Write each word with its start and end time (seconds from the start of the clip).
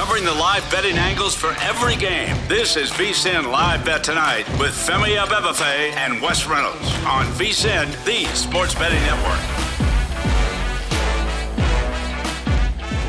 Covering 0.00 0.24
the 0.24 0.32
live 0.32 0.68
betting 0.70 0.96
angles 0.96 1.34
for 1.34 1.54
every 1.60 1.94
game. 1.94 2.34
This 2.48 2.74
is 2.74 2.90
VSIN 2.90 3.52
Live 3.52 3.84
Bet 3.84 4.02
Tonight 4.02 4.48
with 4.58 4.70
Femi 4.70 5.22
Abebefe 5.22 5.94
and 5.94 6.22
Wes 6.22 6.46
Reynolds 6.46 6.90
on 7.04 7.26
VSIN, 7.34 8.02
the 8.06 8.24
sports 8.34 8.74
betting 8.74 8.98
network. 9.02 9.38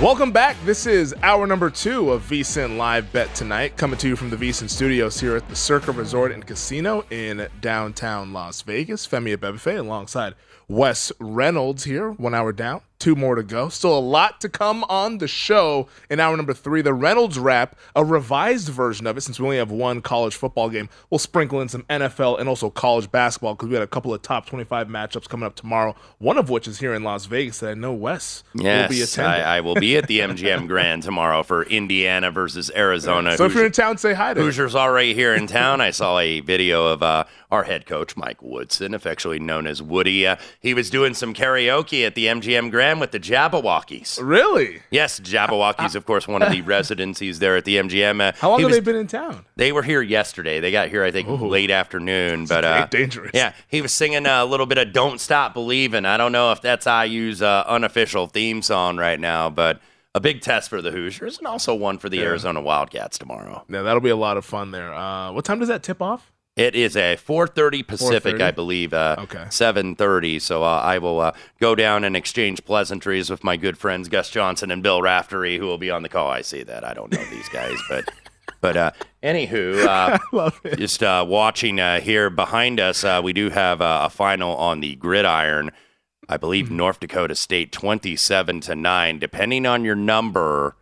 Welcome 0.01 0.33
back. 0.33 0.57
This 0.65 0.85
is 0.85 1.15
hour 1.23 1.47
number 1.47 1.69
two 1.69 2.11
of 2.11 2.23
VSIN 2.23 2.75
Live 2.75 3.09
Bet 3.13 3.33
Tonight, 3.35 3.77
coming 3.77 3.97
to 3.99 4.09
you 4.09 4.17
from 4.17 4.29
the 4.29 4.35
VSIN 4.35 4.69
studios 4.69 5.17
here 5.17 5.37
at 5.37 5.47
the 5.47 5.55
Circa 5.55 5.93
Resort 5.93 6.33
and 6.33 6.45
Casino 6.45 7.05
in 7.09 7.47
downtown 7.61 8.33
Las 8.33 8.63
Vegas. 8.63 9.07
Femi 9.07 9.33
Abebefe 9.37 9.79
alongside 9.79 10.35
Wes 10.67 11.13
Reynolds 11.21 11.85
here, 11.85 12.11
one 12.11 12.35
hour 12.35 12.51
down. 12.51 12.81
Two 13.01 13.15
more 13.15 13.33
to 13.33 13.41
go. 13.41 13.67
Still 13.69 13.97
a 13.97 13.99
lot 13.99 14.39
to 14.41 14.47
come 14.47 14.83
on 14.83 15.17
the 15.17 15.27
show 15.27 15.87
in 16.11 16.19
hour 16.19 16.37
number 16.37 16.53
three. 16.53 16.83
The 16.83 16.93
Reynolds 16.93 17.39
wrap, 17.39 17.75
a 17.95 18.05
revised 18.05 18.69
version 18.69 19.07
of 19.07 19.17
it, 19.17 19.21
since 19.21 19.39
we 19.39 19.45
only 19.45 19.57
have 19.57 19.71
one 19.71 20.03
college 20.03 20.35
football 20.35 20.69
game. 20.69 20.87
We'll 21.09 21.17
sprinkle 21.17 21.61
in 21.61 21.67
some 21.67 21.81
NFL 21.89 22.39
and 22.39 22.47
also 22.47 22.69
college 22.69 23.11
basketball 23.11 23.55
because 23.55 23.69
we 23.69 23.73
had 23.73 23.81
a 23.81 23.87
couple 23.87 24.13
of 24.13 24.21
top 24.21 24.45
25 24.45 24.87
matchups 24.87 25.27
coming 25.27 25.47
up 25.47 25.55
tomorrow, 25.55 25.95
one 26.19 26.37
of 26.37 26.51
which 26.51 26.67
is 26.67 26.77
here 26.77 26.93
in 26.93 27.01
Las 27.03 27.25
Vegas 27.25 27.59
that 27.61 27.71
I 27.71 27.73
know 27.73 27.91
Wes 27.91 28.43
yes, 28.53 28.87
will 28.87 28.95
be 28.95 29.01
attending. 29.01 29.45
I, 29.45 29.57
I 29.57 29.61
will 29.61 29.73
be 29.73 29.97
at 29.97 30.05
the 30.05 30.19
MGM 30.19 30.67
Grand 30.67 31.01
tomorrow 31.01 31.41
for 31.41 31.63
Indiana 31.63 32.29
versus 32.29 32.69
Arizona. 32.75 33.35
So 33.35 33.45
if 33.45 33.55
you're 33.55 33.65
in 33.65 33.71
town, 33.71 33.97
say 33.97 34.13
hi 34.13 34.35
to 34.35 34.41
Hoosiers 34.41 34.75
already 34.75 35.15
here 35.15 35.33
in 35.33 35.47
town. 35.47 35.81
I 35.81 35.89
saw 35.89 36.19
a 36.19 36.41
video 36.41 36.85
of 36.85 37.01
uh, 37.01 37.23
our 37.49 37.63
head 37.63 37.87
coach, 37.87 38.15
Mike 38.15 38.43
Woodson, 38.43 38.93
affectionately 38.93 39.39
known 39.39 39.65
as 39.65 39.81
Woody. 39.81 40.27
Uh, 40.27 40.35
he 40.59 40.75
was 40.75 40.91
doing 40.91 41.15
some 41.15 41.33
karaoke 41.33 42.05
at 42.05 42.13
the 42.13 42.27
MGM 42.27 42.69
Grand 42.69 42.90
with 42.99 43.11
the 43.11 43.19
Jabbawockeez. 43.19 44.19
Really? 44.21 44.81
Yes, 44.89 45.19
Jabbawockeez, 45.19 45.95
of 45.95 46.05
course, 46.05 46.27
one 46.27 46.41
of 46.41 46.51
the 46.51 46.61
residencies 46.63 47.39
there 47.39 47.55
at 47.55 47.65
the 47.65 47.77
MGM. 47.77 48.21
Uh, 48.21 48.31
How 48.39 48.49
long 48.51 48.59
have 48.61 48.69
was- 48.69 48.77
they 48.77 48.81
been 48.81 48.95
in 48.95 49.07
town? 49.07 49.45
They 49.55 49.71
were 49.71 49.83
here 49.83 50.01
yesterday. 50.01 50.59
They 50.59 50.71
got 50.71 50.89
here, 50.89 51.03
I 51.03 51.11
think, 51.11 51.27
Ooh. 51.29 51.47
late 51.47 51.71
afternoon. 51.71 52.45
But 52.45 52.65
uh, 52.65 52.85
dangerous. 52.87 53.31
Yeah, 53.33 53.53
he 53.67 53.81
was 53.81 53.93
singing 53.93 54.25
a 54.25 54.45
little 54.45 54.65
bit 54.65 54.77
of 54.77 54.91
"Don't 54.93 55.19
Stop 55.19 55.53
Believing." 55.53 56.05
I 56.05 56.17
don't 56.17 56.31
know 56.31 56.51
if 56.51 56.61
that's 56.61 56.87
IU's 56.87 57.41
uh, 57.41 57.63
unofficial 57.67 58.27
theme 58.27 58.61
song 58.61 58.97
right 58.97 59.19
now, 59.19 59.49
but 59.49 59.79
a 60.15 60.19
big 60.19 60.41
test 60.41 60.69
for 60.69 60.81
the 60.81 60.91
Hoosiers 60.91 61.37
and 61.37 61.47
also 61.47 61.73
one 61.73 61.97
for 61.97 62.09
the 62.09 62.17
Yeah. 62.17 62.23
Arizona 62.23 62.59
Wildcats 62.61 63.17
tomorrow. 63.17 63.63
Yeah, 63.69 63.81
that'll 63.83 64.01
be 64.01 64.09
a 64.09 64.15
lot 64.15 64.35
of 64.37 64.43
fun 64.45 64.71
there. 64.71 64.93
Uh, 64.93 65.31
what 65.31 65.45
time 65.45 65.59
does 65.59 65.67
that 65.69 65.83
tip 65.83 66.01
off? 66.01 66.30
It 66.57 66.75
is 66.75 66.97
a 66.97 67.15
4:30 67.15 67.87
Pacific, 67.87 68.35
4:30? 68.35 68.41
I 68.43 68.51
believe. 68.51 68.93
Uh, 68.93 69.15
Okay. 69.19 69.45
7:30. 69.49 70.41
So 70.41 70.63
uh, 70.63 70.81
I 70.83 70.97
will 70.97 71.19
uh, 71.21 71.31
go 71.59 71.75
down 71.75 72.03
and 72.03 72.15
exchange 72.15 72.63
pleasantries 72.65 73.29
with 73.29 73.43
my 73.43 73.55
good 73.57 73.77
friends 73.77 74.09
Gus 74.09 74.29
Johnson 74.29 74.69
and 74.71 74.83
Bill 74.83 75.01
Raftery, 75.01 75.57
who 75.57 75.65
will 75.65 75.77
be 75.77 75.89
on 75.89 76.03
the 76.03 76.09
call. 76.09 76.29
I 76.29 76.41
see 76.41 76.63
that. 76.63 76.83
I 76.83 76.93
don't 76.93 77.11
know 77.11 77.23
these 77.31 77.47
guys, 77.49 77.77
but 77.89 78.03
but 78.61 78.75
uh, 78.75 78.91
anywho, 79.23 79.85
uh, 80.33 80.51
just 80.75 81.01
uh, 81.01 81.23
watching 81.27 81.79
uh, 81.79 82.01
here 82.01 82.29
behind 82.29 82.79
us, 82.81 83.03
uh, 83.05 83.21
we 83.23 83.31
do 83.33 83.49
have 83.49 83.79
uh, 83.81 84.01
a 84.03 84.09
final 84.09 84.55
on 84.57 84.81
the 84.81 84.95
gridiron. 84.95 85.71
I 86.29 86.37
believe 86.37 86.65
Mm-hmm. 86.65 86.77
North 86.77 86.99
Dakota 86.99 87.35
State 87.35 87.71
27 87.71 88.61
to 88.61 88.75
9. 88.75 89.19
Depending 89.19 89.65
on 89.65 89.83
your 89.83 89.95
number, 89.95 90.75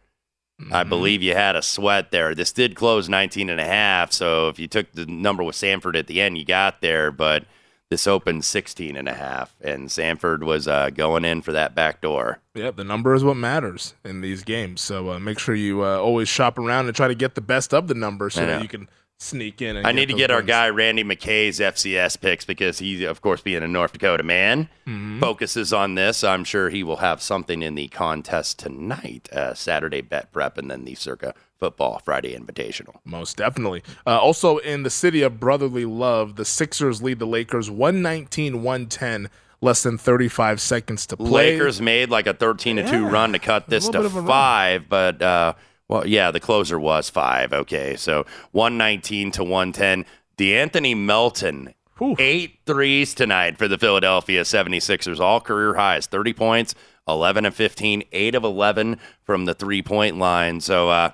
I 0.60 0.82
Mm-hmm. 0.82 0.90
believe 0.90 1.24
you 1.24 1.34
had 1.36 1.56
a 1.56 1.62
sweat 1.62 2.12
there. 2.12 2.36
This 2.36 2.52
did 2.52 2.76
close 2.76 3.08
19 3.08 3.50
and 3.50 3.62
a 3.62 3.66
half, 3.66 4.12
so 4.12 4.50
if 4.50 4.60
you 4.60 4.68
took 4.68 4.92
the 4.92 5.06
number 5.06 5.44
with 5.44 5.56
Samford 5.56 5.98
at 5.98 6.08
the 6.08 6.20
end, 6.22 6.38
you 6.38 6.44
got 6.46 6.82
there, 6.82 7.12
but 7.12 7.46
this 7.90 8.06
opened 8.06 8.46
16 8.46 8.96
and 8.96 9.08
a 9.10 9.14
half 9.16 9.56
and 9.62 9.88
Samford 9.90 10.44
was 10.44 10.68
uh, 10.68 10.92
going 10.92 11.26
in 11.26 11.42
for 11.42 11.54
that 11.54 11.74
back 11.74 12.02
door. 12.02 12.40
Yeah, 12.54 12.70
the 12.72 12.84
number 12.84 13.16
is 13.16 13.24
what 13.24 13.36
matters 13.38 13.96
in 14.06 14.22
these 14.22 14.44
games. 14.44 14.82
So 14.82 15.10
uh, 15.12 15.18
make 15.20 15.40
sure 15.40 15.56
you 15.56 15.84
uh, 15.84 15.98
always 15.98 16.30
shop 16.30 16.60
around 16.60 16.86
and 16.86 16.96
try 16.96 17.08
to 17.08 17.16
get 17.16 17.34
the 17.34 17.42
best 17.42 17.74
of 17.74 17.88
the 17.88 17.96
number 17.96 18.30
so 18.30 18.46
that 18.46 18.62
you 18.62 18.68
can 18.68 18.90
sneak 19.20 19.62
in. 19.62 19.76
And 19.78 19.86
I 19.86 19.92
need 19.92 20.08
to 20.08 20.14
get 20.16 20.32
our 20.32 20.38
wins. 20.38 20.48
guy 20.48 20.70
Randy 20.70 21.04
McKay's 21.04 21.60
FCS 21.60 22.20
picks 22.20 22.46
because 22.46 22.80
he, 22.80 23.04
of 23.04 23.22
course, 23.22 23.42
being 23.42 23.62
a 23.64 23.68
North 23.68 23.94
Dakota 23.94 24.24
man, 24.24 24.70
Mm-hmm. 24.88 25.20
focuses 25.20 25.72
on 25.72 25.94
this. 25.94 26.24
I'm 26.24 26.44
sure 26.44 26.70
he 26.72 26.82
will 26.82 26.96
have 26.98 27.22
something 27.22 27.62
in 27.62 27.76
the 27.76 27.90
contest 27.90 28.58
tonight, 28.58 29.30
uh, 29.32 29.54
Saturday 29.54 30.02
bet 30.02 30.32
prep, 30.32 30.58
and 30.58 30.72
then 30.72 30.84
the 30.84 30.96
Circa 30.96 31.36
Football 31.60 32.02
Friday 32.04 32.36
Invitational. 32.36 32.96
Most 33.06 33.38
definitely. 33.38 33.84
Uh, 34.08 34.18
also, 34.18 34.58
in 34.58 34.82
the 34.82 34.90
city 34.90 35.22
of 35.22 35.40
brotherly 35.40 35.86
love, 35.86 36.38
the 36.38 36.46
Sixers 36.46 37.04
lead 37.04 37.20
the 37.20 37.28
Lakers 37.28 37.70
119 37.70 38.64
110, 38.64 39.30
less 39.62 39.84
than 39.84 40.00
35 40.00 40.60
seconds 40.60 41.06
to 41.06 41.18
play. 41.18 41.52
Lakers 41.60 41.80
made 41.80 42.10
like 42.10 42.26
a 42.26 42.34
13 42.34 42.78
to 42.78 42.90
2 42.90 43.06
run 43.08 43.34
to 43.34 43.40
cut 43.40 43.70
this 43.70 43.88
to 43.90 44.02
bit 44.02 44.12
run. 44.12 44.26
five, 44.26 44.90
but 44.90 45.22
uh, 45.22 45.54
well, 45.90 46.08
yeah, 46.08 46.32
the 46.32 46.40
closer 46.40 46.80
was 46.80 47.10
five. 47.10 47.52
Okay, 47.52 47.96
so 47.98 48.26
119 48.52 49.32
to 49.32 49.44
110. 49.44 50.06
De'Anthony 50.38 50.96
Melton, 50.96 51.74
Whew. 51.98 52.16
eight 52.18 52.60
threes 52.66 53.14
tonight 53.14 53.58
for 53.58 53.68
the 53.68 53.78
Philadelphia 53.78 54.44
76ers, 54.44 55.20
all 55.20 55.42
career 55.42 55.74
highs 55.74 56.06
30 56.06 56.32
points, 56.32 56.76
11 57.08 57.46
and 57.46 57.54
15, 57.54 58.04
8 58.12 58.36
of 58.36 58.44
11 58.46 59.00
from 59.24 59.44
the 59.44 59.54
three 59.54 59.82
point 59.82 60.18
line. 60.18 60.62
So, 60.62 60.90
uh, 60.90 61.12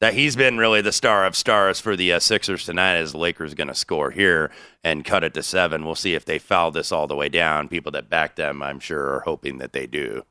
that 0.00 0.14
he's 0.14 0.36
been 0.36 0.58
really 0.58 0.80
the 0.80 0.92
star 0.92 1.26
of 1.26 1.36
stars 1.36 1.80
for 1.80 1.96
the 1.96 2.12
uh, 2.12 2.20
Sixers 2.20 2.64
tonight. 2.64 2.94
As 2.96 3.12
the 3.12 3.18
Lakers 3.18 3.54
going 3.54 3.68
to 3.68 3.74
score 3.74 4.10
here 4.12 4.50
and 4.84 5.04
cut 5.04 5.24
it 5.24 5.34
to 5.34 5.42
seven. 5.42 5.84
We'll 5.84 5.96
see 5.96 6.14
if 6.14 6.24
they 6.24 6.38
foul 6.38 6.70
this 6.70 6.92
all 6.92 7.08
the 7.08 7.16
way 7.16 7.28
down. 7.28 7.68
People 7.68 7.92
that 7.92 8.08
back 8.08 8.36
them, 8.36 8.62
I'm 8.62 8.78
sure, 8.78 9.14
are 9.14 9.20
hoping 9.20 9.58
that 9.58 9.72
they 9.72 9.86
do. 9.88 10.24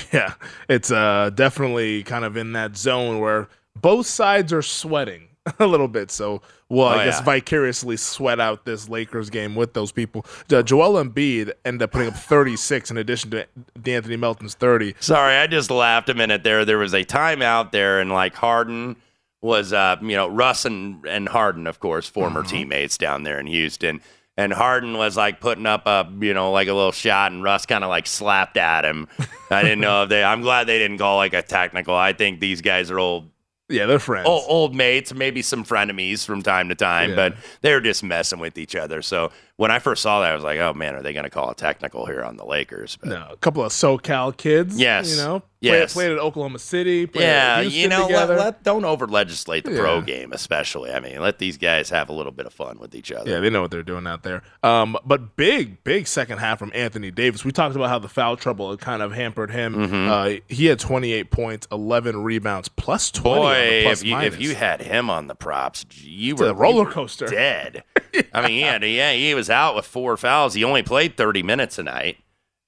Yeah, 0.12 0.34
it's 0.68 0.90
uh, 0.90 1.30
definitely 1.34 2.02
kind 2.04 2.24
of 2.24 2.36
in 2.36 2.52
that 2.52 2.76
zone 2.76 3.18
where 3.20 3.48
both 3.80 4.06
sides 4.06 4.52
are 4.52 4.62
sweating 4.62 5.28
a 5.58 5.66
little 5.66 5.88
bit. 5.88 6.10
So 6.10 6.42
we'll, 6.68 6.86
I 6.86 7.02
Oh, 7.02 7.04
guess, 7.04 7.18
yeah. 7.18 7.24
vicariously 7.24 7.96
sweat 7.96 8.40
out 8.40 8.64
this 8.64 8.88
Lakers 8.88 9.30
game 9.30 9.54
with 9.54 9.72
those 9.74 9.90
people. 9.92 10.24
Uh, 10.52 10.62
Joel 10.62 11.02
Embiid 11.02 11.52
ended 11.64 11.82
up 11.82 11.92
putting 11.92 12.08
up 12.08 12.14
36 12.14 12.90
in 12.90 12.96
addition 12.98 13.30
to 13.32 13.46
De'Anthony 13.78 14.18
Melton's 14.18 14.54
30. 14.54 14.94
Sorry, 15.00 15.36
I 15.36 15.46
just 15.46 15.70
laughed 15.70 16.08
a 16.08 16.14
minute 16.14 16.42
there. 16.44 16.64
There 16.64 16.78
was 16.78 16.92
a 16.94 17.04
timeout 17.04 17.72
there, 17.72 18.00
and 18.00 18.10
like 18.12 18.34
Harden 18.34 18.96
was, 19.40 19.72
uh, 19.72 19.96
you 20.00 20.14
know, 20.14 20.28
Russ 20.28 20.64
and, 20.64 21.04
and 21.06 21.28
Harden, 21.28 21.66
of 21.66 21.80
course, 21.80 22.08
former 22.08 22.42
teammates 22.44 22.96
down 22.96 23.24
there 23.24 23.40
in 23.40 23.46
Houston. 23.48 24.00
And 24.36 24.52
Harden 24.52 24.96
was 24.96 25.16
like 25.16 25.40
putting 25.40 25.66
up 25.66 25.86
a, 25.86 26.10
you 26.20 26.32
know, 26.32 26.52
like 26.52 26.66
a 26.68 26.72
little 26.72 26.92
shot, 26.92 27.32
and 27.32 27.42
Russ 27.42 27.66
kind 27.66 27.84
of 27.84 27.90
like 27.90 28.06
slapped 28.06 28.56
at 28.56 28.84
him. 28.84 29.06
I 29.50 29.62
didn't 29.62 29.80
know 29.80 30.04
if 30.04 30.08
they. 30.08 30.24
I'm 30.24 30.40
glad 30.40 30.66
they 30.66 30.78
didn't 30.78 30.98
call 30.98 31.16
like 31.18 31.34
a 31.34 31.42
technical. 31.42 31.94
I 31.94 32.14
think 32.14 32.40
these 32.40 32.62
guys 32.62 32.90
are 32.90 32.98
old 32.98 33.30
Yeah, 33.68 33.84
they're 33.84 33.98
friends. 33.98 34.26
old, 34.26 34.44
old 34.48 34.74
mates, 34.74 35.12
maybe 35.12 35.42
some 35.42 35.64
frenemies 35.64 36.24
from 36.24 36.42
time 36.42 36.70
to 36.70 36.74
time, 36.74 37.10
Yeah. 37.10 37.16
but 37.16 37.36
they're 37.60 37.80
just 37.82 38.02
messing 38.02 38.38
with 38.38 38.56
each 38.56 38.74
other. 38.74 39.02
So 39.02 39.32
when 39.62 39.70
I 39.70 39.78
first 39.78 40.02
saw 40.02 40.22
that, 40.22 40.32
I 40.32 40.34
was 40.34 40.42
like, 40.42 40.58
oh 40.58 40.74
man, 40.74 40.96
are 40.96 41.02
they 41.02 41.12
going 41.12 41.22
to 41.22 41.30
call 41.30 41.48
a 41.48 41.54
technical 41.54 42.04
here 42.04 42.24
on 42.24 42.36
the 42.36 42.44
Lakers? 42.44 42.96
But 42.96 43.10
No, 43.10 43.28
a 43.30 43.36
couple 43.36 43.62
of 43.62 43.70
SoCal 43.70 44.36
kids. 44.36 44.76
Yes. 44.76 45.08
You 45.12 45.16
know, 45.18 45.42
Yes. 45.62 45.92
Played, 45.92 46.06
played 46.06 46.12
at 46.12 46.18
Oklahoma 46.18 46.58
City. 46.58 47.08
Yeah, 47.14 47.60
you 47.60 47.88
know, 47.88 48.08
let, 48.08 48.28
let, 48.28 48.62
don't 48.64 48.84
over 48.84 49.06
legislate 49.06 49.64
the 49.64 49.70
pro 49.70 50.00
game, 50.00 50.32
especially. 50.32 50.90
I 50.90 50.98
mean, 50.98 51.20
let 51.20 51.38
these 51.38 51.56
guys 51.56 51.88
have 51.90 52.08
a 52.08 52.12
little 52.12 52.32
bit 52.32 52.46
of 52.46 52.52
fun 52.52 52.80
with 52.80 52.96
each 52.96 53.12
other. 53.12 53.30
Yeah, 53.30 53.38
they 53.38 53.48
know 53.48 53.62
what 53.62 53.70
they're 53.70 53.84
doing 53.84 54.04
out 54.08 54.24
there. 54.24 54.42
Um, 54.64 54.98
but 55.04 55.36
big, 55.36 55.84
big 55.84 56.08
second 56.08 56.38
half 56.38 56.58
from 56.58 56.72
Anthony 56.74 57.12
Davis. 57.12 57.44
We 57.44 57.52
talked 57.52 57.76
about 57.76 57.90
how 57.90 58.00
the 58.00 58.08
foul 58.08 58.36
trouble 58.36 58.72
had 58.72 58.80
kind 58.80 59.02
of 59.02 59.12
hampered 59.12 59.52
him. 59.52 59.74
Mm-hmm. 59.76 60.10
Uh, 60.10 60.40
he 60.52 60.66
had 60.66 60.80
28 60.80 61.30
points, 61.30 61.68
11 61.70 62.24
rebounds, 62.24 62.68
plus 62.68 63.12
20 63.12 63.30
on 63.30 63.42
Boy, 63.44 63.82
plus 63.84 64.00
if 64.02 64.08
you, 64.08 64.18
if 64.18 64.40
you 64.40 64.54
had 64.56 64.82
him 64.82 65.10
on 65.10 65.28
the 65.28 65.36
props, 65.36 65.86
you 66.00 66.32
It's 66.32 66.40
were 66.42 66.48
a 66.48 66.54
roller 66.54 66.90
coaster. 66.90 67.26
dead. 67.28 67.84
I 68.34 68.40
mean, 68.40 68.50
he 68.50 68.60
had, 68.62 68.82
yeah, 68.82 69.12
he 69.12 69.32
was 69.34 69.48
out 69.52 69.76
with 69.76 69.86
four 69.86 70.16
fouls. 70.16 70.54
He 70.54 70.64
only 70.64 70.82
played 70.82 71.16
30 71.16 71.42
minutes 71.42 71.76
tonight, 71.76 72.18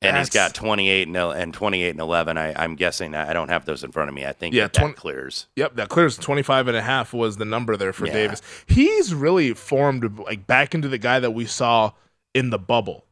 and 0.03 0.17
he's 0.17 0.31
got 0.31 0.55
twenty 0.55 0.89
eight 0.91 1.09
and, 1.09 1.17
and 1.17 1.53
28 1.55 1.91
and 1.91 2.01
11. 2.01 2.37
I, 2.39 2.55
I'm 2.63 2.77
guessing 2.77 3.15
I 3.15 3.33
don't 3.33 3.49
have 3.49 3.65
those 3.65 3.83
in 3.83 3.91
front 3.91 4.09
of 4.11 4.15
me. 4.15 4.25
I 4.27 4.33
think 4.33 4.55
Yeah, 4.55 4.65
that, 4.65 4.75
that 4.75 4.81
20 4.81 4.95
clears. 4.95 5.47
Yep, 5.57 5.77
that 5.77 5.89
clears 5.89 6.17
25 6.19 6.69
and 6.69 6.77
a 6.77 6.83
half 6.83 7.13
was 7.13 7.39
the 7.39 7.45
number 7.47 7.77
there 7.77 7.93
for 7.93 8.07
Yeah. 8.07 8.13
Davis. 8.13 8.43
He's 8.67 9.15
really 9.15 9.55
formed 9.55 10.19
like 10.19 10.47
back 10.47 10.75
into 10.75 10.89
the 10.89 10.99
guy 10.99 11.19
that 11.21 11.31
we 11.33 11.47
saw 11.47 11.93
in 12.35 12.51
the 12.51 12.59
bubble. 12.59 13.05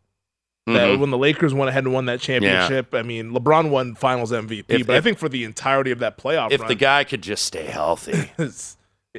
That 0.66 0.90
Mhm. 0.90 0.98
when 1.00 1.10
the 1.10 1.18
Lakers 1.18 1.52
went 1.52 1.70
ahead 1.70 1.82
and 1.84 1.92
won 1.92 2.04
that 2.06 2.20
championship, 2.20 2.94
I 2.94 3.02
mean, 3.02 3.32
LeBron 3.32 3.70
won 3.70 3.96
Finals 3.96 4.30
MVP, 4.30 4.64
If- 4.68 4.86
but 4.86 4.94
I 4.94 5.00
think 5.00 5.18
for 5.18 5.28
the 5.28 5.42
entirety 5.42 5.90
of 5.90 5.98
that 5.98 6.16
playoff 6.18 6.52
If 6.52 6.60
run, 6.60 6.68
the 6.68 6.76
guy 6.76 7.02
could 7.02 7.20
just 7.22 7.44
stay 7.44 7.64
healthy. 7.66 8.30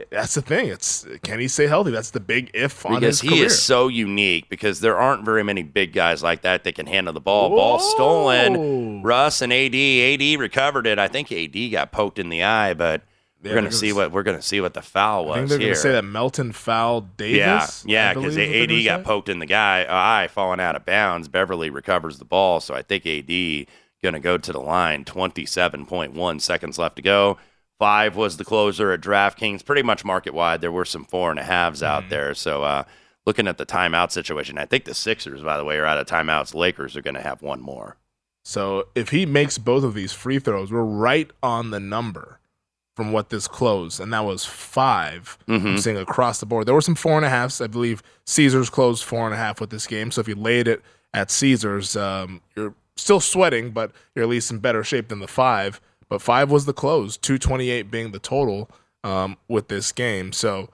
that's 0.10 0.34
the 0.34 0.42
thing. 0.42 0.68
It's 0.70 1.06
can 1.22 1.40
he 1.40 1.48
stay 1.48 1.68
healthy? 1.68 1.92
That's 1.92 2.10
the 2.12 2.20
big 2.20 2.50
if 2.54 2.84
on 2.86 2.96
because 2.96 3.20
his 3.20 3.22
he 3.22 3.30
career. 3.38 3.46
is 3.46 3.62
so 3.62 3.88
unique 3.88 4.50
because 4.50 4.80
there 4.80 4.98
aren't 4.98 5.24
very 5.24 5.44
many 5.44 5.62
big 5.62 5.94
guys 5.94 6.24
like 6.24 6.42
that 6.42 6.64
that 6.64 6.74
can 6.76 6.88
handle 6.88 7.14
the 7.14 7.20
ball. 7.20 7.50
Ball 7.50 7.80
stolen. 7.80 9.04
Russ 9.04 9.42
and 9.42 9.54
AD. 9.54 9.76
AD 9.76 10.40
recovered 10.40 10.88
it. 10.88 10.98
I 10.98 11.08
think 11.08 11.32
AD 11.32 11.72
got 11.72 11.92
poked 11.92 12.18
in 12.18 12.30
the 12.30 12.44
eye, 12.44 12.74
but 12.74 13.04
Yeah, 13.44 13.52
we're 13.52 13.56
gonna 13.56 13.72
see 13.72 13.90
gonna- 13.90 13.96
what 14.06 14.12
we're 14.12 14.24
gonna 14.24 14.42
see 14.42 14.62
what 14.62 14.74
the 14.74 14.82
foul 14.82 15.30
I 15.32 15.36
think 15.36 15.42
was 15.44 15.50
they're 15.52 15.60
here. 15.60 15.74
to 15.76 15.80
say 15.80 15.92
that 15.92 16.04
Melton 16.06 16.54
fouled 16.54 17.16
Davis. 17.16 17.84
yeah, 17.86 18.10
yeah, 18.10 18.14
because 18.16 18.36
is 18.36 18.48
what 18.48 18.52
they're 18.52 18.64
AD 18.64 18.84
got 18.86 19.04
poked 19.04 19.30
in 19.30 19.38
the 19.40 19.46
guy 19.46 19.84
uh, 19.84 19.94
eye, 19.94 20.28
falling 20.28 20.60
out 20.60 20.76
of 20.76 20.86
bounds. 20.86 21.28
Beverley 21.28 21.70
recovers 21.70 22.18
the 22.18 22.26
ball, 22.26 22.60
so 22.62 22.74
I 22.74 22.82
think 22.82 23.06
AD 23.06 23.68
gonna 24.02 24.20
go 24.20 24.40
to 24.40 24.52
the 24.52 24.60
line. 24.60 25.06
Twenty-seven 25.06 25.86
point 25.86 26.14
one 26.14 26.40
seconds 26.40 26.80
left 26.80 26.96
to 26.96 27.02
go. 27.04 27.38
Five 27.84 28.16
was 28.16 28.38
the 28.38 28.46
closer 28.46 28.92
at 28.94 29.02
DraftKings, 29.02 29.66
pretty 29.66 29.84
much 29.84 30.06
market 30.06 30.34
wide. 30.34 30.62
There 30.62 30.72
were 30.72 30.86
some 30.86 31.04
four 31.04 31.32
and 31.32 31.40
a 31.40 31.44
halves 31.44 31.82
Mm-hmm. 31.82 31.92
out 31.92 32.10
there. 32.10 32.34
So 32.34 32.64
uh, 32.64 32.84
looking 33.26 33.48
at 33.48 33.58
the 33.58 33.66
timeout 33.66 34.12
situation, 34.12 34.58
I 34.58 34.66
think 34.66 34.86
the 34.86 34.94
Sixers, 34.94 35.42
by 35.42 35.58
the 35.58 35.66
way, 35.66 35.78
are 35.78 35.86
out 35.86 35.98
of 35.98 36.08
timeouts. 36.08 36.54
Lakers 36.54 36.96
are 36.96 37.02
going 37.02 37.16
to 37.16 37.22
have 37.22 37.42
one 37.42 37.60
more. 37.62 37.98
So 38.46 38.88
if 38.96 39.10
he 39.10 39.26
makes 39.26 39.58
both 39.58 39.84
of 39.84 39.94
these 39.94 40.14
free 40.14 40.40
throws, 40.40 40.72
we're 40.72 40.84
right 40.84 41.30
on 41.42 41.72
the 41.72 41.80
number 41.80 42.40
from 42.96 43.12
what 43.12 43.30
this 43.30 43.48
closed, 43.48 44.00
and 44.00 44.14
that 44.14 44.24
was 44.24 44.46
5 44.46 45.38
Mm-hmm. 45.48 45.68
I'm 45.68 45.78
saying 45.80 45.98
across 45.98 46.40
the 46.40 46.46
board. 46.46 46.66
There 46.68 46.76
were 46.76 46.82
some 46.82 46.96
four 46.96 47.18
and 47.18 47.26
a 47.26 47.30
halves. 47.30 47.60
I 47.60 47.68
believe 47.68 48.02
Caesars 48.26 48.70
closed 48.70 49.04
four 49.04 49.26
and 49.26 49.34
a 49.34 49.38
half 49.38 49.60
with 49.60 49.72
this 49.72 49.88
game. 49.88 50.12
So 50.12 50.22
if 50.22 50.28
you 50.28 50.36
laid 50.36 50.68
it 50.68 50.82
at 51.14 51.32
Caesars, 51.32 51.96
um, 51.98 52.42
you're 52.56 52.76
still 52.96 53.20
sweating, 53.20 53.72
but 53.72 53.92
you're 54.16 54.24
at 54.24 54.30
least 54.30 54.52
in 54.52 54.60
better 54.60 54.84
shape 54.84 55.08
than 55.10 55.20
the 55.20 55.28
five. 55.28 55.82
But 56.10 56.22
five 56.22 56.52
was 56.52 56.66
the 56.66 56.74
close, 56.74 57.18
228 57.18 57.90
being 57.92 58.12
the 58.12 58.20
total 58.20 58.70
um, 59.04 59.38
with 59.48 59.68
this 59.68 59.92
game. 59.92 60.32
So 60.32 60.70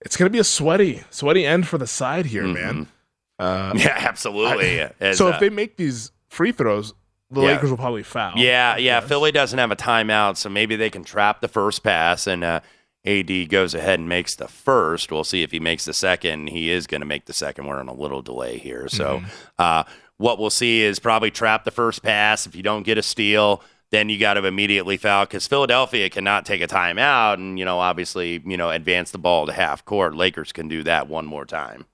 it's 0.00 0.16
going 0.16 0.26
to 0.28 0.32
be 0.32 0.38
a 0.38 0.44
sweaty, 0.44 1.02
sweaty 1.10 1.44
end 1.46 1.66
for 1.68 1.78
the 1.78 1.86
side 1.86 2.26
here, 2.26 2.46
man. 2.46 2.88
Uh, 3.38 3.72
Yeah, 3.74 3.94
absolutely. 3.96 4.78
As, 5.00 5.18
so 5.18 5.26
uh, 5.26 5.30
if 5.30 5.40
they 5.40 5.50
make 5.50 5.76
these 5.76 6.12
free 6.28 6.52
throws, 6.52 6.94
the 7.30 7.40
Yeah. 7.40 7.48
Lakers 7.48 7.70
will 7.70 7.76
probably 7.78 8.04
foul. 8.04 8.34
Yeah, 8.36 8.76
yeah. 8.76 9.00
Philly 9.00 9.32
doesn't 9.32 9.58
have 9.58 9.72
a 9.72 9.76
timeout, 9.76 10.36
so 10.36 10.48
maybe 10.48 10.76
they 10.76 10.90
can 10.90 11.02
trap 11.02 11.40
the 11.40 11.48
first 11.48 11.82
pass, 11.82 12.28
and 12.28 12.44
uh, 12.44 12.60
AD 13.04 13.48
goes 13.48 13.74
ahead 13.74 13.98
and 13.98 14.08
makes 14.08 14.36
the 14.36 14.46
first. 14.46 15.10
We'll 15.10 15.24
see 15.24 15.42
if 15.42 15.50
he 15.50 15.58
makes 15.58 15.86
the 15.86 15.94
second. 15.94 16.50
He 16.50 16.70
is 16.70 16.86
going 16.86 17.00
to 17.00 17.06
make 17.06 17.24
the 17.24 17.32
second. 17.32 17.66
We're 17.66 17.80
on 17.80 17.88
a 17.88 17.94
little 17.94 18.22
delay 18.22 18.58
here, 18.58 18.86
so 18.88 19.16
Mm-hmm. 19.20 19.26
uh, 19.58 19.84
what 20.18 20.38
we'll 20.38 20.50
see 20.50 20.82
is 20.82 21.00
probably 21.00 21.32
trap 21.32 21.64
the 21.64 21.72
first 21.72 22.04
pass. 22.04 22.46
If 22.46 22.54
you 22.54 22.62
don't 22.62 22.84
get 22.84 22.96
a 22.96 23.02
steal, 23.02 23.64
then 23.92 24.08
you 24.08 24.18
got 24.18 24.34
to 24.34 24.44
immediately 24.44 24.96
foul 24.96 25.26
because 25.26 25.46
Philadelphia 25.46 26.08
cannot 26.08 26.46
take 26.46 26.62
a 26.62 26.66
timeout, 26.66 27.34
and 27.34 27.58
you 27.58 27.64
know, 27.64 27.78
obviously, 27.78 28.42
you 28.44 28.56
know, 28.56 28.70
advance 28.70 29.12
the 29.12 29.18
ball 29.18 29.46
to 29.46 29.52
half 29.52 29.84
court. 29.84 30.16
Lakers 30.16 30.50
can 30.50 30.66
do 30.66 30.82
that 30.82 31.08
one 31.08 31.26
more 31.26 31.44
time. 31.44 31.84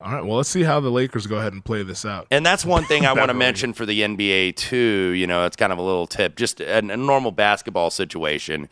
All 0.00 0.12
right. 0.12 0.24
Well, 0.24 0.36
let's 0.36 0.48
see 0.48 0.62
how 0.62 0.80
the 0.80 0.90
Lakers 0.90 1.26
go 1.26 1.36
ahead 1.36 1.52
and 1.52 1.64
play 1.64 1.82
this 1.82 2.04
out. 2.04 2.26
And 2.30 2.46
that's 2.46 2.64
one 2.64 2.84
thing 2.84 3.06
I 3.06 3.12
want 3.12 3.28
to 3.28 3.34
mention 3.34 3.72
for 3.72 3.84
the 3.84 4.00
NBA 4.00 4.56
too. 4.56 5.12
You 5.16 5.26
know, 5.26 5.44
it's 5.44 5.56
kind 5.56 5.72
of 5.72 5.78
a 5.78 5.82
little 5.82 6.06
tip. 6.06 6.36
Just 6.36 6.60
a, 6.60 6.78
a 6.78 6.96
normal 6.96 7.32
basketball 7.32 7.90
situation 7.90 8.68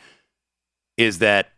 is 0.96 1.18
that 1.18 1.52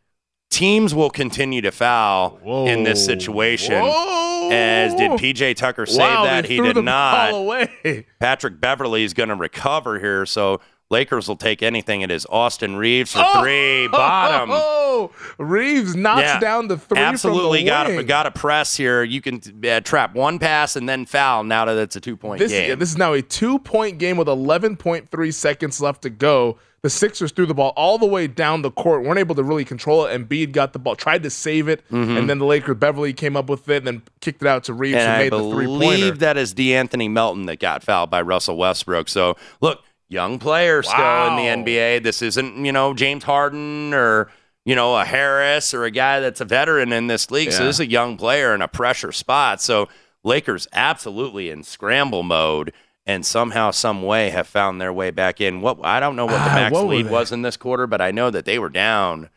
teams 0.51 0.95
will 0.95 1.11
continue 1.11 1.61
to 1.63 1.73
foul 1.73 2.39
in 2.67 2.85
this 2.85 3.05
situation. 3.05 3.83
Whoa. 3.83 4.51
As 4.51 4.95
did 4.95 5.13
PJ 5.13 5.57
Tucker 5.57 5.87
say 5.87 6.01
wow, 6.01 6.25
that 6.25 6.43
they 6.43 6.57
he 6.57 6.61
did 6.61 6.77
not. 6.77 7.71
Patrick 8.21 8.61
Beverley 8.61 9.05
is 9.05 9.15
going 9.15 9.31
to 9.31 9.35
recover 9.35 9.99
here, 9.99 10.27
so 10.27 10.61
Lakers 10.93 11.27
will 11.27 11.37
take 11.37 11.63
anything. 11.63 12.03
It 12.03 12.11
is 12.13 12.27
Austin 12.31 12.77
Reaves 12.77 13.13
for 13.13 13.23
Oh! 13.25 13.41
three, 13.43 13.89
bottom. 13.93 14.51
Oh, 14.53 15.11
Reaves 15.39 15.97
knocks 15.97 16.23
Yeah, 16.23 16.39
down 16.39 16.69
the 16.69 16.77
three. 16.77 16.99
Absolutely 16.99 17.61
from 17.61 17.65
the 17.65 17.71
got 17.71 17.87
wing. 17.89 18.07
got 18.07 18.23
to 18.25 18.31
press 18.31 18.77
here. 18.77 19.03
You 19.03 19.21
can 19.21 19.41
uh, 19.69 19.81
trap 19.81 20.15
one 20.15 20.39
pass 20.39 20.77
and 20.77 20.89
then 20.89 21.07
foul. 21.07 21.43
Now 21.45 21.65
that 21.65 21.77
it's 21.79 21.97
a 21.97 22.01
two 22.01 22.17
point 22.17 22.39
This, 22.39 22.53
game. 22.53 22.69
yeah, 22.69 22.75
this 22.77 22.91
is 22.91 22.99
now 22.99 23.13
a 23.15 23.23
two 23.23 23.59
point 23.59 23.99
game 23.99 24.17
with 24.17 24.29
11.3 24.29 25.35
seconds 25.35 25.81
left 25.81 26.03
to 26.03 26.11
go. 26.11 26.59
The 26.83 26.91
Sixers 26.91 27.31
threw 27.31 27.47
the 27.47 27.55
ball 27.55 27.73
all 27.77 27.97
the 27.97 28.07
way 28.07 28.27
down 28.27 28.63
the 28.63 28.71
court, 28.73 29.05
weren't 29.05 29.21
able 29.21 29.37
to 29.37 29.45
really 29.45 29.65
control 29.65 30.05
it. 30.05 30.19
Embiid 30.19 30.51
got 30.51 30.73
the 30.73 30.81
ball, 30.81 30.97
tried 30.97 31.23
to 31.23 31.31
save 31.31 31.69
it, 31.69 31.85
and 31.91 32.29
then 32.29 32.39
the 32.41 32.45
Lakers, 32.45 32.77
Beverley 32.77 33.13
came 33.13 33.37
up 33.37 33.49
with 33.49 33.69
it 33.69 33.77
and 33.77 33.87
then 33.87 34.03
kicked 34.21 34.43
it 34.43 34.49
out 34.49 34.65
to 34.65 34.75
Reaves, 34.75 34.97
Mm-hmm. 34.99 35.09
and 35.09 35.31
who 35.33 35.37
I 35.37 35.39
made 35.39 35.45
the 35.49 35.55
three 35.55 35.67
pointer. 35.67 35.79
believe 35.79 36.19
that 36.19 36.37
is 36.37 36.53
De'Anthony 36.55 37.09
Melton 37.09 37.47
that 37.47 37.61
got 37.61 37.85
fouled 37.85 38.11
by 38.11 38.21
Russell 38.21 38.57
Westbrook. 38.57 39.09
So 39.09 39.37
look, 39.61 39.81
young 40.13 40.39
player 40.39 40.83
still 40.83 40.99
Wow. 40.99 41.37
in 41.39 41.65
the 41.65 41.73
NBA. 41.73 42.03
This 42.03 42.23
isn't 42.23 42.65
you 42.65 42.73
know 42.73 42.95
James 42.95 43.25
Harden 43.25 43.93
or 43.95 44.31
you 44.65 44.75
know 44.77 44.97
a 44.97 45.05
Harris 45.05 45.73
or 45.75 45.85
a 45.85 45.91
guy 45.91 46.21
that's 46.21 46.41
a 46.41 46.45
veteran 46.45 46.93
in 46.93 47.07
this 47.07 47.31
league. 47.31 47.53
So 47.53 47.65
this 47.65 47.77
is 47.77 47.81
a 47.81 47.91
young 47.91 48.17
player 48.17 48.55
in 48.55 48.63
a 48.63 48.69
pressure 48.69 49.13
spot. 49.13 49.61
So 49.61 49.89
Lakers 50.25 50.69
absolutely 50.73 51.51
in 51.51 51.63
scramble 51.65 52.23
mode. 52.23 52.73
And 53.05 53.27
somehow, 53.27 53.73
some 53.73 54.03
way, 54.05 54.31
have 54.31 54.47
found 54.47 54.81
their 54.81 54.93
way 54.93 55.11
back 55.11 55.41
in. 55.41 55.61
What 55.61 55.79
I 55.83 55.99
don't 55.99 56.15
know 56.15 56.27
what 56.27 56.35
the 56.45 56.51
Ah, 56.53 56.55
max 56.55 56.73
what 56.73 56.87
lead 56.87 57.11
was 57.11 57.33
in 57.33 57.43
this 57.43 57.57
quarter, 57.57 57.89
but 57.89 58.01
I 58.01 58.13
know 58.13 58.31
that 58.31 58.45
they 58.45 58.61
were 58.61 58.69
down 58.69 59.29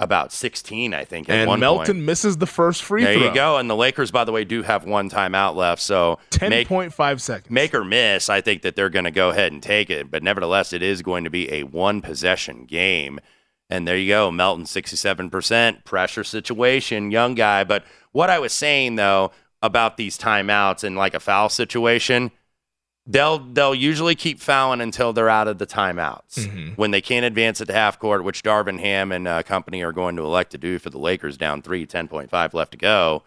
about 0.00 0.32
16. 0.32 0.94
I 0.94 1.04
think 1.04 1.28
at 1.28 1.48
and 1.48 1.60
Melton 1.60 1.96
point. 1.96 2.04
misses 2.04 2.36
the 2.36 2.46
first 2.46 2.82
free 2.82 3.02
There 3.02 3.14
throw. 3.14 3.20
There 3.20 3.28
you 3.30 3.34
go. 3.34 3.56
And 3.56 3.68
the 3.68 3.76
Lakers, 3.76 4.10
by 4.10 4.24
the 4.24 4.32
way, 4.32 4.44
do 4.44 4.62
have 4.62 4.84
one 4.84 5.10
timeout 5.10 5.56
left. 5.56 5.82
So 5.82 6.18
make, 6.40 6.68
10.5 6.68 7.20
seconds. 7.20 7.50
make 7.50 7.74
or 7.74 7.84
miss, 7.84 8.28
I 8.28 8.40
think 8.40 8.62
that 8.62 8.76
they're 8.76 8.90
going 8.90 9.06
to 9.06 9.10
go 9.10 9.30
ahead 9.30 9.52
and 9.52 9.62
take 9.62 9.90
it. 9.90 10.10
But 10.10 10.22
nevertheless, 10.22 10.72
it 10.72 10.82
is 10.82 11.02
going 11.02 11.24
to 11.24 11.30
be 11.30 11.52
a 11.52 11.64
one 11.64 12.00
possession 12.00 12.64
game. 12.64 13.18
And 13.70 13.86
there 13.86 13.96
you 13.96 14.08
go. 14.08 14.30
Melton, 14.30 14.64
67%, 14.64 15.84
pressure 15.84 16.24
situation, 16.24 17.10
young 17.10 17.34
guy. 17.34 17.64
But 17.64 17.84
what 18.12 18.30
I 18.30 18.38
was 18.38 18.52
saying, 18.52 18.96
though, 18.96 19.32
about 19.60 19.96
these 19.96 20.16
timeouts 20.16 20.84
and 20.84 20.96
like 20.96 21.14
a 21.14 21.20
foul 21.20 21.48
situation, 21.48 22.30
they'll 23.08 23.38
they'll 23.38 23.74
usually 23.74 24.14
keep 24.14 24.38
fouling 24.38 24.80
until 24.80 25.12
they're 25.12 25.28
out 25.30 25.48
of 25.48 25.58
the 25.58 25.66
timeouts. 25.66 26.34
Mm-hmm. 26.40 26.68
When 26.74 26.92
they 26.92 27.00
can't 27.00 27.24
advance 27.24 27.60
at 27.60 27.66
the 27.66 27.72
half 27.72 27.98
court, 27.98 28.22
which 28.22 28.42
Darvin 28.44 28.78
Ham 28.78 29.10
and 29.10 29.26
uh, 29.26 29.42
company 29.42 29.82
are 29.82 29.92
going 29.92 30.14
to 30.16 30.22
elect 30.22 30.52
to 30.52 30.58
do 30.58 30.78
for 30.78 30.90
the 30.90 30.98
Lakers 30.98 31.36
down 31.36 31.62
three, 31.62 31.86
10.5 31.86 32.54
left 32.54 32.72
to 32.72 32.78
go. 32.78 33.24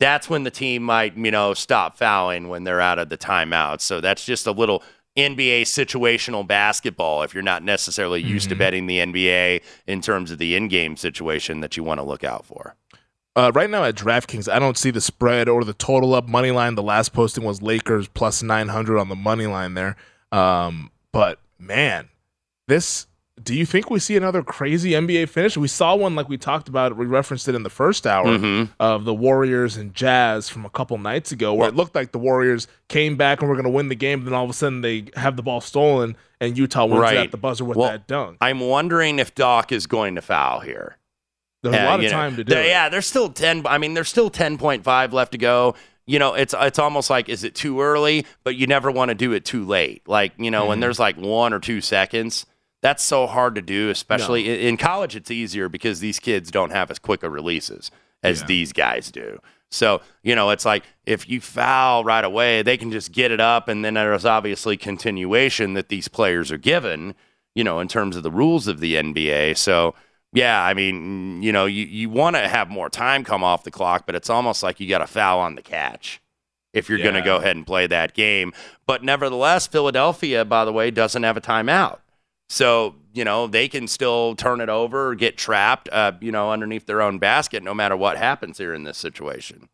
That's 0.00 0.28
when 0.28 0.42
the 0.42 0.50
team 0.50 0.82
might, 0.82 1.16
you 1.16 1.30
know, 1.30 1.54
stop 1.54 1.96
fouling 1.96 2.48
when 2.48 2.64
they're 2.64 2.80
out 2.80 2.98
of 2.98 3.08
the 3.08 3.16
timeouts. 3.16 3.82
So 3.82 4.00
that's 4.00 4.24
just 4.24 4.46
a 4.46 4.52
little 4.52 4.82
NBA 5.16 5.62
situational 5.62 6.44
basketball 6.44 7.22
if 7.22 7.32
you're 7.32 7.44
not 7.44 7.62
necessarily 7.62 8.20
used 8.20 8.48
to 8.48 8.56
Mhm. 8.56 8.58
betting 8.58 8.86
the 8.88 8.98
NBA 8.98 9.60
in 9.86 10.00
terms 10.00 10.32
of 10.32 10.38
the 10.38 10.56
in-game 10.56 10.96
situation 10.96 11.60
that 11.60 11.76
you 11.76 11.84
want 11.84 11.98
to 11.98 12.04
look 12.04 12.24
out 12.24 12.44
for. 12.44 12.74
Uh, 13.36 13.50
right 13.54 13.68
now 13.68 13.82
at 13.84 13.96
DraftKings, 13.96 14.48
I 14.52 14.58
don't 14.60 14.78
see 14.78 14.90
the 14.92 15.00
spread 15.00 15.48
or 15.48 15.64
the 15.64 15.74
total 15.74 16.14
up 16.14 16.28
money 16.28 16.52
line. 16.52 16.76
The 16.76 16.82
last 16.82 17.12
posting 17.12 17.42
was 17.44 17.60
Lakers 17.62 18.06
plus 18.08 18.42
900 18.42 18.98
on 18.98 19.08
the 19.08 19.16
money 19.16 19.46
line 19.46 19.74
there. 19.74 19.96
Um, 20.30 20.90
but 21.12 21.38
man, 21.58 22.08
this. 22.68 23.06
Do 23.42 23.52
you 23.52 23.66
think 23.66 23.90
we 23.90 23.98
see 23.98 24.16
another 24.16 24.44
crazy 24.44 24.92
NBA 24.92 25.28
finish? 25.28 25.56
We 25.56 25.66
saw 25.66 25.96
one 25.96 26.14
like 26.14 26.28
we 26.28 26.38
talked 26.38 26.68
about. 26.68 26.96
We 26.96 27.04
referenced 27.06 27.48
it 27.48 27.56
in 27.56 27.64
the 27.64 27.68
first 27.68 28.06
hour 28.06 28.26
Mhm. 28.38 28.68
of 28.78 29.04
the 29.04 29.12
Warriors 29.12 29.76
and 29.76 29.92
Jazz 29.92 30.48
from 30.48 30.64
a 30.64 30.70
couple 30.70 30.96
nights 30.98 31.32
ago, 31.32 31.52
where 31.52 31.68
it 31.68 31.74
looked 31.74 31.96
like 31.96 32.12
the 32.12 32.18
Warriors 32.20 32.68
came 32.88 33.16
back 33.16 33.40
and 33.40 33.48
were 33.48 33.56
going 33.56 33.64
to 33.64 33.70
win 33.70 33.88
the 33.88 33.96
game. 33.96 34.24
Then 34.24 34.34
all 34.34 34.44
of 34.44 34.50
a 34.50 34.52
sudden 34.52 34.82
they 34.82 35.06
have 35.16 35.34
the 35.34 35.42
ball 35.42 35.60
stolen, 35.60 36.16
and 36.40 36.56
Utah 36.56 36.84
wins 36.86 37.00
Right. 37.00 37.16
at 37.16 37.32
the 37.32 37.36
buzzer 37.36 37.64
with 37.64 37.76
Well, 37.76 37.90
that 37.90 38.06
dunk. 38.06 38.36
I'm 38.40 38.60
wondering 38.60 39.18
if 39.18 39.34
Doc 39.34 39.72
is 39.72 39.88
going 39.88 40.14
to 40.14 40.22
foul 40.22 40.60
here. 40.60 40.96
There's 41.64 41.74
a 41.74 41.78
Yeah, 41.78 41.84
lot 41.90 41.98
of 41.98 42.04
know, 42.04 42.10
time 42.10 42.36
to 42.36 42.44
do 42.44 42.54
it. 42.56 42.66
Yeah, 42.66 42.88
there's 42.88 43.06
still 43.06 43.28
ten. 43.30 43.66
I 43.66 43.78
mean, 43.78 43.94
there's 43.94 44.08
still 44.08 44.30
ten 44.30 44.56
point 44.58 44.84
five 44.84 45.12
left 45.12 45.32
to 45.32 45.38
go. 45.38 45.74
You 46.06 46.18
know, 46.18 46.34
it's 46.34 46.54
it's 46.56 46.78
almost 46.78 47.08
like 47.10 47.28
is 47.28 47.42
it 47.44 47.54
too 47.54 47.80
early? 47.80 48.26
But 48.44 48.56
you 48.56 48.66
never 48.66 48.90
want 48.90 49.08
to 49.08 49.14
do 49.14 49.32
it 49.32 49.44
too 49.44 49.64
late. 49.64 50.06
Like 50.06 50.32
you 50.38 50.50
know, 50.50 50.66
when 50.66 50.78
Mhm. 50.78 50.82
there's 50.82 50.98
like 50.98 51.16
one 51.16 51.52
or 51.52 51.58
two 51.60 51.80
seconds, 51.80 52.44
that's 52.82 53.02
so 53.02 53.26
hard 53.26 53.54
to 53.54 53.62
do. 53.62 53.88
Especially 53.90 54.48
in, 54.48 54.60
in 54.68 54.76
college, 54.76 55.16
it's 55.16 55.30
easier 55.30 55.68
because 55.70 56.00
these 56.00 56.20
kids 56.20 56.50
don't 56.50 56.70
have 56.72 56.90
as 56.90 56.98
quick 56.98 57.22
a 57.22 57.30
releases 57.30 57.90
as 58.22 58.40
Yeah. 58.40 58.46
these 58.46 58.72
guys 58.74 59.10
do. 59.10 59.40
So 59.70 60.02
you 60.22 60.34
know, 60.36 60.50
it's 60.50 60.66
like 60.66 60.84
if 61.06 61.26
you 61.28 61.40
foul 61.40 62.04
right 62.04 62.24
away, 62.24 62.60
they 62.62 62.76
can 62.76 62.92
just 62.92 63.10
get 63.10 63.30
it 63.30 63.40
up, 63.40 63.66
and 63.68 63.82
then 63.82 63.94
there's 63.94 64.26
obviously 64.26 64.76
continuation 64.76 65.72
that 65.74 65.88
these 65.88 66.08
players 66.08 66.52
are 66.52 66.58
given. 66.58 67.14
You 67.54 67.62
know, 67.64 67.78
in 67.80 67.86
terms 67.88 68.16
of 68.16 68.24
the 68.24 68.32
rules 68.32 68.66
of 68.66 68.80
the 68.80 68.96
NBA. 68.96 69.54
So 69.56 69.94
yeah, 70.34 70.62
I 70.62 70.74
mean, 70.74 71.42
you 71.42 71.52
know, 71.52 71.66
you, 71.66 71.84
you 71.84 72.10
want 72.10 72.34
to 72.36 72.46
have 72.46 72.68
more 72.68 72.90
time 72.90 73.22
come 73.24 73.44
off 73.44 73.62
the 73.62 73.70
clock, 73.70 74.04
but 74.04 74.14
it's 74.14 74.28
almost 74.28 74.62
like 74.62 74.80
you 74.80 74.88
got 74.88 75.00
a 75.00 75.06
foul 75.06 75.38
on 75.38 75.54
the 75.54 75.62
catch 75.62 76.20
if 76.72 76.88
you're 76.88 76.98
going 76.98 77.14
to 77.14 77.22
go 77.22 77.36
ahead 77.36 77.56
and 77.56 77.64
play 77.64 77.86
that 77.86 78.14
game. 78.14 78.52
But 78.84 79.04
nevertheless, 79.04 79.68
Philadelphia, 79.68 80.44
by 80.44 80.64
the 80.64 80.72
way, 80.72 80.90
doesn't 80.90 81.22
have 81.22 81.36
a 81.36 81.40
timeout. 81.40 81.98
So, 82.48 82.96
you 83.12 83.24
know, 83.24 83.46
they 83.46 83.68
can 83.68 83.86
still 83.86 84.34
turn 84.34 84.60
it 84.60 84.68
over 84.68 85.08
or 85.10 85.14
get 85.14 85.38
trapped, 85.38 85.88
uh, 85.90 86.12
you 86.20 86.32
know, 86.32 86.50
underneath 86.50 86.86
their 86.86 87.00
own 87.00 87.18
basket 87.18 87.62
no 87.62 87.72
matter 87.72 87.96
what 87.96 88.16
happens 88.16 88.58
here 88.58 88.74
in 88.74 88.82
this 88.82 88.98
situation. 88.98 89.68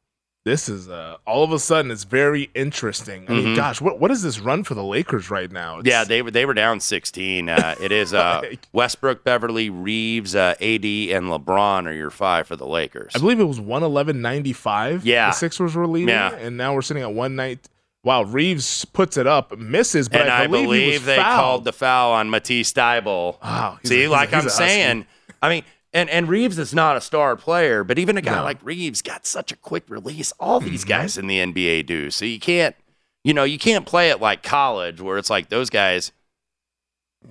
This 0.46 0.70
is 0.70 0.88
uh, 0.88 1.18
all 1.26 1.44
of 1.44 1.52
a 1.52 1.58
sudden 1.58 1.90
it's 1.90 2.04
very 2.04 2.48
interesting. 2.54 3.26
I 3.28 3.32
mean, 3.32 3.46
Mhm. 3.48 3.56
gosh, 3.56 3.80
what 3.82 4.00
what 4.00 4.10
is 4.10 4.22
this 4.22 4.40
run 4.40 4.64
for 4.64 4.72
the 4.74 4.82
Lakers 4.82 5.28
right 5.30 5.52
now? 5.52 5.80
It's, 5.80 5.88
Yeah, 5.88 6.04
they 6.04 6.22
were 6.22 6.30
they 6.30 6.46
were 6.46 6.54
down 6.54 6.80
16. 6.80 7.50
Uh, 7.50 7.74
it 7.78 7.92
is 7.92 8.14
uh, 8.14 8.40
Westbrook, 8.72 9.22
Beverley, 9.22 9.68
Reaves, 9.68 10.34
uh, 10.34 10.54
AD, 10.58 10.84
and 11.12 11.26
LeBron 11.26 11.86
are 11.86 11.92
your 11.92 12.08
five 12.10 12.46
for 12.46 12.56
the 12.56 12.66
Lakers. 12.66 13.12
I 13.14 13.18
believe 13.18 13.38
it 13.38 13.44
was 13.44 13.60
one 13.60 13.82
eleven 13.82 14.22
ninety 14.22 14.54
five. 14.54 15.04
Yeah. 15.04 15.26
the 15.26 15.32
Sixers 15.32 15.74
were 15.74 15.86
leading, 15.86 16.08
Yeah. 16.08 16.34
and 16.34 16.56
now 16.56 16.72
we're 16.74 16.82
sitting 16.82 17.02
at 17.02 17.12
one 17.12 17.36
night. 17.36 17.68
Wow, 18.02 18.22
Reaves 18.22 18.86
puts 18.86 19.18
it 19.18 19.26
up, 19.26 19.58
misses, 19.58 20.08
but 20.08 20.22
and 20.22 20.30
I 20.30 20.46
believe, 20.46 21.04
they 21.04 21.16
fouled. 21.16 21.36
called 21.36 21.64
the 21.64 21.72
foul 21.74 22.12
on 22.12 22.30
Matisse 22.30 22.72
Thybulle. 22.72 23.36
Wow, 23.42 23.78
See, 23.84 24.04
a- 24.04 24.10
like 24.10 24.32
I'm 24.32 24.48
saying, 24.48 25.04
I 25.42 25.50
mean, 25.50 25.64
and, 25.92 26.08
and 26.10 26.28
Reaves 26.28 26.58
is 26.58 26.72
not 26.74 26.96
a 26.96 27.00
star 27.00 27.36
player, 27.36 27.82
but 27.84 27.98
even 27.98 28.16
a 28.16 28.22
guy 28.22 28.36
No. 28.36 28.44
like 28.44 28.58
Reaves 28.62 29.02
got 29.02 29.26
such 29.26 29.50
a 29.52 29.56
quick 29.56 29.84
release. 29.88 30.32
All 30.38 30.60
these 30.60 30.82
Mm-hmm. 30.82 30.88
guys 30.88 31.18
in 31.18 31.26
the 31.26 31.38
NBA 31.38 31.86
do. 31.86 32.10
So 32.10 32.24
you 32.24 32.38
can't, 32.38 32.76
you 33.24 33.34
know, 33.34 33.44
you 33.44 33.58
can't 33.58 33.84
play 33.86 34.10
it 34.10 34.20
like 34.20 34.42
college 34.42 35.00
where 35.00 35.18
it's 35.18 35.30
like 35.30 35.48
those 35.48 35.68
guys. 35.70 36.12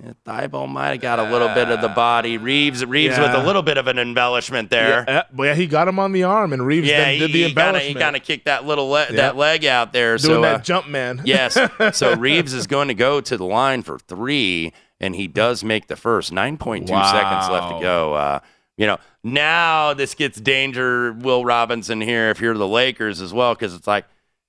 Yeah, 0.04 0.12
Thybulle 0.24 0.68
might 0.68 0.90
have 0.90 1.00
got 1.00 1.18
a 1.18 1.24
little 1.24 1.48
bit 1.48 1.68
of 1.68 1.80
the 1.80 1.88
body. 1.88 2.38
Reaves, 2.38 2.84
Reaves 2.86 3.18
with 3.18 3.34
a 3.34 3.42
little 3.42 3.62
bit 3.62 3.76
of 3.76 3.88
an 3.88 3.98
embellishment 3.98 4.70
there. 4.70 5.04
Yeah, 5.08 5.24
uh, 5.36 5.42
yeah, 5.42 5.54
he 5.56 5.66
got 5.66 5.88
him 5.88 5.98
on 5.98 6.12
the 6.12 6.22
arm, 6.22 6.52
and 6.52 6.64
Reaves 6.64 6.86
Yeah, 6.86 7.10
he, 7.10 7.18
did 7.18 7.32
the 7.32 7.32
he 7.32 7.38
kinda, 7.46 7.48
embellishment, 7.60 7.96
he 7.96 8.00
kind 8.00 8.14
of 8.14 8.22
kicked 8.22 8.44
that 8.44 8.64
little 8.64 8.88
le- 8.88 9.06
Yeah. 9.10 9.16
that 9.16 9.36
leg 9.36 9.64
out 9.64 9.92
there. 9.92 10.16
doing 10.16 10.34
so, 10.36 10.42
that 10.42 10.54
uh, 10.54 10.62
jump 10.62 10.86
man. 10.86 11.22
Yes. 11.24 11.58
So 11.96 12.14
Reaves 12.14 12.52
is 12.54 12.68
going 12.68 12.86
to 12.86 12.94
go 12.94 13.20
to 13.20 13.36
the 13.36 13.44
line 13.44 13.82
for 13.82 13.98
three, 13.98 14.72
and 15.00 15.16
he 15.16 15.26
does 15.26 15.64
make 15.64 15.86
the 15.86 15.96
first. 15.96 16.32
9.2 16.32 16.86
seconds 16.86 17.48
left 17.48 17.74
to 17.74 17.80
go. 17.80 18.14
Uh, 18.14 18.40
you 18.76 18.86
know, 18.86 18.98
now 19.22 19.94
this 19.94 20.14
gets 20.14 20.40
danger, 20.40 21.12
Will 21.12 21.44
Robinson 21.44 22.00
here, 22.00 22.30
if 22.30 22.40
you're 22.40 22.54
the 22.54 22.68
Lakers 22.68 23.20
as 23.20 23.32
well, 23.32 23.54
because 23.54 23.74
it's 23.74 23.86
like, 23.86 24.06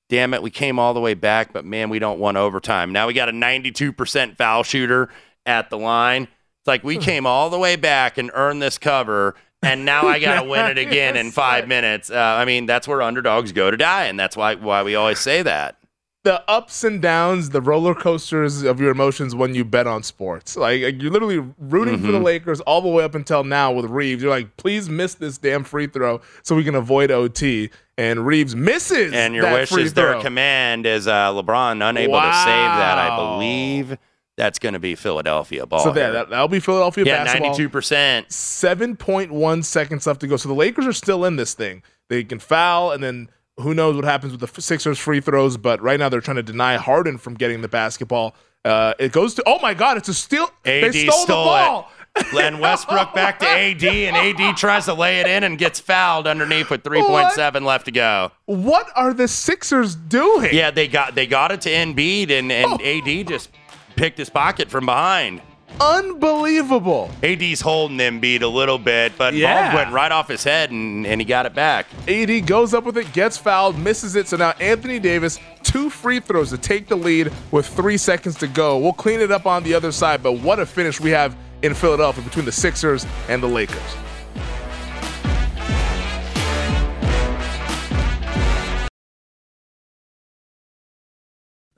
damn 0.10 0.34
it, 0.34 0.42
we 0.42 0.50
came 0.50 0.80
all 0.80 0.94
the 0.94 1.00
way 1.00 1.14
back, 1.14 1.54
but 1.54 1.66
man, 1.66 1.90
we 1.90 2.00
don't 2.00 2.20
want 2.20 2.38
overtime. 2.38 2.92
Now 2.92 3.08
we 3.08 3.14
got 3.14 3.30
a 3.30 3.34
92% 3.34 4.38
foul 4.38 4.64
shooter 4.64 5.10
at 5.46 5.70
the 5.70 5.78
line. 5.78 6.24
It's 6.24 6.68
like 6.68 6.84
we 6.84 6.98
came 6.98 7.26
all 7.26 7.50
the 7.50 7.58
way 7.58 7.76
back 7.76 8.18
and 8.18 8.30
earned 8.34 8.62
this 8.62 8.78
cover. 8.78 9.36
And 9.64 9.86
now 9.86 10.08
I 10.08 10.20
got 10.20 10.42
to 10.42 10.50
win 10.50 10.66
it 10.66 10.78
again 10.88 11.18
in 11.18 11.32
five 11.32 11.68
minutes. 11.68 12.10
Uh, 12.10 12.18
I 12.18 12.46
mean, 12.46 12.66
that's 12.66 12.88
where 12.88 13.02
underdogs 13.02 13.52
go 13.52 13.72
to 13.72 13.78
die, 13.78 14.06
and 14.06 14.20
that's 14.20 14.38
why 14.38 14.56
why 14.56 14.84
we 14.84 14.96
always 14.96 15.20
say 15.20 15.44
that. 15.44 15.78
The 16.24 16.48
ups 16.48 16.84
and 16.84 17.02
downs, 17.02 17.50
the 17.50 17.62
roller 17.62 17.96
coasters 17.96 18.62
of 18.62 18.80
your 18.80 18.92
emotions 18.92 19.34
when 19.34 19.56
you 19.56 19.66
bet 19.66 19.88
on 19.88 20.04
sports. 20.04 20.56
Like 20.56 20.84
like, 20.84 21.02
you're 21.02 21.12
literally 21.12 21.44
rooting 21.58 21.98
for 22.00 22.12
the 22.12 22.20
Mhm. 22.20 22.24
Lakers 22.24 22.60
all 22.62 22.80
the 22.82 22.90
way 22.90 23.04
up 23.04 23.16
until 23.16 23.44
now 23.44 23.72
with 23.72 23.86
Reaves. 23.86 24.22
You're 24.22 24.30
like, 24.32 24.56
please 24.56 24.88
miss 24.88 25.16
this 25.16 25.40
damn 25.40 25.64
free 25.64 25.88
throw 25.88 26.22
so 26.44 26.56
we 26.56 26.64
can 26.64 26.76
avoid 26.76 27.10
OT. 27.10 27.72
And 27.98 28.26
Reaves 28.26 28.56
misses. 28.56 29.14
And 29.14 29.34
your 29.34 29.46
that 29.46 29.54
wish 29.54 29.70
free 29.70 29.84
is 29.84 29.94
their 29.96 30.14
throw. 30.14 30.22
command 30.22 30.86
is 30.86 31.08
uh, 31.08 31.32
LeBron 31.34 31.88
unable 31.88 32.20
to 32.22 32.34
save 32.34 32.46
that. 32.46 32.98
I 33.00 33.16
believe 33.16 33.98
that's 34.38 34.60
going 34.60 34.74
to 34.74 34.80
be 34.80 34.94
Philadelphia 34.94 35.66
ball. 35.66 35.84
So 35.84 35.92
that, 35.92 36.30
that'll 36.30 36.48
be 36.48 36.60
Philadelphia 36.60 37.04
yeah, 37.06 37.24
basketball. 37.24 37.50
ninety-two 37.50 37.70
percent. 37.70 38.30
7.1 38.30 39.64
seconds 39.66 40.06
left 40.08 40.22
to 40.22 40.28
go. 40.28 40.38
So 40.38 40.50
the 40.50 40.56
Lakers 40.56 40.86
are 40.88 40.94
still 40.94 41.26
in 41.26 41.36
this 41.36 41.54
thing. 41.56 41.82
They 42.10 42.24
can 42.24 42.40
foul, 42.40 42.92
and 42.92 43.04
then 43.04 43.30
who 43.62 43.74
knows 43.74 43.96
what 43.96 44.06
happens 44.06 44.32
with 44.38 44.42
the 44.54 44.62
Sixers 44.62 45.00
free 45.00 45.22
throws. 45.22 45.58
But 45.58 45.82
right 45.82 46.00
now 46.00 46.10
they're 46.10 46.22
trying 46.22 46.38
to 46.38 46.44
deny 46.44 46.78
Harden 46.78 47.18
from 47.18 47.36
getting 47.36 47.62
the 47.62 47.68
basketball. 47.68 48.36
Uh, 48.64 48.94
it 49.00 49.12
goes 49.12 49.34
to, 49.36 49.44
oh 49.48 49.58
my 49.60 49.74
God, 49.74 49.98
it's 49.98 50.10
a 50.10 50.14
steal. 50.14 50.44
AD 50.66 50.94
they 50.94 51.06
stole, 51.08 51.24
stole 51.24 51.44
the 51.44 51.50
ball. 51.50 51.92
Len 52.34 52.60
Westbrook 52.60 53.14
back 53.14 53.40
to 53.40 53.48
AD, 53.48 53.84
and 53.84 54.18
AD 54.18 54.58
tries 54.58 54.84
to 54.86 54.94
lay 54.94 55.22
it 55.22 55.28
in 55.28 55.44
and 55.46 55.58
gets 55.58 55.80
fouled 55.80 56.28
underneath 56.28 56.70
with 56.70 56.84
three 56.84 57.02
point 57.02 57.32
seven 57.32 57.64
left 57.64 57.86
to 57.86 57.92
go. 57.92 58.32
What 58.46 58.88
are 58.96 59.14
the 59.14 59.30
Sixers 59.30 59.96
doing? 59.96 60.50
Yeah, 60.52 60.72
they 60.72 60.90
got 60.90 61.16
they 61.16 61.26
got 61.26 61.52
it 61.54 61.62
to 61.62 61.70
Embiid, 61.70 62.30
and 62.30 62.52
and 62.52 62.68
Oh. 62.70 62.78
AD 62.84 63.28
just 63.28 63.50
picked 63.96 64.18
his 64.18 64.30
pocket 64.30 64.70
from 64.70 64.86
behind. 64.88 65.42
Unbelievable. 65.82 67.10
AD's 67.24 67.60
holding 67.62 67.98
Embiid 67.98 68.42
a 68.44 68.48
little 68.48 68.78
bit, 68.78 69.14
but 69.18 69.34
Yeah. 69.34 69.72
ball 69.72 69.76
went 69.82 69.92
right 69.94 70.12
off 70.12 70.28
his 70.28 70.44
head, 70.44 70.70
and, 70.72 71.06
and 71.08 71.20
he 71.20 71.26
got 71.26 71.46
it 71.46 71.56
back. 71.56 71.88
AD 72.08 72.42
goes 72.42 72.74
up 72.74 72.84
with 72.84 72.98
it, 72.98 73.12
gets 73.14 73.38
fouled, 73.38 73.78
misses 73.80 74.16
it. 74.16 74.28
So 74.28 74.38
now 74.38 74.54
Anthony 74.60 75.00
Davis, 75.00 75.40
two 75.64 75.90
free 75.90 76.20
throws 76.20 76.50
to 76.52 76.58
take 76.58 76.88
the 76.88 76.96
lead 76.96 77.32
with 77.52 77.66
three 77.68 77.98
seconds 77.98 78.36
to 78.38 78.48
go. 78.48 78.78
We'll 78.78 78.94
clean 78.94 79.22
it 79.22 79.32
up 79.32 79.46
on 79.46 79.64
the 79.64 79.74
other 79.74 79.92
side, 79.92 80.22
but 80.22 80.34
what 80.34 80.60
a 80.60 80.66
finish 80.66 81.00
we 81.00 81.10
have 81.12 81.36
in 81.62 81.74
Philadelphia 81.74 82.24
between 82.24 82.46
the 82.46 82.52
Sixers 82.52 83.06
and 83.28 83.42
the 83.42 83.48
Lakers. 83.48 83.78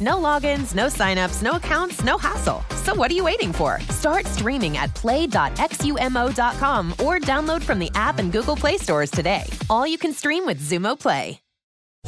No 0.00 0.16
logins, 0.16 0.74
no 0.74 0.86
signups, 0.86 1.42
no 1.42 1.52
accounts, 1.52 2.04
no 2.04 2.18
hassle. 2.18 2.62
So 2.82 2.94
what 2.94 3.10
are 3.10 3.14
you 3.14 3.24
waiting 3.24 3.52
for? 3.52 3.80
Start 3.88 4.26
streaming 4.26 4.76
at 4.76 4.94
play.xumo.com 4.94 6.92
or 6.92 7.18
download 7.20 7.62
from 7.62 7.78
the 7.78 7.90
app 7.94 8.18
and 8.18 8.30
Google 8.30 8.56
Play 8.56 8.76
stores 8.76 9.10
today. 9.10 9.44
All 9.70 9.86
you 9.86 9.98
can 9.98 10.12
stream 10.12 10.44
with 10.46 10.60
Xumo 10.60 10.98
Play. 10.98 11.40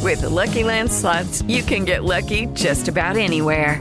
With 0.03 0.21
the 0.21 0.29
Lucky 0.29 0.63
Land 0.63 0.93
slots, 0.93 1.43
you 1.43 1.63
can 1.63 1.85
get 1.85 2.05
lucky 2.05 2.47
just 2.53 2.87
about 2.87 3.17
anywhere. 3.17 3.81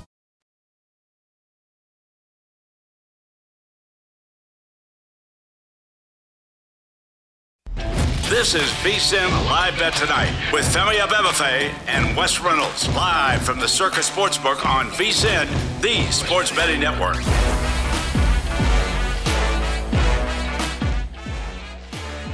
This 8.31 8.55
is 8.55 8.61
VSIN 8.81 9.29
Live 9.47 9.77
Bet 9.77 9.93
Tonight 9.93 10.31
with 10.53 10.63
Femi 10.63 10.95
Abebefe 10.99 11.69
and 11.89 12.15
Wes 12.15 12.39
Reynolds 12.39 12.87
live 12.95 13.41
from 13.41 13.59
the 13.59 13.67
Circa 13.67 13.99
Sportsbook 13.99 14.65
on 14.65 14.87
VSIN, 14.91 15.49
the 15.81 16.09
sports 16.13 16.49
betting 16.49 16.79
network. 16.79 17.17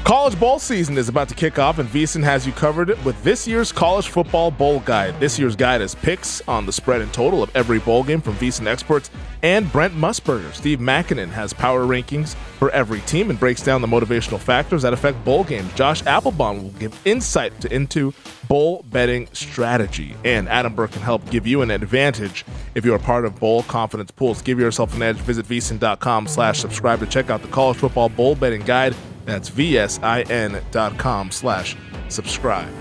College 0.08 0.40
bowl 0.40 0.58
season 0.58 0.98
is 0.98 1.10
about 1.10 1.28
to 1.28 1.36
kick 1.36 1.60
off, 1.60 1.80
and 1.80 1.90
VSIN 1.90 2.24
has 2.24 2.48
you 2.48 2.54
covered 2.54 2.98
with 3.04 3.22
this 3.26 3.46
year's 3.46 3.74
college 3.74 4.08
football 4.08 4.50
bowl 4.50 4.80
guide. 4.80 5.20
This 5.20 5.38
year's 5.38 5.58
guide 5.58 5.82
is 5.82 5.96
picks 5.96 6.40
on 6.48 6.66
the 6.66 6.72
spread 6.72 7.02
and 7.02 7.14
total 7.14 7.44
of 7.44 7.54
every 7.54 7.80
bowl 7.80 8.06
game 8.06 8.22
from 8.22 8.36
VSIN 8.36 8.68
experts 8.68 9.10
and 9.44 9.70
Brent 9.70 9.94
Musburger. 9.94 10.54
Steve 10.54 10.80
Makinen 10.80 11.28
has 11.28 11.52
power 11.52 11.82
rankings 11.82 12.36
for 12.58 12.70
every 12.70 13.02
team 13.02 13.30
and 13.30 13.38
breaks 13.38 13.62
down 13.62 13.82
the 13.82 13.88
motivational 13.88 14.40
factors 14.40 14.82
that 14.84 14.94
affect 14.94 15.22
bowl 15.26 15.44
games. 15.44 15.74
Josh 15.74 16.06
Applebaum 16.06 16.64
will 16.64 16.80
give 16.80 16.98
insight 17.06 17.60
to, 17.60 17.76
into 17.76 18.14
bowl 18.48 18.86
betting 18.90 19.28
strategy, 19.34 20.16
and 20.24 20.48
Adam 20.48 20.74
Burke 20.74 20.92
can 20.92 21.02
help 21.02 21.30
give 21.30 21.46
you 21.46 21.64
an 21.64 21.70
advantage 21.70 22.46
if 22.76 22.86
you 22.86 22.94
are 22.94 23.00
part 23.00 23.26
of 23.26 23.38
bowl 23.42 23.64
confidence 23.64 24.12
pools. 24.12 24.42
Give 24.42 24.58
yourself 24.58 24.96
an 24.96 25.02
edge. 25.02 25.18
Visit 25.18 25.46
VSIN.com 25.48 26.28
slash 26.28 26.60
subscribe 26.60 27.02
to 27.02 27.08
check 27.08 27.30
out 27.30 27.42
the 27.42 27.50
college 27.50 27.76
football 27.76 28.08
bowl 28.08 28.36
betting 28.36 28.62
guide. 28.62 28.96
That's 29.28 29.50
vsin.com 29.50 31.32
slash 31.32 31.76
subscribe. 32.08 32.74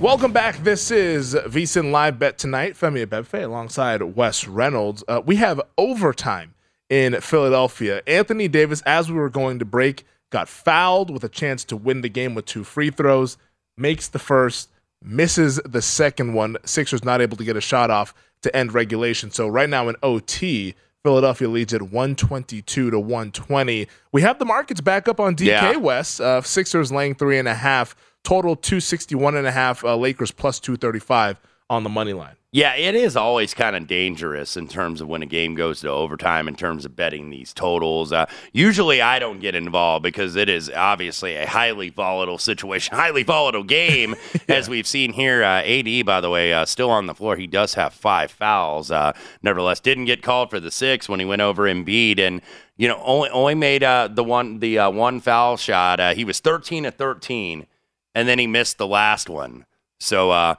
Welcome 0.00 0.32
back. 0.32 0.56
This 0.64 0.90
is 0.90 1.34
VSIN 1.34 1.90
Live 1.90 2.18
Bet 2.18 2.38
Tonight. 2.38 2.72
Femi 2.72 3.04
Abebefe 3.04 3.44
alongside 3.44 4.00
Wes 4.02 4.48
Reynolds. 4.48 5.04
Uh, 5.06 5.20
we 5.24 5.36
have 5.36 5.60
overtime 5.76 6.54
in 6.88 7.20
Philadelphia. 7.20 8.02
Anthony 8.06 8.48
Davis, 8.48 8.80
as 8.86 9.12
we 9.12 9.18
were 9.18 9.28
going 9.28 9.58
to 9.58 9.66
break, 9.66 10.06
got 10.30 10.48
fouled 10.48 11.10
with 11.10 11.22
a 11.22 11.28
chance 11.28 11.64
to 11.64 11.76
win 11.76 12.00
the 12.00 12.08
game 12.08 12.34
with 12.34 12.46
two 12.46 12.64
free 12.64 12.88
throws, 12.88 13.36
makes 13.76 14.08
the 14.08 14.18
first, 14.18 14.70
misses 15.02 15.60
the 15.66 15.82
second 15.82 16.32
one. 16.32 16.56
Sixers 16.64 17.04
not 17.04 17.20
able 17.20 17.36
to 17.36 17.44
get 17.44 17.58
a 17.58 17.60
shot 17.60 17.90
off 17.90 18.14
to 18.40 18.56
end 18.56 18.72
regulation. 18.72 19.30
So 19.30 19.48
right 19.48 19.68
now 19.68 19.90
in 19.90 19.96
OT, 20.02 20.74
Philadelphia 21.02 21.48
leads 21.48 21.72
at 21.72 21.82
122 21.82 22.90
to 22.90 22.98
120. 22.98 23.88
We 24.12 24.22
have 24.22 24.38
the 24.38 24.44
markets 24.44 24.80
back 24.80 25.08
up 25.08 25.18
on 25.18 25.34
DK 25.34 25.46
Yeah. 25.46 25.76
West. 25.76 26.20
Uh, 26.20 26.42
Sixers 26.42 26.92
laying 26.92 27.14
three 27.14 27.38
and 27.38 27.48
a 27.48 27.54
half. 27.54 27.96
Total 28.22 28.54
261 28.54 29.34
and 29.36 29.46
a 29.46 29.50
half. 29.50 29.82
Uh, 29.84 29.96
Lakers 29.96 30.30
plus 30.30 30.60
235 30.60 31.38
on 31.70 31.84
the 31.84 31.88
money 31.90 32.12
line. 32.12 32.34
Yeah, 32.52 32.74
it 32.74 32.96
is 32.96 33.16
always 33.16 33.54
kind 33.54 33.76
of 33.76 33.86
dangerous 33.86 34.56
in 34.56 34.66
terms 34.66 35.00
of 35.00 35.06
when 35.06 35.22
a 35.22 35.26
game 35.26 35.54
goes 35.54 35.82
to 35.82 35.88
overtime 35.88 36.48
in 36.48 36.56
terms 36.56 36.84
of 36.84 36.96
betting 36.96 37.30
these 37.30 37.54
totals. 37.54 38.12
Uh, 38.12 38.26
usually 38.52 39.00
I 39.00 39.20
don't 39.20 39.38
get 39.38 39.54
involved 39.54 40.02
because 40.02 40.34
it 40.34 40.48
is 40.48 40.68
obviously 40.68 41.36
a 41.36 41.46
highly 41.46 41.90
volatile 41.90 42.38
situation, 42.38 42.96
highly 42.96 43.22
volatile 43.22 43.62
game, 43.62 44.16
as 44.48 44.68
we've 44.68 44.86
seen 44.86 45.12
here. 45.12 45.44
Uh, 45.44 45.62
AD, 45.62 46.04
by 46.04 46.20
the 46.20 46.28
way, 46.28 46.52
uh, 46.52 46.64
still 46.64 46.90
on 46.90 47.06
the 47.06 47.14
floor. 47.14 47.36
He 47.36 47.46
does 47.46 47.74
have 47.74 47.94
five 47.94 48.32
fouls. 48.32 48.90
Uh, 48.90 49.12
nevertheless, 49.44 49.78
didn't 49.78 50.06
get 50.06 50.20
called 50.20 50.50
for 50.50 50.58
the 50.58 50.72
six 50.72 51.08
when 51.08 51.20
he 51.20 51.26
went 51.26 51.42
over 51.42 51.64
Embiid 51.64 52.18
and. 52.18 52.42
You 52.76 52.88
know, 52.88 52.98
only 53.04 53.28
only 53.28 53.54
made 53.54 53.84
uh, 53.84 54.08
the 54.10 54.24
one 54.24 54.58
the 54.60 54.78
uh, 54.78 54.90
one 54.90 55.20
foul 55.20 55.58
shot. 55.58 56.00
Uh, 56.00 56.14
he 56.14 56.24
was 56.24 56.40
thirteen 56.40 56.84
to 56.84 56.90
thirteen, 56.90 57.66
and 58.14 58.26
then 58.26 58.38
he 58.38 58.46
missed 58.46 58.78
the 58.78 58.86
last 58.86 59.28
one. 59.28 59.66
So 59.98 60.30
uh, 60.30 60.54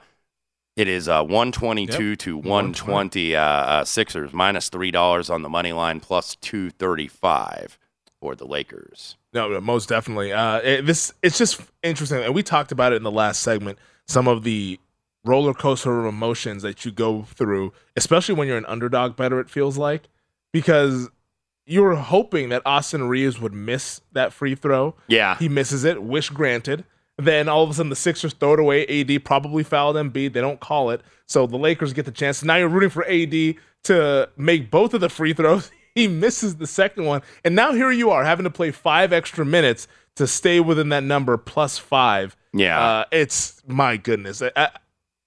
it 0.76 0.88
is 0.88 1.08
uh, 1.08 1.22
122 1.22 2.10
Yep. 2.10 2.18
to 2.20 2.36
120 2.36 3.36
uh, 3.36 3.40
uh, 3.42 3.84
Sixers 3.84 4.32
minus 4.32 4.68
three 4.68 4.90
dollars 4.90 5.28
on 5.30 5.42
the 5.42 5.48
money 5.48 5.72
line 5.72 6.00
plus 6.00 6.36
235 6.36 7.78
for 8.20 8.34
the 8.34 8.46
Lakers. 8.46 9.16
No, 9.32 9.48
no, 9.48 9.60
most 9.60 9.88
definitely. 9.88 10.32
Uh, 10.32 10.58
it, 10.58 10.86
this 10.86 11.12
it's 11.22 11.38
just 11.38 11.60
interesting, 11.82 12.22
and 12.22 12.34
we 12.34 12.42
talked 12.42 12.72
about 12.72 12.92
it 12.92 12.96
in 12.96 13.02
the 13.02 13.10
last 13.10 13.40
segment. 13.42 13.78
Some 14.06 14.28
of 14.28 14.42
the 14.44 14.78
roller 15.24 15.54
coaster 15.54 16.00
of 16.00 16.06
emotions 16.06 16.62
that 16.62 16.84
you 16.84 16.90
go 16.90 17.22
through, 17.22 17.72
especially 17.96 18.34
when 18.34 18.48
you're 18.48 18.56
an 18.58 18.66
underdog 18.66 19.16
better. 19.16 19.40
It 19.40 19.48
feels 19.50 19.78
like 19.78 20.08
because 20.52 21.08
you 21.64 21.82
were 21.82 21.94
hoping 21.94 22.48
that 22.50 22.60
Austin 22.66 23.08
Reaves 23.08 23.40
would 23.40 23.52
miss 23.54 24.00
that 24.12 24.32
free 24.32 24.54
throw. 24.54 24.94
Yeah. 25.06 25.36
he 25.38 25.48
misses 25.48 25.84
it. 25.84 26.02
Wish 26.02 26.28
granted. 26.30 26.84
Then 27.24 27.48
all 27.48 27.62
of 27.64 27.70
a 27.70 27.74
sudden 27.74 27.90
the 27.90 27.96
Sixers 27.96 28.32
throw 28.34 28.54
it 28.54 28.60
away. 28.60 28.86
AD 28.86 29.24
probably 29.24 29.62
fouled 29.62 29.96
Embiid. 29.96 30.32
They 30.32 30.40
don't 30.40 30.60
call 30.60 30.90
it, 30.90 31.02
so 31.26 31.46
the 31.46 31.56
Lakers 31.58 31.92
get 31.92 32.04
the 32.04 32.10
chance. 32.10 32.42
Now 32.42 32.56
you're 32.56 32.68
rooting 32.68 32.90
for 32.90 33.04
AD 33.06 33.54
to 33.84 34.28
make 34.36 34.70
both 34.70 34.94
of 34.94 35.00
the 35.00 35.08
free 35.08 35.32
throws. 35.32 35.70
He 35.94 36.08
misses 36.08 36.56
the 36.56 36.66
second 36.66 37.04
one, 37.04 37.20
and 37.44 37.54
now 37.54 37.74
here 37.74 37.90
you 37.90 38.08
are 38.08 38.24
having 38.24 38.44
to 38.44 38.50
play 38.50 38.70
five 38.70 39.12
extra 39.12 39.44
minutes 39.44 39.86
to 40.16 40.26
stay 40.26 40.58
within 40.58 40.88
that 40.88 41.02
number 41.04 41.36
plus 41.36 41.76
five. 41.76 42.34
Yeah. 42.54 42.80
uh, 42.82 43.04
it's 43.12 43.62
my 43.66 43.98
goodness. 43.98 44.40
I, 44.40 44.52
I, 44.56 44.68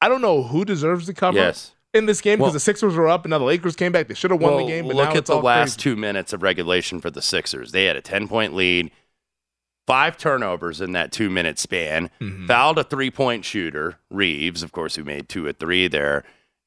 I 0.01 0.09
don't 0.09 0.21
know 0.23 0.41
who 0.41 0.65
deserves 0.65 1.05
the 1.05 1.13
cover 1.13 1.37
Yes. 1.37 1.75
in 1.93 2.07
this 2.07 2.19
game 2.19 2.37
because 2.39 2.45
Well- 2.47 2.53
the 2.53 2.59
Sixers 2.61 2.95
were 2.95 3.07
up 3.07 3.25
and 3.25 3.29
now 3.29 3.37
the 3.37 3.43
Lakers 3.45 3.75
came 3.75 3.91
back. 3.91 4.07
They 4.07 4.15
should 4.15 4.31
have 4.31 4.41
won 4.41 4.55
Well, 4.55 4.65
the 4.65 4.71
game, 4.71 4.87
but 4.87 4.95
look 4.95 5.13
at 5.15 5.27
the 5.27 5.35
last 5.35 5.75
crazy. 5.75 5.81
two 5.91 5.95
minutes 5.95 6.33
of 6.33 6.41
regulation 6.41 6.99
for 6.99 7.11
the 7.11 7.21
Sixers. 7.21 7.71
They 7.71 7.85
had 7.85 7.95
a 7.95 8.01
10 8.01 8.27
point 8.27 8.55
lead, 8.55 8.89
five 9.87 10.17
turnovers 10.17 10.81
in 10.81 10.91
that 10.93 11.11
two 11.11 11.29
minute 11.29 11.59
span, 11.59 12.09
Mm-hmm. 12.19 12.47
fouled 12.47 12.77
a 12.79 12.83
three 12.83 13.11
point 13.11 13.45
shooter, 13.45 13.97
Reaves, 14.09 14.63
of 14.63 14.71
course, 14.71 14.95
who 14.95 15.03
made 15.03 15.29
two 15.29 15.47
at 15.47 15.59
three 15.59 15.87
there, 15.87 16.23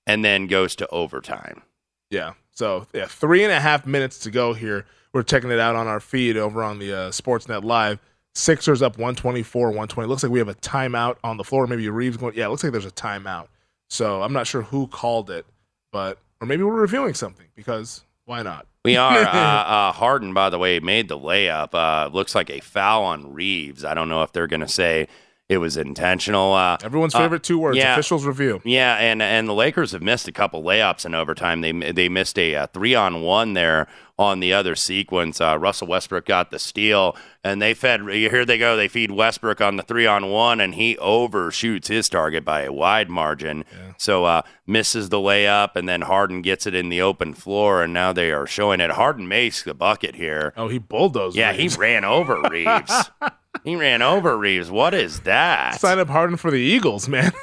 and 0.07 0.25
then 0.25 0.47
goes 0.47 0.75
to 0.77 0.87
overtime. 0.89 1.63
Yeah. 2.11 2.33
So 2.53 2.87
yeah, 2.93 3.07
three 3.07 3.45
and 3.45 3.53
a 3.53 3.61
half 3.61 3.87
minutes 3.87 4.19
to 4.21 4.31
go 4.31 4.53
here. 4.55 4.87
We're 5.13 5.23
checking 5.23 5.51
it 5.51 5.59
out 5.61 5.75
on 5.77 5.87
our 5.87 6.01
feed 6.01 6.37
over 6.37 6.63
on 6.63 6.79
the 6.79 6.93
uh, 6.93 7.11
Sportsnet 7.11 7.65
Live. 7.65 7.99
Sixers 8.35 8.83
up 8.83 8.99
124, 8.99 9.69
120. 9.69 10.09
Looks 10.09 10.23
like 10.23 10.31
we 10.31 10.39
have 10.39 10.49
a 10.49 10.55
timeout 10.55 11.17
on 11.25 11.37
the 11.39 11.45
floor. 11.45 11.67
Maybe 11.67 11.89
Reaves 11.89 12.17
going. 12.17 12.35
Yeah, 12.37 12.47
it 12.47 12.51
looks 12.51 12.63
like 12.63 12.73
there's 12.73 12.85
a 12.87 12.91
timeout. 12.91 13.49
So 13.91 14.23
I'm 14.23 14.33
not 14.33 14.47
sure 14.47 14.63
who 14.63 14.87
called 14.87 15.31
it, 15.31 15.45
but 15.93 16.19
or 16.41 16.47
maybe 16.47 16.63
we're 16.63 16.81
reviewing 16.81 17.15
something 17.15 17.47
because 17.57 18.05
why 18.27 18.43
not? 18.43 18.67
We 18.89 18.97
are. 19.07 19.19
uh, 19.19 19.29
uh, 19.29 19.93
Harden, 19.93 20.35
by 20.35 20.51
the 20.51 20.59
way, 20.59 20.81
made 20.81 21.09
the 21.09 21.19
layup. 21.19 21.75
Uh, 21.75 22.09
looks 22.13 22.35
like 22.35 22.51
a 22.51 22.61
foul 22.61 23.05
on 23.05 23.33
Reaves. 23.33 23.85
I 23.85 23.95
don't 23.95 24.09
know 24.09 24.23
if 24.23 24.33
they're 24.33 24.47
going 24.47 24.61
to 24.61 24.69
say 24.69 25.09
it 25.49 25.59
was 25.59 25.77
intentional. 25.79 26.53
Uh, 26.53 26.77
Everyone's 26.83 27.15
uh, 27.15 27.19
favorite 27.19 27.43
two 27.43 27.59
words: 27.59 27.77
yeah. 27.79 27.95
officials 27.95 28.27
review. 28.27 28.61
Yeah, 28.65 28.97
and 28.97 29.23
and 29.23 29.49
the 29.49 29.55
Lakers 29.55 29.93
have 29.93 30.03
missed 30.03 30.29
a 30.29 30.33
couple 30.33 30.63
layups 30.63 31.07
in 31.07 31.15
overtime. 31.15 31.63
They 31.63 31.73
they 31.73 32.09
missed 32.09 32.39
a, 32.39 32.55
uh 32.55 32.67
three 32.67 32.95
on 32.95 33.23
one 33.23 33.55
there 33.55 33.89
on 34.19 34.41
the 34.41 34.53
other 34.53 34.75
sequence. 34.75 35.41
Uh, 35.41 35.57
Russell 35.59 35.87
Westbrook 35.89 36.27
got 36.27 36.51
the 36.51 36.59
steal, 36.59 37.17
and 37.43 37.63
they 37.63 37.73
fed. 37.73 38.03
Here 38.03 38.45
they 38.45 38.59
go. 38.59 38.77
They 38.77 38.89
feed 38.89 39.11
Westbrook 39.11 39.61
on 39.63 39.77
the 39.77 39.83
three 39.83 40.07
on 40.07 40.29
one, 40.31 40.61
and 40.61 40.75
he 40.75 40.99
overshoots 40.99 41.89
his 41.89 42.11
target 42.11 42.45
by 42.45 42.63
a 42.63 42.73
wide 42.73 43.09
margin. 43.09 43.65
So 43.97 44.27
uh, 44.27 44.43
misses 44.67 45.09
the 45.09 45.17
layup, 45.17 45.77
and 45.77 45.89
then 45.89 46.03
Harden 46.03 46.43
gets 46.43 46.67
it 46.67 46.75
in 46.75 46.89
the 46.91 47.01
open 47.01 47.33
floor, 47.33 47.83
and 47.83 47.93
now 47.95 48.13
they 48.13 48.33
are 48.33 48.47
showing 48.47 48.81
it. 48.81 48.91
Harden 48.91 49.29
makes 49.29 49.63
the 49.63 49.75
bucket 49.75 50.15
here. 50.17 50.53
Oh, 50.57 50.69
he 50.69 50.79
bulldozed. 50.79 51.37
Yeah, 51.37 51.53
Reaves. 51.57 51.75
he 51.75 51.81
ran 51.81 52.05
over 52.05 52.41
Reaves. 52.51 53.11
he 53.65 53.77
ran 53.77 54.03
over 54.03 54.37
Reaves. 54.37 54.71
What 54.71 54.95
is 54.95 55.21
that? 55.21 55.81
Sign 55.81 55.99
up 55.99 56.09
Harden 56.09 56.37
for 56.37 56.51
the 56.51 56.59
Eagles, 56.61 57.09
man. 57.09 57.33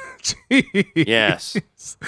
Yes. 0.94 1.56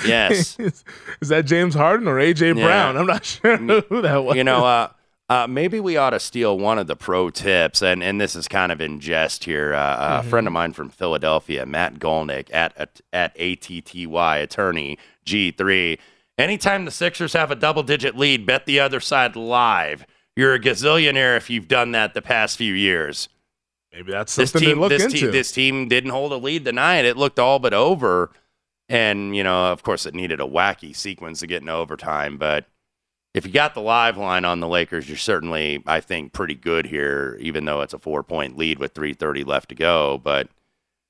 Yes. 0.05 0.59
Is 1.21 1.29
that 1.29 1.47
James 1.47 1.75
Harden 1.75 2.09
or 2.09 2.17
AJ 2.17 2.57
Yeah. 2.57 2.65
Brown? 2.65 2.97
I'm 2.97 3.07
not 3.07 3.25
sure 3.25 3.57
who 3.57 4.03
that 4.03 4.25
was. 4.25 4.37
You 4.37 4.43
know, 4.45 4.65
uh, 4.65 4.89
uh, 5.29 5.47
maybe 5.47 5.79
we 5.79 5.97
ought 5.97 6.11
to 6.11 6.19
steal 6.21 6.59
one 6.59 6.79
of 6.79 6.87
the 6.89 6.97
pro 6.97 7.31
tips, 7.31 7.81
and, 7.83 8.03
and 8.03 8.21
this 8.21 8.35
is 8.35 8.49
kind 8.49 8.73
of 8.73 8.81
in 8.81 8.99
jest 8.99 9.45
here. 9.45 9.75
Uh, 9.75 10.21
A 10.21 10.23
friend 10.25 10.47
of 10.49 10.53
mine 10.53 10.73
from 10.73 10.89
Philadelphia, 10.91 11.65
Matt 11.67 12.01
Golnick, 12.01 12.49
at 12.53 12.77
at, 12.77 13.01
at 13.13 13.37
ATTY 13.39 14.43
attorney 14.43 14.99
G3. 15.27 15.99
Anytime 16.39 16.85
the 16.85 16.91
Sixers 16.91 17.33
have 17.35 17.51
a 17.51 17.57
double 17.57 17.83
digit 17.83 18.17
lead, 18.17 18.47
bet 18.47 18.67
the 18.67 18.81
other 18.81 19.01
side 19.01 19.37
live. 19.37 20.07
You're 20.35 20.55
a 20.55 20.61
gazillionaire 20.61 21.37
if 21.37 21.51
you've 21.51 21.69
done 21.69 21.93
that 21.93 22.15
the 22.15 22.23
past 22.23 22.57
few 22.57 22.73
years. 22.75 23.29
Maybe 23.93 24.13
that's 24.13 24.37
This 24.37 24.53
team, 24.53 24.75
to 24.75 24.81
look 24.81 24.91
this 24.91 25.05
into. 25.05 25.19
team, 25.19 25.31
this 25.33 25.53
team 25.53 25.89
didn't 25.89 26.11
hold 26.11 26.33
a 26.33 26.37
lead 26.37 26.65
tonight. 26.65 27.05
It 27.05 27.17
looked 27.17 27.39
all 27.39 27.59
but 27.59 27.73
over, 27.75 28.31
and 28.89 29.35
you 29.35 29.43
know, 29.43 29.73
of 29.73 29.83
course, 29.83 30.07
it 30.07 30.15
needed 30.15 30.41
a 30.41 30.45
wacky 30.45 30.95
sequence 30.95 31.41
to 31.41 31.47
get 31.47 31.63
into 31.63 31.73
overtime. 31.73 32.37
But 32.37 32.67
if 33.35 33.47
you 33.47 33.53
got 33.53 33.75
the 33.75 33.81
live 33.81 34.17
line 34.17 34.45
on 34.45 34.61
the 34.61 34.69
Lakers, 34.69 35.09
you're 35.09 35.17
certainly, 35.17 35.83
I 35.87 36.01
think, 36.01 36.33
pretty 36.33 36.55
good 36.55 36.87
here, 36.87 37.37
even 37.41 37.65
though 37.65 37.81
it's 37.81 37.95
a 37.95 37.99
four 37.99 38.23
point 38.23 38.57
lead 38.57 38.79
with 38.79 38.95
3:30 38.95 39.47
left 39.47 39.71
to 39.71 39.75
go. 39.75 40.19
But 40.23 40.49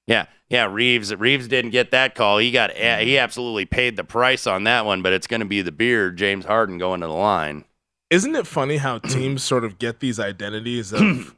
yeah, 0.06 0.26
yeah, 0.48 0.66
Reaves 0.70 1.14
Reaves 1.14 1.48
didn't 1.48 1.72
get 1.72 1.90
that 1.90 2.14
call. 2.14 2.38
He 2.38 2.50
got 2.50 2.70
eh, 2.74 3.00
he 3.00 3.18
absolutely 3.18 3.66
paid 3.66 3.96
the 3.96 4.04
price 4.04 4.46
on 4.46 4.64
that 4.64 4.86
one. 4.86 5.02
But 5.02 5.12
it's 5.12 5.26
going 5.26 5.40
to 5.40 5.46
be 5.46 5.62
the 5.62 5.72
beard, 5.72 6.16
James 6.16 6.44
Harden, 6.44 6.78
going 6.78 7.00
to 7.00 7.06
the 7.06 7.12
line. 7.12 7.64
Isn't 8.10 8.34
it 8.34 8.46
funny 8.46 8.78
how 8.78 8.98
teams 8.98 9.42
sort 9.42 9.64
of 9.64 9.78
get 9.78 10.00
these 10.00 10.18
identities 10.18 10.94
of 10.94 11.34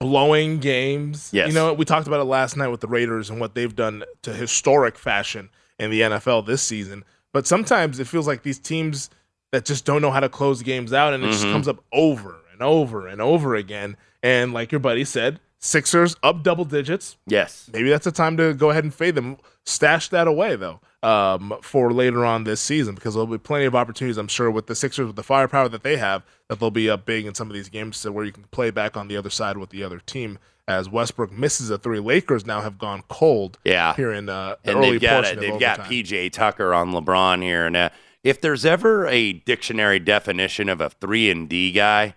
blowing 0.00 0.58
games? 0.58 1.30
Yes. 1.32 1.48
You 1.48 1.54
know, 1.54 1.72
we 1.72 1.84
talked 1.84 2.06
about 2.06 2.20
it 2.20 2.24
last 2.24 2.56
night 2.56 2.68
with 2.68 2.80
the 2.80 2.86
Raiders 2.88 3.30
and 3.30 3.40
what 3.40 3.54
they've 3.54 3.74
done 3.74 4.04
to 4.22 4.32
historic 4.32 4.98
fashion 4.98 5.48
in 5.78 5.90
the 5.90 6.00
NFL 6.02 6.46
this 6.46 6.62
season. 6.62 7.04
But 7.32 7.46
sometimes 7.46 7.98
it 8.00 8.06
feels 8.06 8.26
like 8.26 8.42
these 8.42 8.58
teams 8.58 9.10
that 9.52 9.64
just 9.64 9.84
don't 9.84 10.02
know 10.02 10.10
how 10.10 10.20
to 10.20 10.28
close 10.28 10.62
games 10.62 10.92
out 10.92 11.14
and 11.14 11.24
it 11.24 11.28
just 11.30 11.44
Mhm. 11.44 11.52
comes 11.52 11.68
up 11.68 11.82
over 11.92 12.36
and 12.52 12.62
over 12.62 13.06
and 13.06 13.20
over 13.20 13.54
again. 13.54 13.96
And 14.22 14.52
like 14.52 14.72
your 14.72 14.78
buddy 14.80 15.04
said, 15.04 15.40
Sixers 15.58 16.14
up 16.22 16.42
double 16.42 16.66
digits. 16.66 17.16
Yes. 17.26 17.68
Maybe 17.72 17.88
that's 17.88 18.04
the 18.04 18.12
time 18.12 18.36
to 18.36 18.52
go 18.52 18.70
ahead 18.70 18.84
and 18.84 18.94
fade 18.94 19.14
them. 19.14 19.38
Stash 19.64 20.10
that 20.10 20.28
away 20.28 20.54
though 20.54 20.80
um, 21.02 21.54
for 21.62 21.92
later 21.92 22.24
on 22.24 22.44
this 22.44 22.60
season 22.60 22.94
because 22.94 23.14
there'll 23.14 23.26
be 23.26 23.38
plenty 23.38 23.64
of 23.64 23.74
opportunities. 23.74 24.16
I'm 24.16 24.28
sure 24.28 24.50
with 24.50 24.66
the 24.66 24.74
Sixers 24.74 25.06
with 25.06 25.16
the 25.16 25.22
firepower 25.22 25.68
that 25.68 25.82
they 25.82 25.96
have 25.96 26.24
that 26.48 26.58
they'll 26.60 26.70
be 26.70 26.90
up 26.90 27.04
big 27.04 27.26
in 27.26 27.34
some 27.34 27.48
of 27.48 27.54
these 27.54 27.68
games 27.68 28.00
to 28.02 28.12
where 28.12 28.24
you 28.24 28.32
can 28.32 28.44
play 28.44 28.70
back 28.70 28.96
on 28.96 29.08
the 29.08 29.16
other 29.16 29.30
side 29.30 29.58
with 29.58 29.70
the 29.70 29.82
other 29.82 29.98
team. 30.00 30.38
As 30.68 30.90
Westbrook 30.90 31.30
misses 31.30 31.70
a 31.70 31.78
three, 31.78 32.00
Lakers 32.00 32.44
now 32.44 32.60
have 32.60 32.76
gone 32.76 33.04
cold. 33.08 33.56
Yeah. 33.64 33.94
here 33.94 34.12
in 34.12 34.28
uh, 34.28 34.56
the 34.64 34.70
and 34.70 34.78
early 34.78 34.90
they've 34.92 35.00
got 35.00 35.24
portion 35.24 35.38
it. 35.38 35.40
They've 35.40 35.60
got. 35.60 35.78
PJ 35.80 36.32
Tucker 36.32 36.74
on 36.74 36.90
LeBron 36.90 37.40
here, 37.40 37.66
and 37.66 37.76
uh, 37.76 37.90
if 38.24 38.40
there's 38.40 38.66
ever 38.66 39.06
a 39.06 39.34
dictionary 39.34 40.00
definition 40.00 40.68
of 40.68 40.80
a 40.80 40.90
three 40.90 41.30
and 41.30 41.48
D 41.48 41.70
guy, 41.70 42.16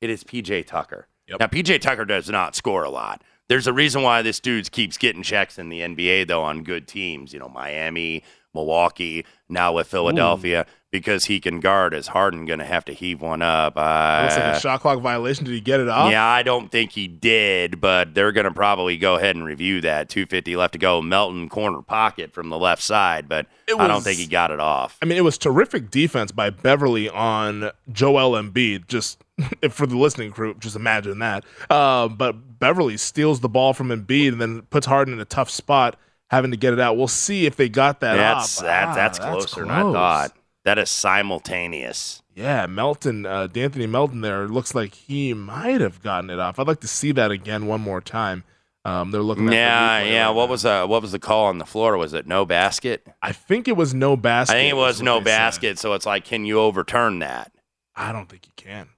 it 0.00 0.10
is 0.10 0.22
PJ 0.22 0.66
Tucker. 0.66 1.08
Now 1.28 1.46
PJ 1.46 1.80
Tucker 1.80 2.04
does 2.04 2.30
not 2.30 2.54
score 2.54 2.84
a 2.84 2.90
lot. 2.90 3.22
There's 3.48 3.66
a 3.66 3.72
reason 3.72 4.02
why 4.02 4.20
this 4.22 4.40
dude 4.40 4.70
keeps 4.70 4.98
getting 4.98 5.22
checks 5.22 5.58
in 5.58 5.70
the 5.70 5.80
NBA 5.80 6.28
though 6.28 6.42
on 6.42 6.62
good 6.62 6.86
teams. 6.86 7.32
You 7.32 7.38
know, 7.38 7.48
Miami, 7.48 8.22
Milwaukee, 8.54 9.24
now 9.48 9.72
with 9.72 9.86
Philadelphia, 9.86 10.66
because 10.90 11.26
he 11.26 11.38
can 11.38 11.60
guard. 11.60 11.92
Is 11.94 12.08
Harden 12.08 12.46
going 12.46 12.58
to 12.60 12.64
have 12.64 12.84
to 12.86 12.92
heave 12.92 13.20
one 13.20 13.42
up? 13.42 13.74
Uh, 13.76 14.20
Looks 14.22 14.36
like 14.36 14.56
a 14.56 14.60
shot 14.60 14.80
clock 14.80 15.00
violation. 15.00 15.44
Did 15.44 15.52
he 15.52 15.60
get 15.60 15.80
it 15.80 15.88
off? 15.88 16.10
yeah, 16.10 16.24
I 16.26 16.42
don't 16.42 16.70
think 16.70 16.92
he 16.92 17.06
did, 17.08 17.80
but 17.80 18.14
they're 18.14 18.32
going 18.32 18.44
to 18.46 18.50
probably 18.50 18.96
go 18.96 19.16
ahead 19.16 19.36
and 19.36 19.44
review 19.44 19.80
that. 19.82 20.08
250 20.08 20.56
left 20.56 20.72
to 20.72 20.78
go. 20.78 21.02
Melton 21.02 21.48
corner 21.48 21.82
pocket 21.82 22.32
from 22.32 22.48
the 22.48 22.58
left 22.58 22.82
side, 22.82 23.28
but 23.28 23.46
It 23.66 23.76
I 23.78 23.86
don't 23.86 24.02
think 24.02 24.18
he 24.18 24.26
got 24.26 24.50
it 24.50 24.60
off. 24.60 24.96
I 25.02 25.04
mean, 25.06 25.18
it 25.18 25.24
was 25.24 25.36
terrific 25.38 25.90
defense 25.90 26.32
by 26.32 26.50
Beverley 26.50 27.08
on 27.10 27.70
Joel 27.92 28.32
Embiid. 28.42 28.86
Just 28.88 29.22
if 29.62 29.74
for 29.74 29.86
the 29.86 29.96
listening 29.98 30.30
group, 30.30 30.58
just 30.58 30.74
imagine 30.74 31.18
that. 31.18 31.44
Uh, 31.68 32.08
but 32.08 32.58
Beverley 32.58 32.96
steals 32.96 33.40
the 33.40 33.48
ball 33.48 33.72
from 33.74 33.88
Embiid 33.88 34.32
and 34.32 34.40
then 34.40 34.62
puts 34.62 34.86
Harden 34.86 35.14
in 35.14 35.20
a 35.20 35.24
tough 35.26 35.50
spot, 35.50 35.96
having 36.30 36.50
to 36.50 36.56
get 36.56 36.72
it 36.72 36.80
out. 36.80 36.96
We'll 36.96 37.08
see 37.08 37.46
if 37.46 37.56
they 37.56 37.68
got 37.68 38.00
that 38.00 38.16
That's 38.16 38.58
off. 38.58 38.64
that, 38.64 38.88
Ah, 38.88 38.94
that's 38.94 39.18
closer 39.18 39.60
than 39.62 39.70
I 39.70 39.82
thought. 39.82 40.32
That 40.64 40.78
is 40.78 40.90
simultaneous. 40.90 42.22
Yeah, 42.34 42.66
Melton, 42.66 43.26
uh, 43.26 43.48
De'Anthony 43.48 43.88
Melton 43.88 44.20
there 44.20 44.46
looks 44.46 44.74
like 44.74 44.94
he 44.94 45.34
might 45.34 45.80
have 45.80 46.02
gotten 46.02 46.30
it 46.30 46.38
off. 46.38 46.58
I'd 46.58 46.66
like 46.68 46.80
to 46.80 46.88
see 46.88 47.12
that 47.12 47.30
again 47.30 47.66
one 47.66 47.80
more 47.80 48.00
time. 48.00 48.44
Um, 48.84 49.10
they're 49.10 49.22
looking 49.22 49.50
Yeah, 49.50 50.02
yeah. 50.02 50.26
right 50.26 50.30
What 50.30 50.46
now. 50.46 50.50
was 50.50 50.64
uh, 50.64 50.86
what 50.86 51.02
was 51.02 51.12
the 51.12 51.18
call 51.18 51.46
on 51.46 51.58
the 51.58 51.66
floor? 51.66 51.96
Was 51.96 52.14
it 52.14 52.26
no 52.26 52.44
basket? 52.46 53.06
I 53.22 53.32
think 53.32 53.66
it 53.68 53.76
was 53.76 53.92
no 53.92 54.16
basket. 54.16 54.54
I 54.54 54.58
think 54.60 54.72
it 54.72 54.76
was 54.76 55.02
no 55.02 55.20
basket. 55.20 55.78
So 55.78 55.94
it's 55.94 56.06
like, 56.06 56.24
can 56.24 56.44
you 56.44 56.60
overturn 56.60 57.18
that? 57.18 57.50
I 57.96 58.12
don't 58.12 58.28
think 58.28 58.46
you 58.46 58.52
can. 58.56 58.88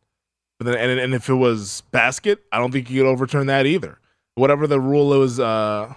But 0.59 0.67
then, 0.67 0.75
and, 0.91 1.01
and 1.01 1.15
if 1.15 1.29
it 1.31 1.35
was 1.35 1.83
basket, 1.91 2.41
I 2.53 2.59
don't 2.59 2.71
think 2.71 2.91
you 2.91 3.03
could 3.03 3.09
overturn 3.09 3.47
that 3.47 3.65
either. 3.67 3.99
Whatever 4.35 4.67
the 4.67 4.79
rule 4.81 5.09
was 5.19 5.41
uh, 5.41 5.95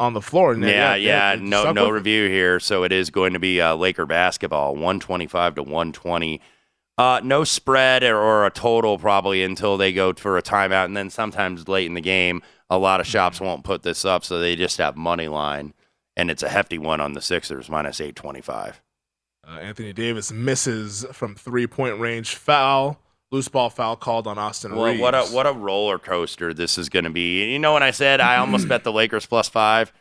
on 0.00 0.14
the 0.14 0.20
floor. 0.22 0.52
and 0.52 0.64
Yeah, 0.64 0.94
yeah. 0.96 1.36
they 1.36 1.42
no, 1.42 1.70
no 1.72 1.84
with 1.84 1.94
review 1.94 2.28
here. 2.28 2.58
So 2.58 2.82
it 2.82 2.90
is 2.90 3.10
going 3.10 3.34
to 3.34 3.38
be 3.38 3.60
uh, 3.60 3.76
Laker 3.76 4.06
basketball, 4.06 4.74
one 4.74 4.98
twenty-five 4.98 5.54
to 5.56 5.62
one 5.62 5.92
twenty. 5.92 6.40
Uh, 6.98 7.20
no 7.22 7.44
spread 7.44 8.02
or, 8.02 8.18
or 8.18 8.44
a 8.44 8.50
total 8.50 8.98
probably 8.98 9.42
until 9.42 9.76
they 9.76 9.92
go 9.92 10.12
for 10.12 10.36
a 10.36 10.42
timeout, 10.42 10.84
and 10.84 10.96
then 10.96 11.08
sometimes 11.08 11.66
late 11.66 11.86
in 11.86 11.94
the 11.94 12.00
game, 12.00 12.42
a 12.68 12.76
lot 12.76 13.00
of 13.00 13.06
shops 13.06 13.40
won't 13.40 13.64
put 13.64 13.82
this 13.82 14.04
up, 14.04 14.22
so 14.22 14.38
they 14.38 14.54
just 14.54 14.76
have 14.76 14.96
money 14.96 15.26
line, 15.26 15.72
and 16.14 16.30
it's 16.30 16.42
a 16.42 16.48
hefty 16.50 16.76
one 16.76 17.00
on 17.00 17.14
the 17.14 17.22
Sixers 17.22 17.70
minus 17.70 18.00
eight 18.00 18.16
twenty-five. 18.16 18.82
Uh, 19.46 19.58
Anthony 19.60 19.92
Davis 19.92 20.30
misses 20.30 21.06
from 21.12 21.34
three 21.34 21.66
point 21.66 21.98
range. 21.98 22.34
Foul, 22.34 23.00
loose 23.30 23.48
ball 23.48 23.70
foul 23.70 23.96
called 23.96 24.26
on 24.26 24.38
Austin 24.38 24.74
Well, 24.74 24.86
Reaves. 24.86 25.00
what 25.00 25.14
a 25.14 25.22
what 25.24 25.46
a 25.46 25.52
roller 25.52 25.98
coaster 25.98 26.52
this 26.52 26.78
is 26.78 26.88
going 26.88 27.04
to 27.04 27.10
be. 27.10 27.52
You 27.52 27.58
know, 27.58 27.74
when 27.74 27.82
I 27.82 27.90
said 27.92 28.20
I 28.20 28.36
almost 28.36 28.68
bet 28.68 28.84
the 28.84 28.92
Lakers 28.92 29.26
plus 29.26 29.48
five, 29.48 29.92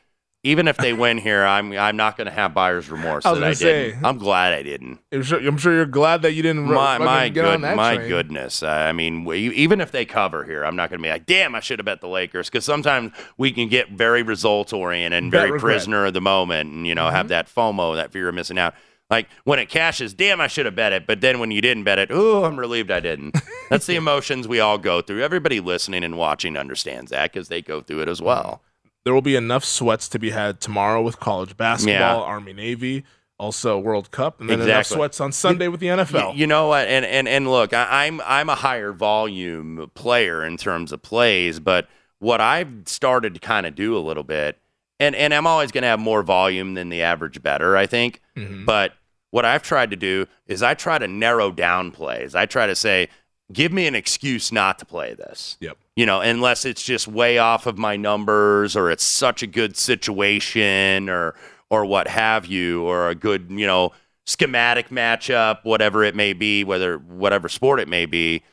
even 0.44 0.70
if 0.70 0.78
they 0.78 0.94
win 0.94 1.18
here, 1.18 1.46
I'm 1.46 1.74
I'm 1.74 1.98
not 1.98 2.16
going 2.16 2.26
to 2.26 2.32
have 2.32 2.54
buyer's 2.54 2.90
remorse 2.90 3.26
I 3.26 3.32
was 3.32 3.40
that 3.40 3.46
I 3.46 3.48
gonna 3.50 3.56
say. 3.56 3.90
didn't. 3.92 4.06
I'm 4.06 4.18
glad 4.18 4.54
I 4.54 4.64
didn't. 4.64 5.00
I'm 5.12 5.22
sure, 5.22 5.40
I'm 5.46 5.58
sure 5.58 5.74
you're 5.74 5.86
glad 5.86 6.22
that 6.22 6.32
you 6.32 6.42
didn't 6.42 6.64
My 6.64 6.98
my 6.98 7.28
good 7.30 7.60
my 7.60 7.98
train. 7.98 8.08
goodness. 8.08 8.64
I 8.64 8.94
mean, 8.94 9.26
we, 9.26 9.50
even 9.50 9.82
if 9.82 9.92
they 9.92 10.06
cover 10.06 10.46
here, 10.46 10.64
I'm 10.64 10.78
not 10.78 10.90
going 10.90 11.00
to 11.00 11.04
be 11.04 11.10
like, 11.10 11.26
damn, 11.26 11.56
I 11.56 11.60
should 11.60 11.78
have 11.80 11.86
bet 11.86 12.00
the 12.02 12.08
Lakers 12.08 12.50
because 12.50 12.64
sometimes 12.64 13.12
we 13.38 13.52
can 13.52 13.68
get 13.68 13.90
very 13.92 14.24
results 14.24 14.72
oriented 14.72 15.22
and 15.22 15.30
Bet 15.32 15.40
very 15.42 15.52
regret. 15.52 15.74
prisoner 15.74 16.06
of 16.06 16.14
the 16.14 16.22
moment, 16.22 16.72
and 16.72 16.88
you 16.88 16.96
know 16.96 17.10
have 17.10 17.26
mm-hmm. 17.26 17.30
that 17.30 17.54
FOMO, 17.54 17.96
that 17.98 18.12
fear 18.12 18.30
of 18.30 18.36
missing 18.36 18.58
out. 18.58 18.74
Like 19.10 19.28
when 19.44 19.58
it 19.60 19.70
cashes, 19.70 20.14
damn, 20.14 20.40
I 20.40 20.48
should 20.48 20.66
have 20.68 20.76
bet 20.76 20.94
it. 20.94 21.08
But 21.08 21.22
then 21.22 21.40
when 21.40 21.50
you 21.52 21.62
didn't 21.62 21.84
bet 21.84 21.98
it, 21.98 22.10
oh, 22.12 22.44
I'm 22.44 22.60
relieved 22.60 22.92
I 22.92 23.00
didn't. 23.00 23.36
That's 23.70 23.86
the 23.88 23.96
emotions 24.04 24.48
we 24.48 24.60
all 24.60 24.78
go 24.78 25.02
through. 25.02 25.24
Everybody 25.24 25.60
listening 25.60 26.04
and 26.04 26.16
watching 26.18 26.56
understands 26.56 27.10
that 27.12 27.32
because 27.34 27.48
they 27.48 27.62
go 27.62 27.82
through 27.82 28.02
it 28.02 28.08
as 28.08 28.22
well. 28.22 28.62
There 29.06 29.14
will 29.14 29.22
be 29.24 29.36
enough 29.36 29.66
sweats 29.66 30.08
to 30.10 30.20
be 30.20 30.30
had 30.30 30.60
tomorrow 30.62 31.02
with 31.02 31.20
college 31.20 31.58
basketball, 31.58 32.20
Yeah. 32.20 32.24
Army 32.26 32.54
Navy, 32.54 33.04
also 33.40 33.80
World 33.80 34.12
Cup, 34.12 34.42
and 34.42 34.50
then 34.50 34.60
enough 34.62 34.80
Exactly. 34.82 34.96
sweats 34.98 35.22
on 35.22 35.32
Sunday 35.32 35.68
with 35.70 35.80
the 35.80 35.88
NFL. 35.88 36.34
You, 36.34 36.42
you 36.42 36.48
know 36.48 36.68
what? 36.68 36.88
And 36.88 37.04
and 37.06 37.28
and 37.28 37.50
look, 37.50 37.74
I, 37.74 38.06
I'm 38.06 38.22
I'm 38.26 38.50
a 38.50 38.56
higher 38.56 38.92
volume 38.92 39.90
player 39.96 40.44
in 40.46 40.58
terms 40.58 40.92
of 40.92 41.02
plays, 41.02 41.60
but 41.60 41.88
what 42.20 42.42
I've 42.42 42.70
started 42.86 43.34
to 43.34 43.40
kind 43.40 43.66
of 43.66 43.74
do 43.74 43.98
a 43.98 44.00
little 44.00 44.24
bit, 44.24 44.60
and 45.00 45.16
and 45.16 45.34
I'm 45.34 45.48
always 45.48 45.72
going 45.72 45.84
to 45.84 45.88
have 45.88 46.00
more 46.00 46.22
volume 46.22 46.74
than 46.74 46.90
the 46.90 47.02
average 47.02 47.42
better, 47.42 47.78
I 47.78 47.86
think. 47.88 48.22
Mhm. 48.36 48.66
But 48.66 48.94
what 49.32 49.46
I've 49.46 49.64
tried 49.64 49.92
to 49.92 49.96
do 49.96 50.26
is 50.48 50.64
I 50.64 50.74
try 50.74 50.98
to 50.98 51.08
narrow 51.08 51.52
down 51.52 51.92
plays. 51.92 52.36
I 52.36 52.46
try 52.46 52.68
to 52.68 52.76
say, 52.76 53.10
give 53.52 53.72
me 53.72 53.88
an 53.88 53.96
excuse 53.96 54.52
not 54.52 54.80
to 54.80 54.86
play 54.86 55.14
this. 55.14 55.58
Yep. 55.60 55.78
You 55.96 56.06
know, 56.06 56.22
unless 56.22 56.66
it's 56.66 56.84
just 56.84 57.08
way 57.08 57.38
off 57.38 57.66
of 57.66 57.78
my 57.78 57.96
numbers 57.96 58.76
or 58.76 58.90
it's 58.90 59.04
such 59.04 59.44
a 59.44 59.48
good 59.48 59.78
situation 59.78 61.10
or 61.10 61.36
or 61.70 61.86
what 61.86 62.08
have 62.08 62.48
you 62.48 62.84
or 62.84 63.10
a 63.10 63.16
good, 63.16 63.48
you 63.52 63.68
know, 63.68 63.92
schematic 64.26 64.90
matchup, 64.90 65.60
whatever 65.64 66.04
it 66.04 66.16
may 66.16 66.34
be, 66.34 66.64
whether 66.64 66.98
whatever 66.98 67.48
sport 67.48 67.80
it 67.80 67.88
may 67.88 68.06
be. 68.06 68.44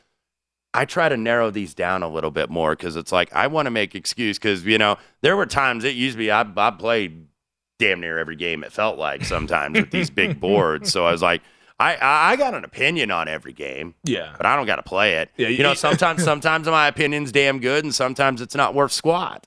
I 0.73 0.85
try 0.85 1.09
to 1.09 1.17
narrow 1.17 1.49
these 1.49 1.73
down 1.73 2.03
a 2.03 2.07
little 2.07 2.29
bit 2.29 2.51
more 2.51 2.75
because 2.75 2.95
it's 2.95 3.11
like 3.11 3.33
I 3.33 3.47
want 3.47 3.65
to 3.65 3.71
make 3.71 3.95
excuse 3.95 4.37
because 4.37 4.65
you 4.65 4.77
know 4.77 4.97
there 5.21 5.35
were 5.35 5.45
times 5.47 5.83
it 5.83 5.95
used 5.95 6.15
to 6.15 6.19
be 6.19 6.29
I, 6.29 6.45
I 6.55 6.71
played 6.71 7.25
damn 7.79 7.99
near 8.01 8.17
every 8.17 8.35
game 8.35 8.63
it 8.63 8.71
felt 8.71 8.97
like 8.97 9.23
sometimes 9.25 9.79
with 9.79 9.91
these 9.91 10.09
big 10.09 10.39
boards. 10.41 10.91
So 10.91 11.05
I 11.05 11.11
was 11.11 11.21
like, 11.21 11.41
I, 11.79 11.97
I 12.01 12.35
got 12.37 12.55
an 12.55 12.63
opinion 12.65 13.11
on 13.11 13.27
every 13.27 13.53
game. 13.53 13.93
Yeah. 14.03 14.33
But 14.35 14.45
I 14.47 14.55
don't 14.55 14.65
got 14.65 14.77
to 14.77 14.83
play 14.83 15.15
it. 15.17 15.29
Yeah, 15.37 15.49
you 15.49 15.61
know, 15.63 15.75
sometimes 15.75 16.23
sometimes 16.31 16.67
my 16.67 16.87
opinion's 16.87 17.31
damn 17.31 17.59
good 17.59 17.83
and 17.83 17.93
sometimes 17.93 18.41
it's 18.41 18.55
not 18.55 18.73
worth 18.73 18.91
squat. 18.91 19.45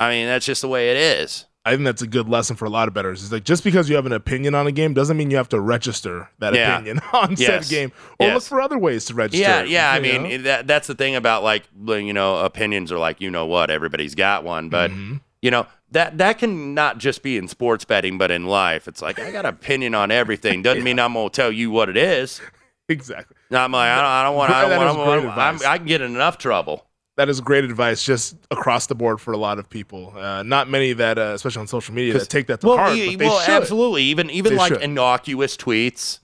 I 0.00 0.10
mean, 0.10 0.26
that's 0.26 0.44
just 0.46 0.62
the 0.62 0.68
way 0.68 0.90
it 0.90 0.96
is. 0.96 1.46
I 1.64 1.70
think 1.74 1.84
that's 1.84 2.02
a 2.02 2.08
good 2.08 2.28
lesson 2.28 2.56
for 2.56 2.64
a 2.64 2.68
lot 2.68 2.88
of 2.88 2.94
bettors. 2.94 3.22
It's 3.22 3.30
like 3.30 3.44
just 3.44 3.62
because 3.62 3.88
you 3.88 3.94
have 3.94 4.04
an 4.06 4.12
opinion 4.12 4.56
on 4.56 4.66
a 4.66 4.72
game 4.72 4.94
doesn't 4.94 5.16
mean 5.16 5.30
you 5.30 5.36
have 5.36 5.48
to 5.50 5.60
register 5.60 6.28
that 6.40 6.54
Yeah. 6.54 6.74
opinion 6.74 7.00
on 7.12 7.36
Yes. 7.38 7.68
said 7.68 7.70
game 7.72 7.92
or 8.18 8.26
look 8.34 8.42
for 8.42 8.60
other 8.60 8.76
ways 8.78 9.04
to 9.04 9.14
register. 9.14 9.40
Yeah, 9.40 9.62
yeah. 9.62 9.92
I 9.92 10.00
mean, 10.00 10.24
know? 10.24 10.38
that 10.38 10.66
that's 10.66 10.88
the 10.88 10.96
thing 10.96 11.14
about 11.14 11.44
like 11.44 11.62
you 11.86 12.12
know 12.12 12.38
opinions 12.38 12.90
are 12.90 12.98
like 12.98 13.20
you 13.20 13.30
know 13.30 13.46
what 13.46 13.70
everybody's 13.70 14.16
got 14.16 14.42
one, 14.42 14.68
but 14.70 14.90
Mm-hmm. 14.90 15.18
You 15.42 15.50
know 15.50 15.66
that 15.90 16.16
that 16.18 16.38
can 16.38 16.72
not 16.74 16.96
just 16.98 17.22
be 17.22 17.36
in 17.36 17.48
sports 17.48 17.84
betting, 17.84 18.16
but 18.16 18.30
in 18.30 18.46
life. 18.46 18.88
It's 18.88 19.02
like 19.02 19.18
I 19.18 19.30
got 19.30 19.44
an 19.44 19.54
opinion 19.54 19.94
on 19.94 20.10
everything. 20.10 20.62
Doesn't 20.62 20.82
mean 20.84 20.98
I'm 20.98 21.12
gonna 21.14 21.28
tell 21.28 21.52
you 21.52 21.70
what 21.70 21.88
it 21.90 21.96
is. 21.98 22.40
exactly. 22.88 23.36
No, 23.50 23.58
I'm 23.58 23.72
like 23.72 23.90
I 23.90 23.96
don't, 23.96 24.04
I 24.06 24.30
want. 24.30 24.50
I, 24.52 24.68
That 24.68 24.78
don't 24.78 24.98
want, 24.98 25.24
advice. 25.26 25.64
I 25.64 25.76
can 25.78 25.86
get 25.86 26.00
in 26.00 26.14
enough 26.14 26.38
trouble. 26.38 26.86
that 27.18 27.28
is 27.28 27.40
great 27.42 27.64
advice 27.64 28.02
just 28.02 28.36
across 28.50 28.86
the 28.86 28.94
board 28.94 29.20
for 29.20 29.32
a 29.32 29.36
lot 29.36 29.58
of 29.58 29.68
people. 29.68 30.14
Uh, 30.16 30.42
not 30.42 30.70
many 30.70 30.94
that, 30.94 31.18
uh, 31.18 31.32
especially 31.34 31.60
on 31.60 31.66
social 31.66 31.94
media, 31.94 32.14
that 32.14 32.28
take 32.30 32.46
that 32.46 32.60
to 32.62 32.68
well, 32.68 32.78
heart. 32.78 32.90
but 32.96 33.18
they 33.18 33.26
well, 33.26 33.40
should. 33.40 33.54
absolutely. 33.54 34.04
Even 34.04 34.30
even 34.30 34.52
They 34.52 34.58
like 34.58 34.72
should. 34.72 34.82
innocuous 34.82 35.56
tweets, 35.56 36.20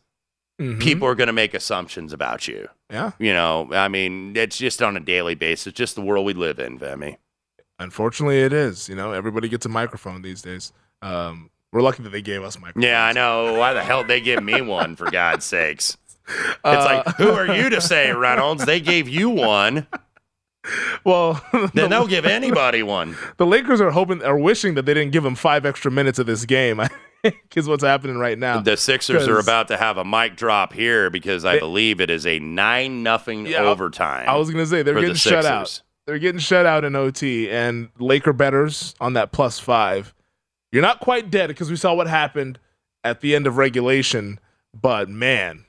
Mhm. 0.61 0.81
people 0.81 1.07
are 1.07 1.15
going 1.15 1.27
to 1.29 1.33
make 1.33 1.55
assumptions 1.55 2.13
about 2.13 2.49
you. 2.49 2.69
Yeah. 2.91 3.13
You 3.19 3.33
know, 3.35 3.69
I 3.73 3.89
mean, 3.89 4.35
it's 4.37 4.57
just 4.59 4.83
on 4.83 4.97
a 4.97 5.01
daily 5.01 5.35
basis. 5.35 5.73
Just 5.75 5.95
the 5.95 6.01
world 6.01 6.25
we 6.27 6.33
live 6.33 6.59
in, 6.59 6.79
Femi. 6.79 7.19
Unfortunately, 7.79 8.41
it 8.41 8.53
is. 8.53 8.89
You 8.89 8.95
know, 8.97 9.13
everybody 9.13 9.49
gets 9.49 9.67
a 9.67 9.69
microphone 9.69 10.23
these 10.23 10.43
days. 10.43 10.73
Um, 11.03 11.51
we're 11.73 11.83
lucky 11.83 12.03
that 12.03 12.11
they 12.11 12.23
gave 12.23 12.43
us 12.43 12.59
microphones. 12.59 12.85
Yeah, 12.85 13.05
I 13.05 13.13
know. 13.13 13.55
Why 13.59 13.73
the 13.75 13.83
hell 13.83 14.03
they 14.05 14.21
give 14.21 14.43
me 14.43 14.61
one 14.61 14.97
for 14.97 15.11
God's 15.11 15.45
sakes? 15.45 15.97
It's 16.29 16.59
Uh, 16.63 17.03
like, 17.07 17.17
who 17.17 17.31
are 17.31 17.47
you 17.57 17.71
to 17.71 17.81
say, 17.81 18.13
Reynolds? 18.13 18.67
They 18.67 18.81
gave 18.81 19.09
you 19.09 19.31
one. 19.31 19.87
Well, 21.05 21.43
Then 21.73 21.89
they'll 21.89 22.07
give 22.07 22.27
anybody 22.27 22.83
one. 22.83 23.17
the 23.39 23.47
Lakers 23.47 23.81
are 23.81 23.91
hoping, 23.91 24.23
are 24.23 24.39
wishing 24.39 24.75
that 24.75 24.85
they 24.85 24.93
didn't 24.93 25.13
give 25.13 25.23
them 25.23 25.35
five 25.35 25.65
extra 25.65 25.91
minutes 25.91 26.19
of 26.19 26.27
this 26.27 26.45
game. 26.45 26.81
I 26.81 26.89
think 27.23 27.37
is 27.57 27.67
what's 27.67 27.83
happening 27.83 28.19
right 28.19 28.39
now. 28.39 28.61
The 28.61 28.77
Sixers 28.77 29.27
are 29.27 29.39
about 29.39 29.69
to 29.69 29.77
have 29.79 29.97
a 29.97 30.05
mic 30.05 30.37
drop 30.37 30.73
here 30.75 31.09
because 31.09 31.45
I 31.47 31.55
They- 31.55 31.61
believe 31.61 32.01
it 32.01 32.11
is 32.11 32.27
a 32.27 32.39
nine 32.41 33.03
nothing 33.03 33.47
Yeah, 33.47 33.63
overtime. 33.63 34.29
I 34.29 34.37
was 34.37 34.51
going 34.51 34.63
to 34.63 34.69
say 34.71 34.83
they're 34.83 34.95
for 34.95 35.01
the 35.01 35.07
getting 35.07 35.17
shut 35.17 35.47
out. 35.47 35.81
They're 36.09 36.19
getting 36.19 36.39
shut 36.41 36.65
out 36.65 36.87
in 36.87 36.97
OT, 36.97 37.51
and 37.51 37.91
Laker 37.99 38.33
betters 38.33 38.95
on 38.99 39.13
that 39.13 39.31
plus 39.31 39.59
five. 39.59 40.15
You're 40.73 40.81
not 40.81 41.01
quite 41.01 41.31
dead 41.31 41.49
because 41.49 41.69
we 41.69 41.77
saw 41.77 41.93
what 41.93 42.07
happened 42.07 42.59
at 43.05 43.21
the 43.21 43.35
end 43.35 43.47
of 43.47 43.59
regulation, 43.59 44.41
but 44.73 45.11
man, 45.11 45.67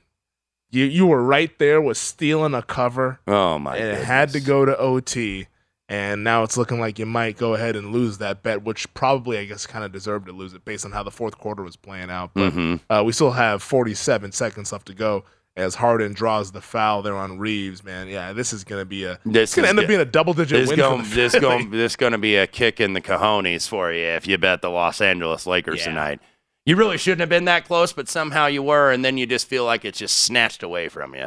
you 0.70 0.86
you 0.86 1.06
were 1.06 1.22
right 1.22 1.56
there 1.58 1.78
with 1.78 1.98
stealing 1.98 2.54
a 2.54 2.62
cover, 2.62 3.20
Oh 3.26 3.58
my! 3.58 3.76
and 3.76 3.98
it 3.98 4.02
had 4.02 4.30
to 4.30 4.40
go 4.40 4.64
to 4.64 4.74
OT. 4.78 5.46
And 5.90 6.24
now 6.24 6.42
it's 6.44 6.56
looking 6.56 6.80
like 6.80 6.98
you 6.98 7.04
might 7.04 7.36
go 7.36 7.52
ahead 7.52 7.76
and 7.76 7.92
lose 7.92 8.16
that 8.18 8.42
bet, 8.42 8.62
which 8.62 8.92
probably 8.94 9.36
I 9.36 9.44
guess 9.44 9.66
kind 9.66 9.84
of 9.84 9.92
deserved 9.92 10.24
to 10.24 10.32
lose 10.32 10.54
it 10.54 10.64
based 10.64 10.86
on 10.86 10.92
how 10.92 11.02
the 11.02 11.10
fourth 11.10 11.36
quarter 11.36 11.62
was 11.62 11.76
playing 11.76 12.08
out. 12.10 12.30
But 12.32 12.54
Mhm. 12.54 12.80
uh, 12.88 13.02
we 13.04 13.12
still 13.12 13.32
have 13.32 13.62
47 13.62 14.32
seconds 14.32 14.72
left 14.72 14.86
to 14.86 14.94
go 14.94 15.24
as 15.56 15.74
Harden 15.76 16.12
draws 16.12 16.52
the 16.52 16.60
foul 16.60 17.02
there 17.02 17.16
on 17.16 17.38
Reaves. 17.38 17.82
Man, 17.84 18.08
yeah, 18.08 18.32
this 18.32 18.52
is 18.52 18.64
going 18.64 18.80
to 18.80 18.84
be 18.86 19.04
a 19.04 19.18
This 19.24 19.50
it's 19.50 19.54
going 19.56 19.64
to 19.64 19.68
is 19.68 19.70
end 19.70 19.78
up 19.80 19.86
being 19.88 20.00
a 20.00 20.04
double 20.04 20.32
digit 20.34 20.60
This 20.60 20.68
win. 20.70 20.78
the 20.78 21.08
this 21.14 21.38
going 21.38 21.70
this 21.70 21.96
going 21.96 22.12
to 22.12 22.18
be 22.18 22.36
a 22.36 22.46
kick 22.46 22.80
in 22.80 22.92
the 22.92 23.00
cojones 23.00 23.68
for 23.68 23.92
you 23.92 24.04
if 24.04 24.26
you 24.26 24.38
bet 24.38 24.62
the 24.62 24.70
Los 24.70 25.00
Angeles 25.00 25.46
Lakers 25.46 25.80
Yeah. 25.80 25.86
tonight. 25.86 26.20
You 26.66 26.76
really 26.76 26.98
shouldn't 26.98 27.20
have 27.20 27.28
been 27.30 27.46
that 27.46 27.64
close, 27.64 27.92
but 27.92 28.08
somehow 28.08 28.46
you 28.46 28.62
were, 28.62 28.92
and 28.92 29.04
then 29.04 29.16
you 29.18 29.26
just 29.26 29.48
feel 29.48 29.64
like 29.64 29.84
it's 29.84 29.98
just 29.98 30.18
snatched 30.18 30.62
away 30.62 30.88
from 30.88 31.14
you. 31.14 31.26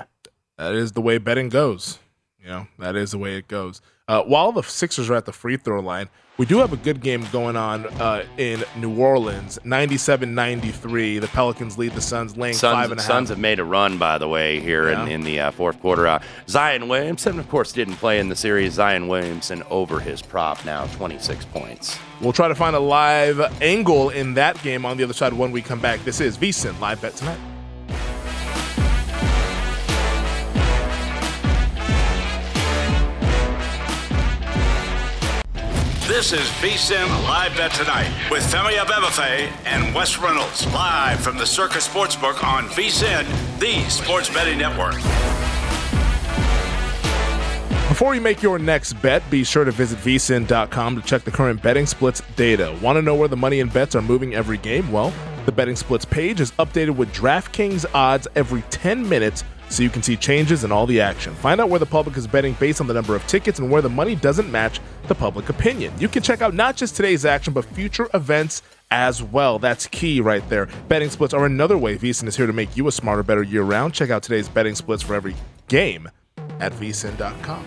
That 0.58 0.74
is 0.76 0.92
the 0.92 1.02
way 1.02 1.18
betting 1.18 1.50
goes. 1.50 1.98
You 2.44 2.50
know, 2.50 2.68
that 2.80 2.96
is 2.96 3.12
the 3.12 3.18
way 3.18 3.38
it 3.38 3.48
goes. 3.48 3.82
Uh, 4.08 4.22
while 4.24 4.52
the 4.52 4.62
Sixers 4.64 5.10
are 5.10 5.16
at 5.16 5.26
the 5.26 5.32
free 5.32 5.56
throw 5.56 5.80
line, 5.80 6.10
we 6.38 6.46
do 6.46 6.58
have 6.58 6.74
a 6.74 6.78
good 6.78 7.00
game 7.00 7.26
going 7.32 7.56
on 7.56 7.86
uh, 8.02 8.26
in 8.38 8.64
New 8.76 8.98
Orleans. 8.98 9.60
97-93. 9.64 11.22
The 11.22 11.28
Pelicans 11.28 11.78
lead 11.78 11.94
the 11.94 12.02
Suns, 12.02 12.36
laying 12.36 12.56
Suns, 12.56 12.74
five 12.76 12.92
and 12.92 13.00
a 13.00 13.04
half. 13.04 13.08
Suns 13.08 13.30
have 13.30 13.40
made 13.40 13.60
a 13.60 13.64
run, 13.64 13.98
by 13.98 14.18
the 14.18 14.28
way, 14.28 14.60
here 14.60 14.90
in, 14.90 15.08
Yeah. 15.08 15.14
in 15.14 15.22
the 15.22 15.40
uh, 15.40 15.52
fourth 15.52 15.80
quarter. 15.80 16.06
Uh, 16.08 16.22
Zion 16.50 16.88
Williamson, 16.90 17.40
of 17.40 17.48
course, 17.50 17.72
didn't 17.72 17.96
play 17.96 18.20
in 18.20 18.30
the 18.30 18.36
series. 18.36 18.74
Zion 18.74 19.08
Williamson 19.08 19.64
over 19.70 20.00
his 20.00 20.22
prop 20.22 20.66
now, 20.66 20.86
26 20.88 21.46
points. 21.46 21.98
We'll 22.20 22.34
try 22.34 22.48
to 22.48 22.56
find 22.56 22.76
a 22.76 22.80
live 22.80 23.40
angle 23.62 24.10
in 24.10 24.34
that 24.34 24.62
game 24.64 24.86
on 24.86 24.98
the 24.98 25.04
other 25.04 25.14
side 25.14 25.34
when 25.34 25.52
we 25.52 25.62
come 25.62 25.80
back. 25.80 26.04
This 26.04 26.20
is 26.20 26.38
VSIN 26.38 26.80
Live 26.80 27.02
Bet 27.02 27.16
Tonight. 27.16 27.40
This 36.08 36.34
is 36.34 36.42
VSIN 36.60 37.08
Live 37.24 37.56
Bet 37.56 37.72
Tonight 37.72 38.12
with 38.30 38.44
Femi 38.44 38.74
Abebefe 38.74 39.50
and 39.64 39.96
Wes 39.96 40.18
Reynolds 40.18 40.68
live 40.74 41.22
from 41.22 41.38
the 41.38 41.46
Circa 41.46 41.78
Sportsbook 41.78 42.44
on 42.44 42.66
VSIN, 42.66 43.26
the 43.58 43.90
sports 43.90 44.30
betting 44.30 44.58
network. 44.58 44.96
Before 47.88 48.14
you 48.14 48.20
make 48.20 48.44
your 48.44 48.60
next 48.60 49.02
bet, 49.02 49.24
be 49.32 49.46
sure 49.46 49.64
to 49.64 49.72
visit 49.72 49.98
vsin.com 50.00 50.98
to 50.98 51.02
check 51.04 51.24
the 51.24 51.32
current 51.32 51.64
betting 51.64 51.86
splits 51.86 52.22
data. 52.36 52.78
Want 52.82 52.98
to 52.98 53.02
know 53.02 53.16
where 53.16 53.30
the 53.30 53.38
money 53.38 53.62
and 53.62 53.72
bets 53.72 53.96
are 53.96 54.02
moving 54.02 54.36
every 54.36 54.58
game? 54.58 54.92
Well, 54.92 55.14
the 55.46 55.54
betting 55.54 55.78
splits 55.78 56.04
page 56.04 56.42
is 56.42 56.52
updated 56.54 56.98
with 56.98 57.14
DraftKings 57.14 57.86
odds 57.94 58.28
every 58.36 58.64
10 58.72 59.08
minutes 59.08 59.46
so 59.74 59.84
you 59.84 59.90
can 59.90 60.04
see 60.04 60.16
changes 60.16 60.64
in 60.64 60.72
all 60.72 60.86
the 60.86 61.02
action. 61.02 61.34
Find 61.36 61.60
out 61.60 61.70
where 61.70 61.80
the 61.80 61.86
public 61.86 62.16
is 62.16 62.28
betting 62.28 62.54
based 62.60 62.80
on 62.80 62.88
the 62.88 62.94
number 62.94 63.16
of 63.16 63.26
tickets 63.28 63.60
and 63.60 63.70
where 63.72 63.82
the 63.82 63.90
money 63.90 64.16
doesn't 64.16 64.52
match 64.52 64.80
the 65.08 65.16
public 65.16 65.50
opinion. 65.50 65.94
You 66.00 66.08
can 66.08 66.24
check 66.24 66.42
out 66.42 66.54
not 66.54 66.76
just 66.76 66.96
today's 66.96 67.26
action, 67.26 67.54
but 67.54 67.66
future 67.66 68.10
events 68.14 68.62
as 68.92 69.24
well. 69.24 69.60
That's 69.60 69.88
key 69.88 70.22
right 70.22 70.48
there. 70.50 70.68
Betting 70.88 71.10
splits 71.10 71.34
are 71.34 71.46
another 71.46 71.78
way 71.78 71.98
VSIN 71.98 72.28
is 72.28 72.38
here 72.38 72.48
to 72.48 72.54
make 72.54 72.78
you 72.78 72.88
a 72.88 72.92
smarter, 72.92 73.24
better 73.24 73.44
year 73.44 73.64
round. 73.64 73.94
Check 73.94 74.12
out 74.12 74.24
today's 74.24 74.48
betting 74.48 74.76
splits 74.76 75.02
for 75.02 75.16
every 75.16 75.36
game 75.68 76.10
at 76.60 76.72
vsin.com. 76.74 77.66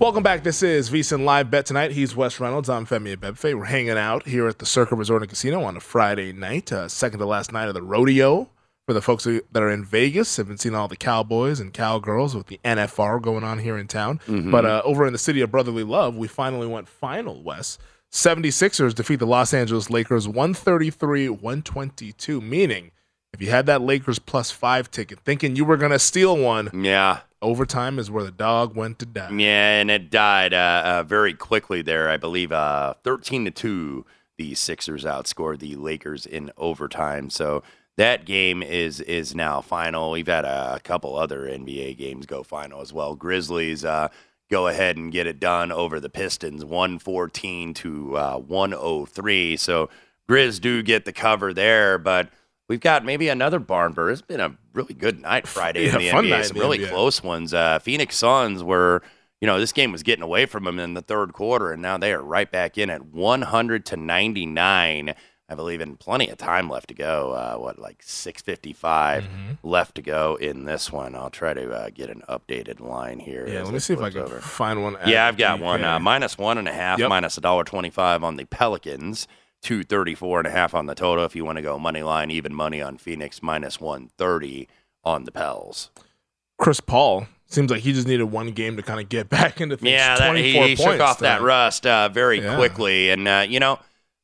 Welcome 0.00 0.22
back. 0.22 0.44
This 0.44 0.62
is 0.62 0.90
VSIN 0.90 1.24
Live 1.24 1.50
Bet 1.50 1.66
Tonight. 1.66 1.90
He's 1.90 2.14
Wes 2.14 2.38
Reynolds. 2.38 2.68
I'm 2.68 2.86
Femi 2.86 3.16
Abebefe. 3.16 3.56
We're 3.56 3.64
hanging 3.64 3.98
out 3.98 4.26
here 4.26 4.46
at 4.46 4.60
the 4.60 4.66
Circa 4.66 4.94
Resort 4.94 5.22
and 5.22 5.28
Casino 5.28 5.64
on 5.64 5.76
a 5.76 5.80
Friday 5.80 6.32
night, 6.32 6.72
uh, 6.72 6.86
second 6.86 7.18
to 7.18 7.26
last 7.26 7.52
night 7.52 7.66
of 7.66 7.74
the 7.74 7.82
rodeo. 7.82 8.48
For 8.88 8.94
the 8.94 9.02
folks 9.02 9.24
that 9.24 9.42
are 9.62 9.68
in 9.68 9.84
Vegas, 9.84 10.38
have 10.38 10.48
been 10.48 10.56
seeing 10.56 10.74
all 10.74 10.88
the 10.88 10.96
cowboys 10.96 11.60
and 11.60 11.74
cowgirls 11.74 12.34
with 12.34 12.46
the 12.46 12.58
NFR 12.64 13.20
going 13.20 13.44
on 13.44 13.58
here 13.58 13.76
in 13.76 13.86
town. 13.86 14.18
Mhm. 14.26 14.50
But 14.50 14.64
uh, 14.64 14.80
over 14.82 15.06
in 15.06 15.12
the 15.12 15.18
city 15.18 15.42
of 15.42 15.50
brotherly 15.50 15.84
love, 15.84 16.16
we 16.16 16.26
finally 16.26 16.66
went 16.66 16.88
final, 16.88 17.42
Wes. 17.42 17.76
76ers 18.10 18.94
defeat 18.94 19.16
the 19.18 19.26
Los 19.26 19.52
Angeles 19.52 19.90
Lakers 19.90 20.26
133 20.26 21.28
122, 21.28 22.40
meaning 22.40 22.92
if 23.34 23.42
you 23.42 23.50
had 23.50 23.66
that 23.66 23.82
Lakers 23.82 24.18
plus 24.18 24.50
five 24.50 24.90
ticket 24.90 25.20
thinking 25.20 25.54
you 25.54 25.66
were 25.66 25.76
going 25.76 25.92
to 25.92 25.98
steal 25.98 26.34
one, 26.38 26.70
Yeah. 26.72 27.18
overtime 27.42 27.98
is 27.98 28.10
where 28.10 28.24
the 28.24 28.30
dog 28.30 28.74
went 28.74 28.98
to 29.00 29.04
die. 29.04 29.28
Yeah, 29.36 29.80
and 29.82 29.90
it 29.90 30.08
died 30.10 30.54
uh, 30.54 30.82
uh, 30.82 31.02
very 31.02 31.34
quickly 31.34 31.82
there. 31.82 32.08
I 32.08 32.16
believe 32.16 32.52
uh, 32.52 32.94
13 33.04 33.44
to 33.44 33.50
2, 33.50 34.06
the 34.38 34.54
Sixers 34.54 35.04
outscored 35.04 35.58
the 35.58 35.76
Lakers 35.76 36.24
in 36.24 36.50
overtime. 36.56 37.28
So 37.28 37.62
that 37.98 38.24
game 38.24 38.62
is 38.62 39.00
is 39.00 39.34
now 39.34 39.60
final. 39.60 40.12
We've 40.12 40.26
had 40.26 40.44
a, 40.44 40.80
couple 40.82 41.16
other 41.16 41.40
NBA 41.42 41.98
games 41.98 42.24
go 42.24 42.42
final 42.42 42.80
as 42.80 42.92
well. 42.92 43.14
Grizzlies 43.16 43.84
uh, 43.84 44.08
go 44.48 44.68
ahead 44.68 44.96
and 44.96 45.12
get 45.12 45.26
it 45.26 45.40
done 45.40 45.70
over 45.72 46.00
the 46.00 46.08
Pistons, 46.08 46.64
114 46.64 47.74
to 47.74 48.16
uh, 48.16 48.38
103. 48.38 49.56
So 49.56 49.90
Grizz 50.28 50.60
do 50.60 50.82
get 50.82 51.04
the 51.04 51.12
cover 51.12 51.52
there, 51.52 51.98
but 51.98 52.30
we've 52.68 52.80
got 52.80 53.04
maybe 53.04 53.28
another 53.28 53.58
barn 53.58 53.92
burner. 53.92 54.12
It's 54.12 54.22
been 54.22 54.40
a 54.40 54.56
really 54.72 54.94
good 54.94 55.20
night 55.20 55.46
Friday 55.48 55.86
Yeah, 55.86 55.96
in 55.96 55.98
the 55.98 56.10
fun 56.10 56.24
NBA. 56.26 56.44
Some 56.44 56.56
the 56.56 56.62
really 56.62 56.78
NBA. 56.78 56.90
close 56.90 57.22
ones. 57.22 57.52
Uh, 57.52 57.80
Phoenix 57.80 58.16
Suns 58.16 58.62
were, 58.62 59.02
you 59.40 59.46
know, 59.46 59.58
this 59.58 59.72
game 59.72 59.90
was 59.90 60.04
getting 60.04 60.22
away 60.22 60.46
from 60.46 60.64
them 60.64 60.78
in 60.78 60.94
the 60.94 61.02
third 61.02 61.32
quarter, 61.32 61.72
and 61.72 61.82
now 61.82 61.98
they 61.98 62.12
are 62.12 62.22
right 62.22 62.50
back 62.50 62.78
in 62.78 62.90
at 62.90 63.06
100 63.06 63.84
to 63.86 63.96
99. 63.96 65.14
I 65.50 65.54
believe 65.54 65.80
in 65.80 65.96
plenty 65.96 66.28
of 66.28 66.36
time 66.36 66.68
left 66.68 66.88
to 66.88 66.94
go. 66.94 67.32
Uh, 67.32 67.56
what, 67.58 67.78
like 67.78 68.02
6:55 68.02 68.74
Mm-hmm. 69.22 69.52
left 69.62 69.94
to 69.94 70.02
go 70.02 70.36
in 70.36 70.64
this 70.64 70.92
one. 70.92 71.14
I'll 71.14 71.30
try 71.30 71.54
to 71.54 71.70
uh, 71.72 71.90
get 71.92 72.10
an 72.10 72.22
updated 72.28 72.80
line 72.80 73.18
here. 73.18 73.46
Yeah, 73.48 73.62
let 73.62 73.72
me 73.72 73.78
see 73.78 73.94
if 73.94 74.00
I 74.00 74.10
can 74.10 74.20
over. 74.22 74.40
find 74.40 74.82
one. 74.82 74.96
Yeah, 75.06 75.26
I've 75.26 75.36
got 75.38 75.60
one. 75.60 75.82
Uh, 75.84 75.98
minus 75.98 76.36
one 76.36 76.58
and 76.58 76.68
a 76.68 76.72
half, 76.72 76.98
Yep. 76.98 77.08
minus 77.08 77.38
a 77.38 77.40
dollar 77.40 77.64
twenty-five 77.64 78.22
on 78.22 78.36
the 78.36 78.44
Pelicans. 78.44 79.26
Two 79.60 79.82
thirty-four 79.82 80.38
and 80.38 80.46
a 80.46 80.50
half 80.50 80.74
on 80.74 80.86
the 80.86 80.94
total. 80.94 81.24
If 81.24 81.34
you 81.34 81.44
want 81.44 81.56
to 81.56 81.62
go 81.62 81.78
money 81.78 82.02
line, 82.02 82.30
even 82.30 82.54
money 82.54 82.80
on 82.80 82.96
Phoenix, 82.98 83.42
minus 83.42 83.80
one 83.80 84.10
thirty 84.18 84.68
on 85.02 85.24
the 85.24 85.32
Pels. 85.32 85.90
Chris 86.58 86.80
Paul 86.80 87.26
seems 87.46 87.70
like 87.70 87.80
he 87.80 87.92
just 87.92 88.06
needed 88.06 88.24
one 88.24 88.50
game 88.52 88.76
to 88.76 88.82
kind 88.82 89.00
of 89.00 89.08
get 89.08 89.28
back 89.30 89.60
into 89.60 89.76
things. 89.76 89.90
Yeah, 89.92 90.16
that, 90.18 90.36
he, 90.36 90.52
24 90.52 90.66
he 90.68 90.76
shook 90.76 90.84
points 90.86 91.02
off 91.02 91.18
that 91.20 91.40
rust 91.40 91.86
uh, 91.86 92.08
very 92.10 92.40
Yeah. 92.42 92.56
quickly. 92.56 93.10
And, 93.10 93.26
uh, 93.26 93.46
you 93.48 93.58
know, 93.58 93.78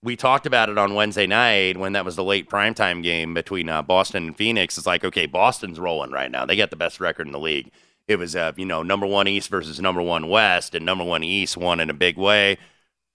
we 0.04 0.16
talked 0.16 0.44
about 0.44 0.68
it 0.68 0.76
on 0.76 0.94
Wednesday 0.94 1.26
night 1.26 1.78
when 1.78 1.94
that 1.94 2.04
was 2.04 2.14
the 2.14 2.22
late 2.22 2.48
primetime 2.48 3.02
game 3.02 3.32
between 3.32 3.70
uh, 3.70 3.80
Boston 3.80 4.26
and 4.26 4.36
Phoenix. 4.36 4.76
It's 4.76 4.86
like, 4.86 5.02
okay, 5.02 5.24
Boston's 5.24 5.80
rolling 5.80 6.10
right 6.10 6.30
now. 6.30 6.44
They 6.44 6.56
got 6.56 6.68
the 6.68 6.76
best 6.76 7.00
record 7.00 7.26
in 7.26 7.32
the 7.32 7.40
league. 7.40 7.72
It 8.06 8.16
was, 8.16 8.36
uh, 8.36 8.52
you 8.56 8.66
know, 8.66 8.82
number 8.82 9.06
one 9.06 9.26
East 9.26 9.48
versus 9.48 9.80
number 9.80 10.02
one 10.02 10.28
West, 10.28 10.74
and 10.74 10.84
number 10.84 11.04
one 11.04 11.22
East 11.22 11.56
won 11.56 11.80
in 11.80 11.88
a 11.88 11.94
big 11.94 12.18
way. 12.18 12.58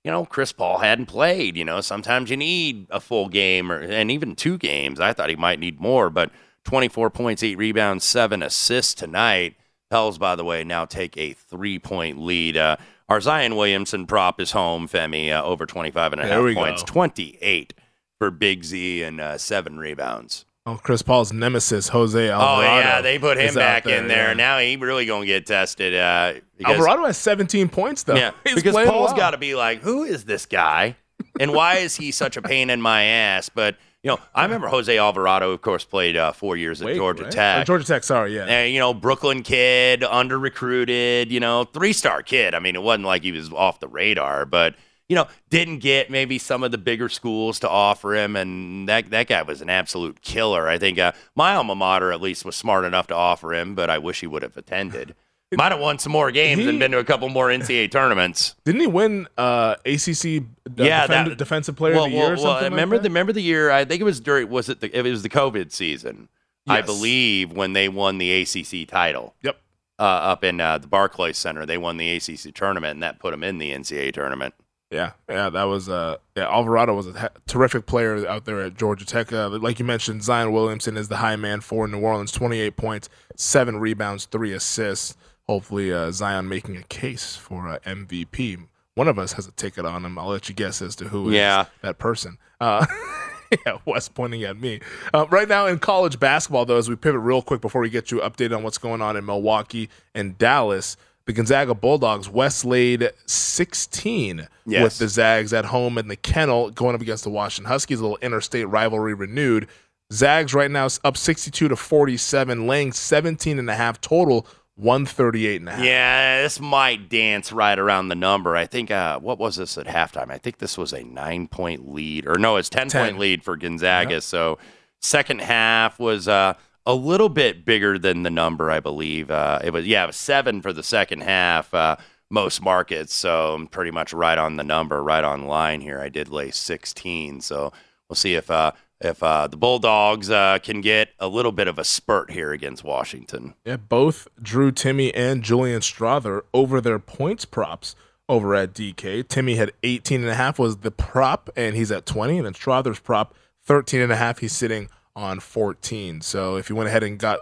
You 0.04 0.10
know, 0.10 0.25
Chris 0.25 0.52
Paul 0.52 0.80
hadn't 0.80 1.06
played. 1.06 1.56
You 1.56 1.63
know, 1.63 1.80
sometimes 1.80 2.32
you 2.32 2.38
need 2.38 2.88
a 2.89 2.99
full 2.99 3.30
game 3.30 3.71
or 3.71 3.80
and 3.80 4.10
even 4.10 4.36
two 4.36 4.58
games. 4.58 4.99
I 4.99 5.13
thought 5.13 5.30
he 5.30 5.36
might 5.36 5.60
need 5.60 5.80
more, 5.80 6.10
but 6.10 6.32
24 6.63 7.12
points, 7.12 7.43
eight 7.43 7.58
rebounds, 7.58 8.04
seven 8.04 8.41
assists 8.41 8.95
tonight. 8.95 9.58
Pels, 9.91 10.17
by 10.17 10.36
the 10.36 10.43
way, 10.43 10.63
now 10.63 10.86
take 10.86 11.15
a 11.17 11.34
three 11.34 11.78
point 11.78 12.19
lead. 12.19 12.58
Uh, 12.58 12.78
our 13.10 13.19
Zion 13.19 13.56
Williamson 13.56 14.06
prop 14.06 14.39
is 14.39 14.52
home, 14.52 14.88
Femi, 14.88 15.32
uh, 15.32 15.43
over 15.43 15.65
25 15.65 16.13
and 16.13 16.22
a 16.22 16.26
There 16.26 16.36
half 16.36 16.43
we 16.43 16.54
go. 16.54 16.62
points, 16.62 16.84
28 16.84 17.74
for 18.17 18.32
Big 18.32 18.63
Z 18.63 19.04
and 19.04 19.19
uh, 19.19 19.38
seven 19.38 19.78
rebounds. 19.78 20.45
Oh, 20.65 20.80
Chris 20.84 21.02
Paul's 21.02 21.34
nemesis, 21.34 21.88
Jose 21.88 22.30
Oh, 22.30 22.62
yeah, 22.62 23.02
they 23.02 23.17
put 23.17 23.38
him 23.39 23.56
back 23.56 23.88
in 23.88 24.08
there. 24.08 24.28
yeah. 24.30 24.34
Now 24.34 24.60
he 24.60 24.76
really 24.76 25.06
going 25.08 25.22
to 25.22 25.28
get 25.28 25.45
tested. 25.48 25.95
Uh, 25.95 26.34
because- 26.58 26.76
Alvarado 26.76 27.06
has 27.06 27.17
17 27.17 27.69
points, 27.69 28.04
though. 28.04 28.15
Yeah, 28.15 28.32
He's 28.45 28.56
because 28.56 28.76
Paul's 28.76 29.10
well. 29.12 29.17
got 29.17 29.32
to 29.32 29.38
be 29.38 29.56
like, 29.56 29.82
who 29.82 30.04
is 30.04 30.26
this 30.26 30.45
guy, 30.45 30.95
and 31.39 31.54
why 31.54 31.78
is 31.78 31.95
he 31.95 32.12
such 32.12 32.38
a 32.38 32.41
pain 32.41 32.69
in 32.69 32.82
my 32.82 33.04
ass? 33.04 33.50
But 33.50 33.78
you 34.03 34.09
know, 34.09 34.19
I 34.33 34.43
remember 34.43 34.67
Jose 34.67 34.97
Alvarado, 34.97 35.51
of 35.51 35.62
course, 35.62 35.83
played 35.83 36.15
uh, 36.15 36.31
four 36.31 36.55
years 36.55 36.81
at 36.81 36.88
Wake, 36.88 36.95
Georgia 36.95 37.23
right? 37.23 37.31
Tech. 37.31 37.62
Uh, 37.62 37.65
Georgia 37.65 37.85
Tech, 37.85 38.03
sorry, 38.03 38.35
yeah. 38.35 38.45
And, 38.45 38.73
you 38.73 38.79
know, 38.79 38.93
Brooklyn 38.93 39.43
kid, 39.43 40.03
under 40.03 40.39
recruited, 40.39 41.31
you 41.31 41.39
know, 41.39 41.65
three 41.65 41.91
star 41.91 42.23
kid. 42.23 42.55
I 42.55 42.59
mean, 42.59 42.75
it 42.75 42.81
wasn't 42.81 43.05
like 43.05 43.23
he 43.23 43.31
was 43.31 43.51
off 43.51 43.79
the 43.79 43.89
radar, 43.89 44.45
but 44.45 44.75
you 45.09 45.15
know, 45.15 45.27
didn't 45.49 45.79
get 45.79 46.12
maybe 46.12 46.38
some 46.38 46.63
of 46.63 46.69
the 46.71 46.77
bigger 46.77 47.09
schools 47.09 47.59
to 47.59 47.69
offer 47.69 48.15
him, 48.15 48.35
and 48.35 48.88
that 48.88 49.09
that 49.09 49.27
guy 49.27 49.41
was 49.41 49.59
an 49.59 49.69
absolute 49.69 50.21
killer. 50.21 50.69
I 50.69 50.77
think 50.77 50.99
uh, 50.99 51.13
my 51.35 51.55
alma 51.55 51.73
mater 51.73 52.12
at 52.12 52.21
least 52.21 52.45
was 52.45 52.55
smart 52.55 52.85
enough 52.85 53.07
to 53.07 53.15
offer 53.15 53.53
him, 53.53 53.73
but 53.73 53.89
I 53.89 53.97
wish 53.97 54.21
he 54.21 54.27
would 54.27 54.43
have 54.43 54.55
attended. 54.55 55.15
Might 55.51 55.71
have 55.71 55.81
won 55.81 55.97
some 55.97 56.12
more 56.12 56.29
games 56.31 56.65
and 56.65 56.77
been 56.77 56.91
to 56.91 56.99
a 56.99 57.03
couple 57.03 57.27
more 57.29 57.47
NCAA 57.47 57.89
tournaments. 57.89 58.55
Didn't 58.65 58.81
he 58.81 58.88
win 58.88 59.27
uh, 59.35 59.75
ACC 59.83 60.43
uh, 60.43 60.83
yeah, 60.83 61.07
defend- 61.07 61.31
that, 61.31 61.38
defensive 61.38 61.75
player 61.75 61.95
well, 61.95 62.05
of 62.05 62.12
the 62.12 62.17
year 62.17 62.23
well, 62.25 62.31
or 62.31 62.35
well, 62.35 62.43
something? 62.43 62.63
like 62.63 62.71
remember 62.71 62.97
that? 62.97 63.03
the 63.03 63.09
remember 63.09 63.33
the 63.33 63.41
year? 63.41 63.71
I 63.71 63.83
think 63.83 63.99
it 63.99 64.03
was 64.03 64.19
during 64.19 64.47
was 64.47 64.69
it 64.69 64.79
the 64.79 64.95
it 64.95 65.01
was 65.03 65.23
the 65.23 65.29
COVID 65.29 65.71
season. 65.71 66.29
I 66.67 66.81
believe 66.81 67.51
when 67.51 67.73
they 67.73 67.89
won 67.89 68.19
the 68.19 68.41
ACC 68.41 68.88
title. 68.88 69.33
Yep. 69.41 69.59
Uh, 69.97 70.03
up 70.03 70.45
in 70.45 70.62
uh, 70.62 70.77
the 70.77 70.88
Barclays 70.88 71.38
Center, 71.38 71.65
they 71.65 71.77
won 71.77 71.97
the 71.97 72.15
ACC 72.15 72.53
tournament, 72.53 72.93
and 72.93 73.03
that 73.03 73.19
put 73.19 73.31
them 73.31 73.43
in 73.43 73.57
the 73.57 73.71
NCAA 73.71 74.13
tournament. 74.13 74.53
Yeah, 74.91 75.12
yeah, 75.27 75.49
that 75.49 75.63
was 75.63 75.89
uh, 75.89 76.17
yeah. 76.35 76.47
Alvarado 76.47 76.95
was 76.95 77.05
a 77.07 77.29
terrific 77.47 77.85
player 77.85 78.25
out 78.27 78.45
there 78.45 78.62
at 78.62 78.75
Georgia 78.75 79.05
Tech. 79.05 79.33
Uh, 79.33 79.49
like 79.49 79.77
you 79.77 79.85
mentioned, 79.85 80.23
Zion 80.23 80.51
Williamson 80.51 80.95
is 80.95 81.09
the 81.09 81.17
high 81.17 81.35
man 81.35 81.62
for 81.62 81.88
New 81.88 81.99
Orleans. 81.99 82.31
Twenty-eight 82.31 82.77
points, 82.77 83.09
seven 83.35 83.77
rebounds, 83.79 84.25
three 84.25 84.53
assists. 84.53 85.17
Hopefully, 85.49 85.91
uh, 85.91 86.12
Zion 86.12 86.47
making 86.47 86.77
a 86.77 86.83
case 86.83 87.35
for 87.35 87.67
uh, 87.67 87.79
MVP. 87.79 88.67
One 88.93 89.07
of 89.07 89.17
us 89.17 89.33
has 89.33 89.47
a 89.47 89.51
ticket 89.51 89.83
on 89.83 90.05
him. 90.05 90.19
I'll 90.19 90.27
let 90.27 90.47
you 90.47 90.53
guess 90.53 90.79
as 90.79 90.95
to 90.97 91.05
who 91.05 91.31
Yeah. 91.31 91.65
that 91.81 91.97
person. 91.97 92.38
Uh, 92.62 92.85
yeah, 93.65 93.77
Wes 93.83 94.07
pointing 94.09 94.43
at 94.43 94.59
me. 94.62 94.79
Uh, 95.12 95.25
right 95.31 95.47
now 95.47 95.65
in 95.65 95.79
college 95.79 96.19
basketball, 96.19 96.65
though, 96.65 96.77
as 96.77 96.88
we 96.88 96.95
pivot 96.95 97.21
real 97.21 97.41
quick 97.41 97.62
before 97.62 97.81
we 97.81 97.89
get 97.89 98.12
you 98.12 98.19
updated 98.19 98.55
on 98.55 98.62
what's 98.62 98.77
going 98.77 99.01
on 99.01 99.17
in 99.17 99.25
Milwaukee 99.25 99.89
and 100.13 100.38
Dallas, 100.38 100.97
the 101.25 101.33
Gonzaga 101.33 101.73
Bulldogs, 101.73 102.29
Wes 102.29 102.63
laid 102.63 103.09
16 103.25 104.47
Yes. 104.67 104.83
with 104.83 104.97
the 104.99 105.07
Zags 105.07 105.51
at 105.51 105.65
home 105.65 105.97
in 105.97 106.09
the 106.09 106.15
kennel 106.15 106.69
going 106.69 106.93
up 106.93 107.01
against 107.01 107.23
the 107.23 107.31
Washington 107.31 107.71
Huskies. 107.71 107.99
A 107.99 108.03
little 108.03 108.19
interstate 108.21 108.67
rivalry 108.67 109.15
renewed. 109.15 109.67
Zags 110.13 110.53
right 110.53 110.69
now 110.71 110.85
is 110.85 110.99
up 111.03 111.17
62 111.17 111.67
to 111.69 111.75
47, 111.75 112.67
laying 112.67 112.91
17 112.91 113.57
and 113.59 113.69
a 113.69 113.75
half 113.75 113.99
total, 114.01 114.45
138 114.79 115.59
and 115.59 115.69
a 115.69 115.71
half. 115.73 115.83
Yeah, 115.83 116.41
this 116.41 116.59
might 116.59 117.09
dance 117.09 117.51
right 117.51 117.77
around 117.77 118.07
the 118.07 118.15
number. 118.15 118.55
I 118.55 118.65
think 118.65 118.89
uh, 118.91 119.19
what 119.19 119.37
was 119.37 119.57
this 119.57 119.77
at 119.77 119.87
halftime? 119.87 120.31
I 120.31 120.37
think 120.37 120.59
this 120.59 120.77
was 120.77 120.93
a 120.93 121.03
nine 121.03 121.47
point 121.47 121.91
lead, 121.91 122.25
or 122.27 122.37
no, 122.37 122.55
it's 122.55 122.69
ten, 122.69 122.87
10. 122.87 123.05
point 123.05 123.19
lead 123.19 123.43
for 123.43 123.57
Gonzaga. 123.57 124.15
Yep. 124.15 124.23
So 124.23 124.57
second 125.01 125.41
half 125.41 125.99
was 125.99 126.27
uh, 126.27 126.53
a 126.85 126.95
little 126.95 127.29
bit 127.29 127.65
bigger 127.65 127.99
than 127.99 128.23
the 128.23 128.29
number, 128.29 128.71
I 128.71 128.79
believe. 128.79 129.29
Uh, 129.29 129.59
it 129.63 129.73
was 129.73 129.85
yeah, 129.85 130.05
it 130.05 130.07
was 130.07 130.15
seven 130.15 130.61
for 130.61 130.71
the 130.71 130.83
second 130.83 131.23
half. 131.23 131.73
Uh, 131.73 131.97
most 132.31 132.61
markets, 132.61 133.15
so 133.15 133.55
I'm 133.55 133.67
pretty 133.67 133.91
much 133.91 134.13
right 134.13 134.37
on 134.37 134.55
the 134.55 134.63
number, 134.63 135.03
right 135.03 135.23
on 135.23 135.45
line 135.45 135.81
here. 135.81 135.99
I 135.99 136.09
did 136.09 136.29
lay 136.29 136.51
16, 136.51 137.41
so 137.41 137.73
we'll 138.07 138.15
see 138.15 138.35
if 138.35 138.51
uh, 138.51 138.71
if 139.01 139.23
uh, 139.23 139.47
the 139.47 139.57
Bulldogs 139.57 140.29
uh, 140.29 140.59
can 140.62 140.81
get 140.81 141.09
a 141.19 141.27
little 141.27 141.51
bit 141.51 141.67
of 141.67 141.79
a 141.79 141.83
spurt 141.83 142.31
here 142.31 142.51
against 142.51 142.83
Washington. 142.83 143.53
Yeah, 143.65 143.77
both 143.77 144.27
Drew 144.41 144.71
Timme 144.71 145.12
and 145.15 145.43
Julian 145.43 145.81
Strawther 145.81 146.41
over 146.53 146.81
their 146.81 146.99
points 146.99 147.45
props 147.45 147.95
over 148.27 148.53
at 148.55 148.73
DK. 148.73 149.23
Timme 149.23 149.55
had 149.55 149.71
18 149.83 150.21
and 150.21 150.29
a 150.29 150.35
half 150.35 150.59
was 150.59 150.77
the 150.77 150.91
prop 150.91 151.49
and 151.55 151.75
he's 151.75 151.91
at 151.91 152.05
20 152.05 152.38
and 152.38 152.45
then 152.45 152.53
Strawther's 152.53 152.99
prop 152.99 153.33
13 153.63 154.01
and 154.01 154.12
a 154.12 154.15
half 154.15 154.39
he's 154.39 154.53
sitting 154.53 154.89
on 155.15 155.39
14. 155.39 156.21
So 156.21 156.55
if 156.57 156.69
you 156.69 156.75
went 156.75 156.89
ahead 156.89 157.03
and 157.03 157.17
got 157.17 157.39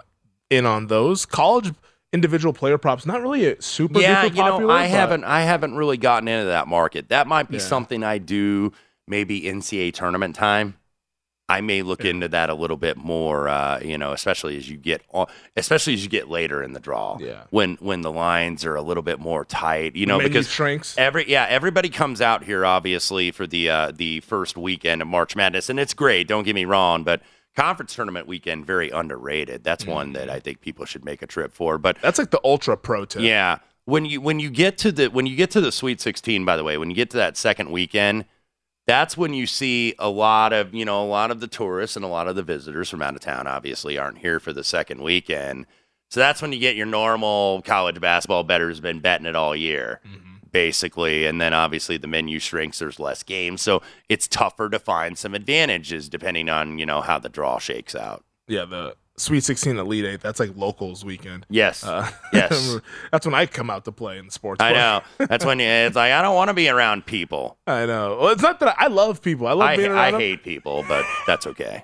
in 0.50 0.66
on 0.66 0.88
those 0.88 1.26
college 1.26 1.74
individual 2.14 2.54
player 2.54 2.78
props 2.78 3.06
not 3.06 3.22
really 3.22 3.46
a 3.46 3.62
super 3.62 4.00
yeah, 4.00 4.24
duper 4.26 4.30
you 4.30 4.44
know. 4.62 4.70
I 4.70 4.84
but- 4.84 4.90
haven't 4.90 5.24
I 5.26 5.42
haven't 5.42 5.76
really 5.76 5.98
gotten 5.98 6.28
into 6.30 6.46
that 6.46 6.68
market. 6.68 7.10
That 7.10 7.28
might 7.28 7.50
be 7.50 7.58
Yeah. 7.58 7.64
something 7.64 8.04
I 8.04 8.18
do 8.20 8.72
maybe 9.08 9.42
NCAA 9.42 9.94
tournament 9.94 10.36
time. 10.36 10.76
I 11.50 11.62
may 11.62 11.82
look 11.82 12.04
into 12.04 12.28
that 12.30 12.50
a 12.50 12.54
little 12.54 12.76
bit 12.76 12.98
more, 12.98 13.48
uh, 13.48 13.80
you 13.80 13.98
know, 13.98 14.12
especially 14.12 14.58
as 14.58 14.70
you 14.70 14.76
get, 14.76 15.02
on, 15.12 15.28
especially 15.56 15.94
as 15.94 16.04
you 16.04 16.10
get 16.10 16.30
later 16.30 16.62
in 16.62 16.74
the 16.74 16.80
draw. 16.80 17.18
Yeah. 17.20 17.44
When 17.52 17.76
when 17.76 18.02
the 18.02 18.12
lines 18.12 18.66
are 18.66 18.76
a 18.76 18.82
little 18.82 19.04
bit 19.04 19.20
more 19.20 19.46
tight, 19.46 19.96
you 19.96 20.06
know, 20.06 20.18
menu 20.18 20.30
because 20.30 20.50
shrinks. 20.50 20.98
every 20.98 21.30
yeah 21.30 21.46
everybody 21.50 21.88
comes 21.90 22.20
out 22.20 22.44
here 22.44 22.66
obviously 22.66 23.32
for 23.32 23.48
the 23.48 23.70
uh, 23.70 23.92
the 23.96 24.20
first 24.22 24.58
weekend 24.58 25.02
of 25.02 25.08
March 25.08 25.36
Madness, 25.38 25.70
and 25.70 25.80
it's 25.80 25.94
great. 25.94 26.28
Don't 26.28 26.44
get 26.44 26.54
me 26.56 26.66
wrong, 26.66 27.04
but 27.04 27.22
conference 27.56 27.96
tournament 27.96 28.28
weekend 28.28 28.66
very 28.66 28.90
underrated. 28.90 29.64
That's 29.64 29.86
one 29.86 30.14
that 30.14 30.30
I 30.30 30.40
think 30.42 30.60
people 30.62 30.86
should 30.86 31.06
make 31.06 31.22
a 31.22 31.28
trip 31.28 31.54
for. 31.54 31.78
But 31.78 31.98
That's 32.02 32.20
like 32.20 32.32
the 32.32 32.42
ultra 32.44 32.76
pro 32.78 33.06
tip. 33.06 33.22
yeah. 33.22 33.60
When 33.86 34.04
you 34.04 34.20
when 34.20 34.42
you 34.42 34.50
get 34.50 34.78
to 34.80 34.92
the 34.92 35.08
when 35.08 35.26
you 35.26 35.38
get 35.38 35.50
to 35.52 35.62
the 35.62 35.72
Sweet 35.72 36.02
16, 36.02 36.44
by 36.44 36.58
the 36.58 36.64
way, 36.66 36.78
when 36.78 36.90
you 36.90 36.96
get 36.96 37.10
to 37.12 37.18
that 37.18 37.38
second 37.38 37.72
weekend, 37.72 38.26
that's 38.88 39.18
when 39.18 39.34
you 39.34 39.46
see 39.46 39.94
a 40.00 40.10
lot 40.10 40.54
of 40.54 40.74
you 40.74 40.86
know 40.86 41.04
a 41.04 41.06
lot 41.06 41.30
of 41.30 41.40
the 41.40 41.48
tourists 41.48 41.96
and 41.96 42.06
a 42.06 42.10
lot 42.10 42.28
of 42.28 42.36
the 42.36 42.44
visitors 42.44 42.90
from 42.90 43.02
out 43.02 43.16
of 43.16 43.22
town. 43.22 43.46
Obviously, 43.46 43.98
aren't 43.98 44.20
here 44.20 44.40
for 44.40 44.54
the 44.54 44.64
second 44.64 45.02
weekend. 45.02 45.68
So 46.10 46.22
that's 46.22 46.42
when 46.42 46.54
you 46.54 46.60
get 46.60 46.78
your 46.78 46.86
normal 46.86 47.62
college 47.64 48.00
basketball 48.00 48.46
bettors 48.46 48.80
been 48.80 49.02
betting 49.02 49.26
it 49.26 49.36
all 49.36 49.54
year, 49.54 50.00
mm-hmm. 50.08 50.36
basically. 50.52 51.26
And 51.26 51.42
then 51.42 51.54
obviously 51.54 51.98
the 51.98 52.08
menu 52.08 52.40
shrinks. 52.40 52.80
There's 52.80 52.98
less 52.98 53.24
games, 53.24 53.62
so 53.62 53.82
it's 54.08 54.28
tougher 54.28 54.70
to 54.70 54.80
find 54.80 55.18
some 55.18 55.36
advantages 55.36 56.08
depending 56.08 56.50
on 56.50 56.80
you 56.80 56.86
know 56.86 57.02
how 57.02 57.20
the 57.20 57.30
draw 57.30 57.60
shakes 57.60 57.94
out. 57.94 58.24
Yeah, 58.48 58.66
the 58.66 58.96
Sweet 59.20 59.44
16 59.44 59.78
Elite 59.78 60.06
8, 60.06 60.22
that's 60.22 60.40
like 60.40 60.52
locals 60.56 61.04
weekend. 61.04 61.46
Yes. 61.50 61.84
Uh, 61.84 62.08
Yes. 62.32 62.78
that's 63.12 63.26
when 63.26 63.34
I 63.34 63.48
come 63.48 63.70
out 63.72 63.86
to 63.86 63.92
play 63.92 64.20
in 64.20 64.26
the 64.28 64.32
sports. 64.32 64.62
I 64.62 64.74
know. 64.74 65.02
That's 65.18 65.44
when 65.44 65.60
you, 65.60 65.66
it's 65.66 65.96
like 65.96 66.12
I 66.12 66.22
don't 66.22 66.36
want 66.36 66.50
to 66.50 66.54
be 66.54 66.70
around 66.70 67.06
people. 67.08 67.58
I 67.68 67.88
know. 67.88 68.18
Well, 68.22 68.30
it's 68.30 68.44
not 68.44 68.60
that 68.60 68.76
I, 68.80 68.86
I 68.86 68.88
love 68.88 69.22
people. 69.24 69.48
I 69.48 69.54
love 69.54 69.70
I, 69.70 69.78
being 69.78 69.92
I 69.92 69.96
around 69.96 70.12
them. 70.14 70.22
hate 70.22 70.44
people, 70.44 70.86
but 70.88 71.04
that's 71.26 71.48
okay. 71.48 71.84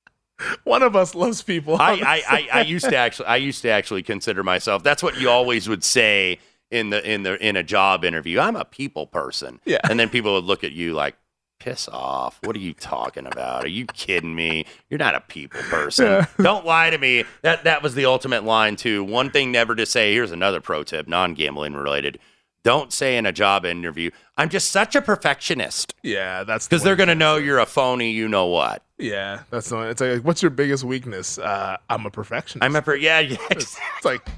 One 0.64 0.82
of 0.82 0.96
us 0.96 1.14
loves 1.14 1.40
people. 1.42 1.76
I, 1.76 1.92
I, 1.92 2.22
I, 2.28 2.48
I 2.52 2.60
used 2.62 2.88
to 2.88 2.96
actually 2.96 3.26
I 3.26 3.36
used 3.36 3.62
to 3.62 3.68
actually 3.68 4.02
consider 4.02 4.42
myself. 4.42 4.82
That's 4.82 5.02
what 5.02 5.20
you 5.20 5.30
always 5.30 5.68
would 5.68 5.84
say 5.84 6.40
in 6.72 6.90
the 6.90 7.08
in 7.08 7.22
the 7.22 7.36
in 7.46 7.54
a 7.54 7.62
job 7.62 8.04
interview. 8.04 8.40
I'm 8.40 8.56
a 8.56 8.64
people 8.64 9.06
person. 9.06 9.60
Yeah. 9.64 9.78
And 9.88 10.00
then 10.00 10.08
people 10.08 10.34
would 10.34 10.44
look 10.44 10.64
at 10.64 10.72
you 10.72 10.94
like, 10.94 11.14
piss 11.62 11.88
off. 11.88 12.40
What 12.42 12.56
are 12.56 12.60
you 12.60 12.74
talking 12.74 13.24
about? 13.26 13.64
Are 13.64 13.68
you 13.68 13.86
kidding 13.86 14.34
me? 14.34 14.66
You're 14.90 14.98
not 14.98 15.14
a 15.14 15.20
people 15.20 15.60
person. 15.62 16.06
Yeah. 16.06 16.26
Don't 16.42 16.66
lie 16.66 16.90
to 16.90 16.98
me. 16.98 17.24
That 17.42 17.62
that 17.64 17.82
was 17.82 17.94
the 17.94 18.04
ultimate 18.06 18.42
line 18.42 18.74
too. 18.74 19.04
One 19.04 19.30
thing 19.30 19.52
never 19.52 19.76
to 19.76 19.86
say. 19.86 20.12
Here's 20.12 20.32
another 20.32 20.60
pro 20.60 20.82
tip, 20.82 21.06
non-gambling 21.06 21.74
related. 21.74 22.18
Don't 22.64 22.92
say 22.92 23.16
in 23.16 23.26
a 23.26 23.32
job 23.32 23.64
interview, 23.64 24.10
I'm 24.36 24.48
just 24.48 24.70
such 24.70 24.94
a 24.94 25.02
perfectionist. 25.02 25.94
yeah, 26.02 26.44
that's 26.44 26.66
the 26.66 26.70
Because 26.70 26.84
they're 26.84 26.96
going 26.96 27.08
to 27.08 27.14
know 27.16 27.36
you're 27.36 27.58
a 27.58 27.66
phony, 27.66 28.12
you 28.12 28.28
know 28.28 28.46
what. 28.46 28.84
Yeah, 28.98 29.42
that's 29.50 29.68
the 29.68 29.74
one. 29.76 29.88
It's 29.88 30.00
like, 30.00 30.22
what's 30.22 30.42
your 30.42 30.50
biggest 30.50 30.84
weakness? 30.84 31.38
Uh, 31.38 31.76
I'm 31.90 32.06
a 32.06 32.10
perfectionist. 32.10 32.64
I'm 32.64 32.76
a 32.76 32.82
per- 32.82 32.94
yeah, 32.94 33.18
yeah. 33.20 33.36
It's 33.50 33.76
like, 34.04 34.28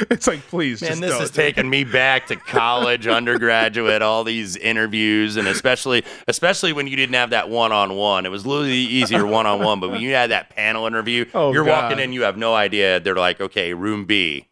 it's 0.10 0.26
like, 0.26 0.40
please. 0.48 0.80
Man, 0.82 0.90
just 0.90 1.00
this 1.00 1.10
don't. 1.12 1.22
is 1.22 1.30
taking 1.30 1.68
me 1.70 1.84
back 1.84 2.26
to 2.28 2.36
college, 2.36 3.06
undergraduate, 3.06 4.02
all 4.02 4.24
these 4.24 4.56
interviews, 4.56 5.36
and 5.36 5.46
especially 5.48 6.04
especially 6.28 6.72
when 6.72 6.86
you 6.86 6.96
didn't 6.96 7.14
have 7.14 7.30
that 7.30 7.48
one 7.48 7.72
on 7.72 7.94
one. 7.96 8.26
It 8.26 8.30
was 8.30 8.44
a 8.44 8.48
little 8.48 8.66
easier 8.66 9.26
one 9.26 9.46
on 9.46 9.60
one, 9.62 9.80
but 9.80 9.90
when 9.90 10.00
you 10.00 10.12
had 10.14 10.30
that 10.30 10.50
panel 10.50 10.86
interview, 10.86 11.24
Oh, 11.34 11.52
you're 11.52 11.64
God. 11.64 11.84
walking 11.90 11.98
in, 12.02 12.12
you 12.12 12.22
have 12.22 12.36
no 12.36 12.54
idea. 12.54 13.00
They're 13.00 13.14
like, 13.16 13.40
okay, 13.40 13.74
room 13.74 14.04
B. 14.04 14.48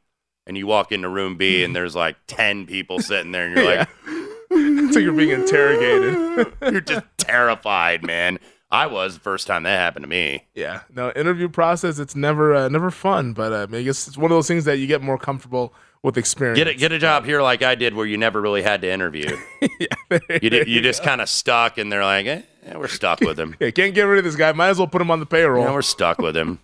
and 0.47 0.57
you 0.57 0.67
walk 0.67 0.93
into 0.93 1.09
room 1.09 1.37
B 1.37 1.63
and 1.65 1.75
there's 1.75 1.95
like 1.95 2.17
10 2.27 2.67
people 2.67 2.99
sitting 3.01 3.33
there 3.33 3.47
and 3.47 3.57
you're 3.57 3.65
like, 3.77 3.89
so 4.93 4.99
you're 4.99 5.13
being 5.13 5.31
interrogated. 5.31 6.53
you're 6.71 6.81
just 6.81 7.05
terrified, 7.19 8.03
man. 8.05 8.39
I 8.73 8.87
was 8.87 9.15
the 9.15 9.21
first 9.21 9.47
time 9.47 9.65
that 9.65 9.77
happened 9.77 10.05
to 10.05 10.09
me. 10.09 10.47
Yeah, 10.55 10.81
no 10.93 11.13
interview 11.13 11.51
process. 11.51 11.99
It's 11.99 12.17
never 12.17 12.55
uh, 12.55 12.69
never 12.71 12.91
fun, 12.91 13.35
but 13.35 13.53
uh, 13.53 13.77
I 13.77 13.83
guess 13.83 14.09
it's 14.09 14.17
one 14.17 14.31
of 14.31 14.35
those 14.35 14.49
things 14.49 14.65
that 14.65 14.79
you 14.79 14.87
get 14.87 15.03
more 15.03 15.19
comfortable 15.19 15.75
with 16.03 16.17
experience. 16.17 16.57
Get 16.57 16.69
a, 16.69 16.75
get 16.75 16.91
a 16.91 16.99
job 16.99 17.27
here 17.27 17.43
like 17.43 17.63
I 17.63 17.75
did, 17.75 17.95
where 17.95 18.07
you 18.07 18.17
never 18.17 18.41
really 18.41 18.63
had 18.63 18.81
to 18.81 18.91
interview. 18.91 19.37
yeah, 19.79 20.19
you 20.41 20.49
did, 20.49 20.69
you 20.69 20.81
just 20.81 21.03
kind 21.03 21.21
of 21.21 21.29
stuck, 21.29 21.77
and 21.77 21.93
they're 21.93 22.03
like, 22.03 22.25
eh, 22.25 22.41
yeah, 22.65 22.79
"We're 22.79 22.89
stuck 22.89 23.21
with 23.21 23.39
him. 23.39 23.57
yeah, 23.61 23.71
can't 23.71 23.95
get 23.95 24.05
rid 24.05 24.19
of 24.19 24.25
this 24.25 24.37
guy. 24.37 24.51
Might 24.53 24.71
as 24.71 24.79
well 24.79 24.89
put 24.89 25.03
him 25.03 25.11
on 25.11 25.21
the 25.21 25.27
payroll. 25.27 25.67
Yeah, 25.67 25.75
we're 25.75 25.83
stuck 25.83 26.17
with 26.17 26.35
him." 26.35 26.59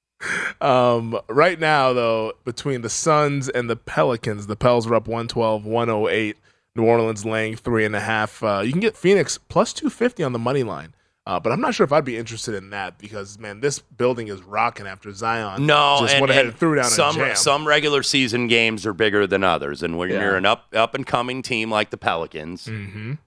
um, 0.62 1.20
right 1.28 1.60
now, 1.60 1.92
though, 1.92 2.32
between 2.46 2.80
the 2.80 2.88
Suns 2.88 3.50
and 3.50 3.68
the 3.68 3.76
Pelicans, 3.76 4.46
the 4.46 4.56
Pels 4.56 4.86
are 4.86 4.94
up 4.94 5.06
112, 5.06 5.66
108. 5.66 6.36
New 6.74 6.84
Orleans 6.84 7.26
laying 7.26 7.56
three 7.56 7.84
and 7.84 7.94
a 7.94 8.00
half. 8.00 8.42
Uh, 8.42 8.62
you 8.64 8.72
can 8.72 8.80
get 8.80 8.96
Phoenix 8.96 9.36
plus 9.36 9.74
250 9.74 10.24
on 10.24 10.32
the 10.32 10.38
money 10.38 10.62
line. 10.62 10.94
Uh, 11.24 11.38
but 11.38 11.52
I'm 11.52 11.60
not 11.60 11.72
sure 11.74 11.84
if 11.84 11.92
I'd 11.92 12.04
be 12.04 12.16
interested 12.16 12.54
in 12.56 12.70
that 12.70 12.98
because 12.98 13.38
man, 13.38 13.60
this 13.60 13.78
building 13.78 14.26
is 14.28 14.42
rocking 14.42 14.88
after 14.88 15.12
Zion. 15.12 15.66
No, 15.66 15.98
just 16.00 16.14
and, 16.14 16.20
went 16.20 16.30
ahead 16.32 16.46
and 16.46 16.50
and 16.50 16.58
threw 16.58 16.74
down 16.74 16.86
some 16.90 17.14
a 17.20 17.26
jam. 17.26 17.36
some 17.36 17.68
regular 17.68 18.02
season 18.02 18.48
games 18.48 18.84
are 18.86 18.92
bigger 18.92 19.26
than 19.28 19.44
others, 19.44 19.84
and 19.84 19.96
when 19.98 20.10
Yeah. 20.10 20.20
you're 20.20 20.36
an 20.36 20.46
up 20.46 20.66
up 20.74 20.94
and 20.96 21.06
coming 21.06 21.40
team 21.42 21.70
like 21.70 21.90
the 21.90 21.96
Pelicans, 21.96 22.66
Mhm. 22.66 23.18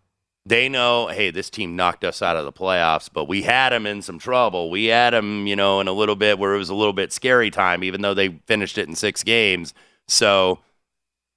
they 0.45 0.67
know, 0.67 1.07
hey, 1.07 1.31
this 1.31 1.49
team 1.49 1.77
knocked 1.77 2.03
us 2.03 2.21
out 2.21 2.35
of 2.35 2.43
the 2.43 2.51
playoffs, 2.51 3.09
but 3.11 3.29
we 3.29 3.43
had 3.43 3.69
them 3.69 3.85
in 3.85 4.01
some 4.01 4.19
trouble. 4.19 4.69
We 4.69 4.85
had 4.87 5.11
them, 5.13 5.47
you 5.47 5.55
know, 5.55 5.79
in 5.79 5.87
a 5.87 5.93
little 5.93 6.17
bit 6.17 6.37
where 6.37 6.53
it 6.53 6.57
was 6.57 6.69
a 6.69 6.75
little 6.75 6.91
bit 6.93 7.13
scary 7.13 7.49
time, 7.49 7.81
even 7.81 8.01
though 8.01 8.13
they 8.13 8.39
finished 8.45 8.77
it 8.77 8.89
in 8.89 8.95
six 8.95 9.23
games. 9.23 9.73
So 10.07 10.59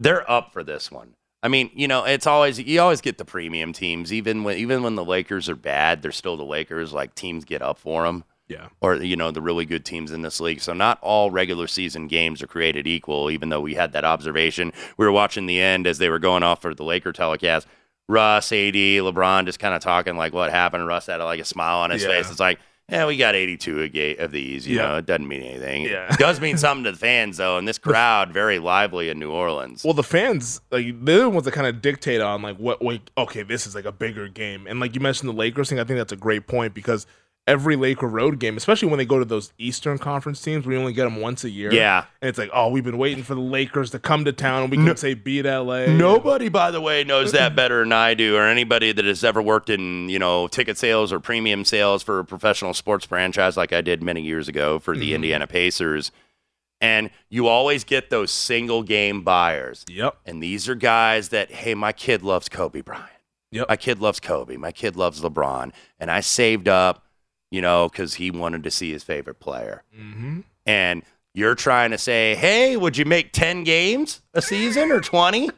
they're 0.01 0.29
up 0.29 0.53
for 0.53 0.65
this 0.65 0.91
one. 0.91 1.15
I 1.43 1.49
mean, 1.49 1.71
you 1.75 1.87
know, 1.87 2.05
it's 2.05 2.27
always 2.27 2.59
you 2.59 2.81
always 2.81 3.01
get 3.01 3.19
the 3.19 3.25
premium 3.25 3.73
teams, 3.73 4.13
even 4.13 4.43
when 4.45 4.59
even 4.59 4.83
when 4.83 4.97
the 4.97 5.05
Lakers 5.05 5.49
are 5.49 5.55
bad, 5.57 6.03
they're 6.03 6.11
still 6.13 6.37
the 6.37 6.45
Lakers. 6.45 6.93
Like 6.93 7.15
teams 7.15 7.45
get 7.45 7.63
up 7.63 7.79
for 7.79 8.05
them. 8.05 8.25
Yeah. 8.49 8.69
Or 8.81 8.97
you 8.97 9.15
know 9.15 9.31
the 9.31 9.43
really 9.43 9.67
good 9.67 9.85
teams 9.85 10.11
in 10.11 10.23
this 10.23 10.41
league. 10.41 10.61
So 10.61 10.73
not 10.73 10.99
all 11.03 11.31
regular 11.31 11.67
season 11.67 12.09
games 12.09 12.43
are 12.43 12.47
created 12.47 12.87
equal. 12.87 13.31
Even 13.31 13.51
though 13.51 13.61
we 13.61 13.75
had 13.75 13.93
that 13.93 14.05
observation, 14.05 14.73
we 14.97 15.05
were 15.07 15.13
watching 15.13 15.47
the 15.47 15.61
end 15.61 15.87
as 15.87 15.99
they 15.99 16.09
were 16.09 16.19
going 16.19 16.43
off 16.43 16.63
for 16.63 16.75
the 16.75 16.83
Laker 16.85 17.13
telecast. 17.13 17.67
Russ, 18.09 18.51
AD, 18.53 18.73
LeBron, 18.75 19.45
just 19.45 19.59
kind 19.59 19.75
of 19.75 19.83
talking 19.83 20.17
like 20.17 20.33
what 20.33 20.51
happened. 20.51 20.87
Russ 20.87 21.07
had 21.07 21.17
like 21.19 21.41
a 21.41 21.45
smile 21.45 21.79
on 21.81 21.91
his 21.91 22.03
Yeah. 22.03 22.09
face. 22.09 22.31
It's 22.31 22.41
like, 22.41 22.59
yeah, 22.89 23.07
we 23.07 23.17
got 23.17 23.35
82 23.35 24.17
of 24.19 24.33
these. 24.33 24.67
You 24.67 24.77
Yeah. 24.77 24.83
know, 24.89 24.97
it 24.97 25.07
doesn't 25.07 25.29
mean 25.29 25.43
anything. 25.43 25.83
Yeah. 25.85 26.13
It 26.13 26.19
does 26.19 26.41
mean 26.41 26.57
something 26.57 26.85
to 26.85 26.93
the 26.93 26.97
fans 26.99 27.37
though, 27.37 27.59
and 27.59 27.69
this 27.69 27.79
crowd 27.79 28.33
very 28.33 28.59
lively 28.59 29.09
in 29.11 29.19
New 29.19 29.31
Orleans. 29.31 29.85
Well, 29.85 29.95
the 29.95 30.03
fans, 30.03 30.61
like 30.71 30.87
they're 31.05 31.21
the 31.21 31.29
ones 31.29 31.45
that 31.45 31.53
kind 31.53 31.67
of 31.67 31.83
dictate 31.83 32.21
on 32.21 32.43
like 32.43 32.57
what. 32.57 32.83
Wait, 32.83 33.11
okay, 33.19 33.43
this 33.43 33.67
is 33.67 33.75
like 33.75 33.85
a 33.85 33.93
bigger 33.93 34.29
game, 34.29 34.67
and 34.67 34.81
like 34.81 34.95
you 34.95 35.01
mentioned 35.01 35.29
the 35.29 35.35
Lakers 35.35 35.69
thing. 35.69 35.79
I 35.79 35.85
think 35.85 35.99
that's 35.99 36.13
a 36.13 36.17
great 36.17 36.47
point 36.47 36.73
because 36.75 37.07
every 37.49 37.75
Laker 37.77 38.07
road 38.07 38.39
game, 38.39 38.57
especially 38.57 38.89
when 38.89 38.99
they 38.99 39.05
go 39.05 39.19
to 39.19 39.25
those 39.25 39.53
Eastern 39.59 39.99
Conference 39.99 40.41
teams, 40.41 40.67
we 40.67 40.77
only 40.77 40.93
get 40.93 41.05
them 41.05 41.17
once 41.21 41.43
a 41.45 41.51
year. 41.51 41.73
Yeah. 41.73 42.05
and 42.21 42.29
it's 42.29 42.39
like, 42.39 42.51
oh, 42.53 42.69
we've 42.69 42.85
been 42.85 42.99
waiting 42.99 43.25
for 43.25 43.35
the 43.35 43.41
Lakers 43.41 43.91
to 43.93 43.99
come 43.99 44.25
to 44.27 44.33
town, 44.33 44.63
and 44.63 44.71
we 44.71 44.77
can 44.77 44.97
say 44.97 45.15
beat 45.15 45.45
LA. 45.45 45.87
Nobody, 45.87 46.49
by 46.49 46.71
the 46.71 46.81
way, 46.81 47.03
knows 47.05 47.33
that 47.33 47.57
better 47.57 47.81
than 47.83 47.93
I 47.93 48.15
do, 48.15 48.37
or 48.37 48.47
anybody 48.47 48.93
that 48.93 49.05
has 49.05 49.25
ever 49.25 49.41
worked 49.43 49.71
in, 49.71 50.09
you 50.09 50.19
know, 50.19 50.47
ticket 50.47 50.79
sales 50.79 51.13
or 51.13 51.19
premium 51.21 51.65
sales 51.65 52.03
for 52.03 52.19
a 52.21 52.25
professional 52.25 52.75
sports 52.75 53.05
franchise 53.07 53.57
like 53.57 53.73
I 53.73 53.81
did 53.81 54.03
many 54.03 54.21
years 54.23 54.47
ago 54.49 54.79
for 54.79 54.97
the 54.97 55.11
Mhm. 55.11 55.15
Indiana 55.17 55.47
Pacers. 55.47 56.13
And 56.81 57.11
you 57.29 57.49
always 57.49 57.83
get 57.83 58.09
those 58.11 58.31
single 58.31 58.83
game 58.85 59.23
buyers. 59.23 59.85
Yep. 59.89 60.17
And 60.27 60.41
these 60.43 60.69
are 60.69 60.77
guys 60.77 61.31
that, 61.31 61.51
hey, 61.51 61.75
my 61.75 61.91
kid 61.93 62.23
loves 62.23 62.49
Kobe 62.49 62.83
Bryant. 62.83 63.07
Yep. 63.51 63.69
My 63.69 63.77
kid 63.77 63.99
loves 64.01 64.21
Kobe. 64.21 64.57
My 64.57 64.71
kid 64.71 64.95
loves 64.95 65.21
LeBron. 65.23 65.73
And 65.99 66.11
I 66.11 66.21
saved 66.21 66.69
up, 66.69 67.05
you 67.51 67.61
know, 67.61 67.89
because 67.89 68.15
he 68.15 68.31
wanted 68.31 68.63
to 68.65 68.71
see 68.71 68.93
his 68.93 69.03
favorite 69.05 69.41
player. 69.41 69.83
Mm-hmm. 69.99 70.41
And 70.67 71.03
you're 71.35 71.55
trying 71.55 71.91
to 71.93 71.99
say, 71.99 72.35
hey, 72.35 72.77
would 72.77 72.97
you 72.97 73.05
make 73.05 73.33
10 73.33 73.65
games 73.65 74.21
a 74.35 74.43
season 74.43 74.91
or 74.91 75.01
20? 75.01 75.51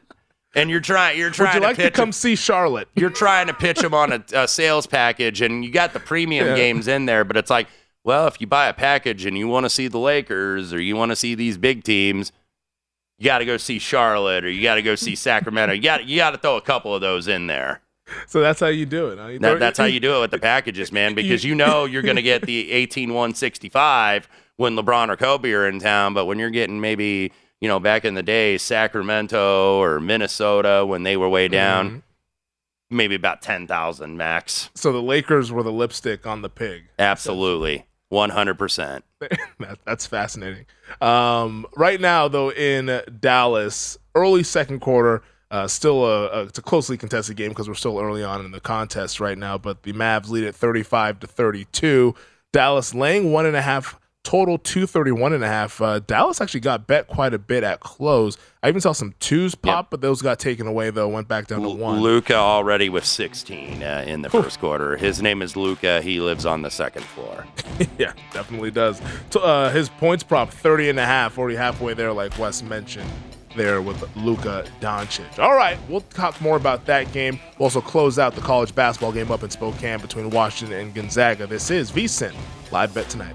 And 0.55 0.69
you're 0.69 0.81
trying, 0.81 1.17
you're 1.17 1.31
trying 1.31 1.55
Would 1.55 1.63
you 1.63 1.69
like 1.69 1.77
to 1.77 1.83
to 1.85 1.91
come 1.91 2.13
see 2.13 2.35
Charlotte? 2.37 2.89
you're 2.97 3.09
trying 3.11 3.47
to 3.47 3.55
pitch 3.55 3.79
them 3.79 3.95
on 3.95 4.13
a, 4.13 4.25
a 4.35 4.49
sales 4.49 4.87
package 4.87 5.41
and 5.41 5.65
you 5.65 5.71
got 5.71 5.93
the 5.93 6.01
premium 6.01 6.49
Yeah. 6.49 6.57
games 6.57 6.89
in 6.89 7.07
there, 7.07 7.25
but 7.25 7.37
it's 7.37 7.51
like, 7.51 7.69
well, 8.03 8.27
if 8.27 8.41
you 8.41 8.47
buy 8.47 8.67
a 8.69 8.73
package 8.75 9.27
and 9.27 9.37
you 9.39 9.47
want 9.47 9.65
to 9.65 9.71
see 9.71 9.87
the 9.87 9.99
Lakers 9.99 10.73
or 10.73 10.81
you 10.81 10.97
want 10.97 11.11
to 11.13 11.17
see 11.17 11.35
these 11.35 11.57
big 11.59 11.85
teams, 11.85 12.33
you 13.19 13.27
got 13.27 13.39
to 13.39 13.45
go 13.45 13.59
see 13.59 13.79
Charlotte 13.79 14.45
or 14.45 14.51
you 14.51 14.63
got 14.63 14.77
to 14.77 14.83
go 14.83 14.95
see 14.95 15.15
Sacramento. 15.15 15.75
You 15.75 15.83
got 15.83 16.07
you 16.07 16.17
got 16.17 16.31
to 16.31 16.39
throw 16.39 16.57
a 16.57 16.63
couple 16.63 16.95
of 16.95 17.01
those 17.03 17.29
in 17.29 17.47
there. 17.47 17.81
So 18.27 18.41
that's 18.41 18.61
how 18.61 18.69
you 18.69 18.87
do 18.87 19.09
it. 19.09 19.19
huh? 19.19 19.27
You 19.29 19.39
That, 19.39 19.59
that's 19.59 19.79
how 19.79 19.85
you 19.85 20.01
do 20.01 20.17
it 20.17 20.21
with 20.21 20.31
the 20.31 20.39
packages, 20.51 20.93
man, 20.93 21.15
because 21.15 21.45
you 21.45 21.55
know 21.55 21.85
you're 21.85 22.03
going 22.03 22.17
to 22.17 22.23
get 22.23 22.43
the 22.43 22.71
18 22.73 23.11
165 23.11 24.29
when 24.57 24.77
LeBron 24.77 25.09
or 25.09 25.17
Kobe 25.17 25.51
are 25.53 25.67
in 25.67 25.79
town, 25.81 26.13
but 26.13 26.27
when 26.27 26.39
you're 26.39 26.51
getting 26.51 26.81
maybe, 26.81 27.33
you 27.61 27.69
know, 27.69 27.81
back 27.81 28.05
in 28.05 28.15
the 28.15 28.23
day, 28.23 28.59
Sacramento 28.59 29.79
or 29.79 30.01
Minnesota 30.01 30.85
when 30.87 31.03
they 31.03 31.17
were 31.17 31.29
way 31.29 31.49
down, 31.49 32.03
maybe 32.91 33.15
about 33.15 33.41
10,000 33.41 34.17
max. 34.17 34.69
So 34.75 34.93
the 34.93 35.03
Lakers 35.03 35.51
were 35.51 35.63
the 35.63 35.73
lipstick 35.73 36.27
on 36.27 36.43
the 36.43 36.51
pig. 36.51 36.85
Absolutely. 36.99 37.87
100%. 38.13 39.03
that, 39.61 39.79
that's 39.87 40.07
fascinating. 40.07 40.67
Um, 41.01 41.67
right 41.77 42.01
now, 42.01 42.29
though, 42.29 42.51
in 42.51 43.01
Dallas, 43.21 43.97
early 44.15 44.43
second 44.43 44.81
quarter, 44.81 45.23
uh, 45.51 45.67
still 45.67 46.05
a, 46.05 46.29
a 46.29 46.43
it's 46.45 46.59
a 46.59 46.63
closely 46.63 46.97
contested 46.97 47.37
game 47.37 47.49
because 47.49 47.69
we're 47.69 47.75
still 47.75 47.99
early 47.99 48.23
on 48.23 48.45
in 48.45 48.53
the 48.53 48.61
contest 48.61 49.21
right 49.21 49.37
now. 49.37 49.59
But 49.59 49.83
the 49.83 49.93
Mavs 49.93 50.29
lead 50.29 50.45
at 50.45 50.55
35 50.55 51.21
to 51.21 51.27
32. 51.27 52.15
Dallas 52.53 52.95
laying 52.95 53.33
one 53.33 53.47
and 53.47 53.57
a 53.57 53.63
half. 53.63 53.99
Total 54.23 54.59
231 54.59 55.33
and 55.33 55.43
a 55.43 55.49
half. 55.49 55.81
Uh, 55.81 55.99
Dallas 56.01 56.43
actually 56.43 56.61
got 56.61 56.87
bet 56.87 57.07
quite 57.07 57.33
a 57.33 57.39
bit 57.39 57.65
at 57.65 57.81
close. 57.81 58.37
I 58.63 58.69
even 58.69 58.83
saw 58.83 58.93
some 58.93 59.15
twos 59.19 59.55
pop, 59.55 59.91
but 59.91 60.03
those 60.03 60.21
got 60.21 60.39
taken 60.39 60.67
away 60.67 60.91
though. 60.91 61.09
Went 61.09 61.27
back 61.27 61.47
down 61.47 61.63
to 61.63 61.71
one. 61.71 62.01
Luka 62.01 62.35
already 62.35 62.91
with 62.91 63.07
16 63.07 63.83
uh, 63.83 64.05
in 64.07 64.21
the 64.21 64.29
first 64.29 64.61
quarter. 64.61 64.99
His 64.99 65.23
name 65.23 65.41
is 65.41 65.57
Luka. 65.57 66.03
He 66.03 66.21
lives 66.21 66.45
on 66.45 66.61
the 66.61 66.71
second 66.71 67.05
floor. 67.05 67.47
yeah, 67.99 68.13
definitely 68.35 68.71
does. 68.71 69.01
So, 69.31 69.41
uh, 69.41 69.71
his 69.71 69.89
points 69.89 70.23
prop 70.23 70.51
30 70.51 70.91
and 70.91 71.01
a 71.01 71.07
half, 71.07 71.39
already 71.39 71.57
halfway 71.57 71.95
there, 71.95 72.13
like 72.13 72.39
Wes 72.39 72.63
mentioned 72.63 73.11
there 73.55 73.83
with 73.83 74.05
Luka 74.17 74.65
Doncic. 74.81 75.39
All 75.39 75.55
right, 75.55 75.79
we'll 75.89 76.01
talk 76.03 76.41
more 76.41 76.57
about 76.57 76.87
that 76.87 77.13
game. 77.13 77.39
We'll 77.59 77.67
also 77.67 77.81
close 77.81 78.19
out 78.19 78.35
the 78.35 78.41
college 78.41 78.75
basketball 78.75 79.13
game 79.13 79.31
up 79.31 79.43
in 79.43 79.51
Spokane 79.51 80.01
between 80.01 80.31
Washington 80.31 80.79
and 80.79 80.95
Gonzaga. 80.95 81.47
This 81.47 81.71
is 81.71 81.91
VSIN 81.91 82.35
live 82.71 82.95
bet 82.95 83.09
tonight. 83.09 83.35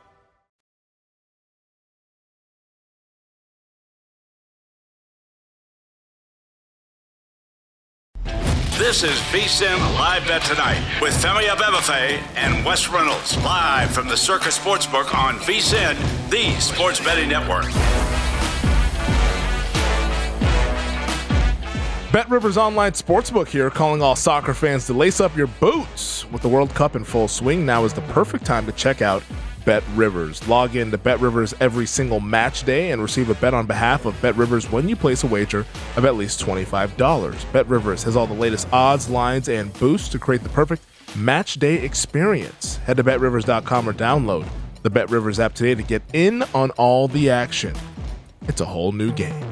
This 8.91 9.03
is 9.03 9.19
VSIN 9.31 9.77
Live 9.95 10.27
Bet 10.27 10.41
Tonight 10.41 10.83
with 11.01 11.13
Femi 11.13 11.43
Abebefe 11.43 12.21
and 12.35 12.65
Wes 12.65 12.89
Reynolds 12.89 13.37
live 13.37 13.89
from 13.89 14.09
the 14.09 14.17
Circa 14.17 14.49
Sportsbook 14.49 15.15
on 15.15 15.35
VSIN, 15.37 15.95
the 16.29 16.59
sports 16.59 16.99
betting 16.99 17.29
network. 17.29 17.71
Bet 22.11 22.29
Rivers 22.29 22.57
Online 22.57 22.91
Sportsbook 22.91 23.47
here, 23.47 23.69
calling 23.69 24.01
all 24.01 24.17
soccer 24.17 24.53
fans 24.53 24.87
to 24.87 24.93
lace 24.93 25.21
up 25.21 25.37
your 25.37 25.47
boots. 25.47 26.29
With 26.29 26.41
the 26.41 26.49
World 26.49 26.75
Cup 26.75 26.97
in 26.97 27.05
full 27.05 27.29
swing, 27.29 27.65
now 27.65 27.85
is 27.85 27.93
the 27.93 28.01
perfect 28.01 28.43
time 28.43 28.65
to 28.65 28.73
check 28.73 29.01
out 29.01 29.23
Bet 29.65 29.83
Rivers. 29.95 30.47
Log 30.47 30.75
in 30.75 30.91
to 30.91 30.97
Bet 30.97 31.19
Rivers 31.19 31.53
every 31.59 31.85
single 31.85 32.19
match 32.19 32.63
day 32.63 32.91
and 32.91 33.01
receive 33.01 33.29
a 33.29 33.35
bet 33.35 33.53
on 33.53 33.65
behalf 33.65 34.05
of 34.05 34.19
Bet 34.21 34.35
Rivers 34.35 34.71
when 34.71 34.89
you 34.89 34.95
place 34.95 35.23
a 35.23 35.27
wager 35.27 35.65
of 35.95 36.05
at 36.05 36.15
least 36.15 36.43
$25. 36.43 37.51
Bet 37.51 37.67
Rivers 37.67 38.03
has 38.03 38.15
all 38.15 38.27
the 38.27 38.33
latest 38.33 38.67
odds, 38.71 39.09
lines, 39.09 39.49
and 39.49 39.73
boosts 39.73 40.09
to 40.09 40.19
create 40.19 40.43
the 40.43 40.49
perfect 40.49 40.83
match 41.15 41.55
day 41.55 41.75
experience. 41.75 42.77
Head 42.77 42.97
to 42.97 43.03
betrivers.com 43.03 43.87
or 43.87 43.93
download 43.93 44.47
the 44.81 44.89
Bet 44.89 45.09
Rivers 45.09 45.39
app 45.39 45.53
today 45.53 45.75
to 45.75 45.83
get 45.83 46.01
in 46.13 46.43
on 46.53 46.71
all 46.71 47.07
the 47.07 47.29
action. 47.29 47.75
It's 48.47 48.61
a 48.61 48.65
whole 48.65 48.91
new 48.91 49.11
game. 49.11 49.51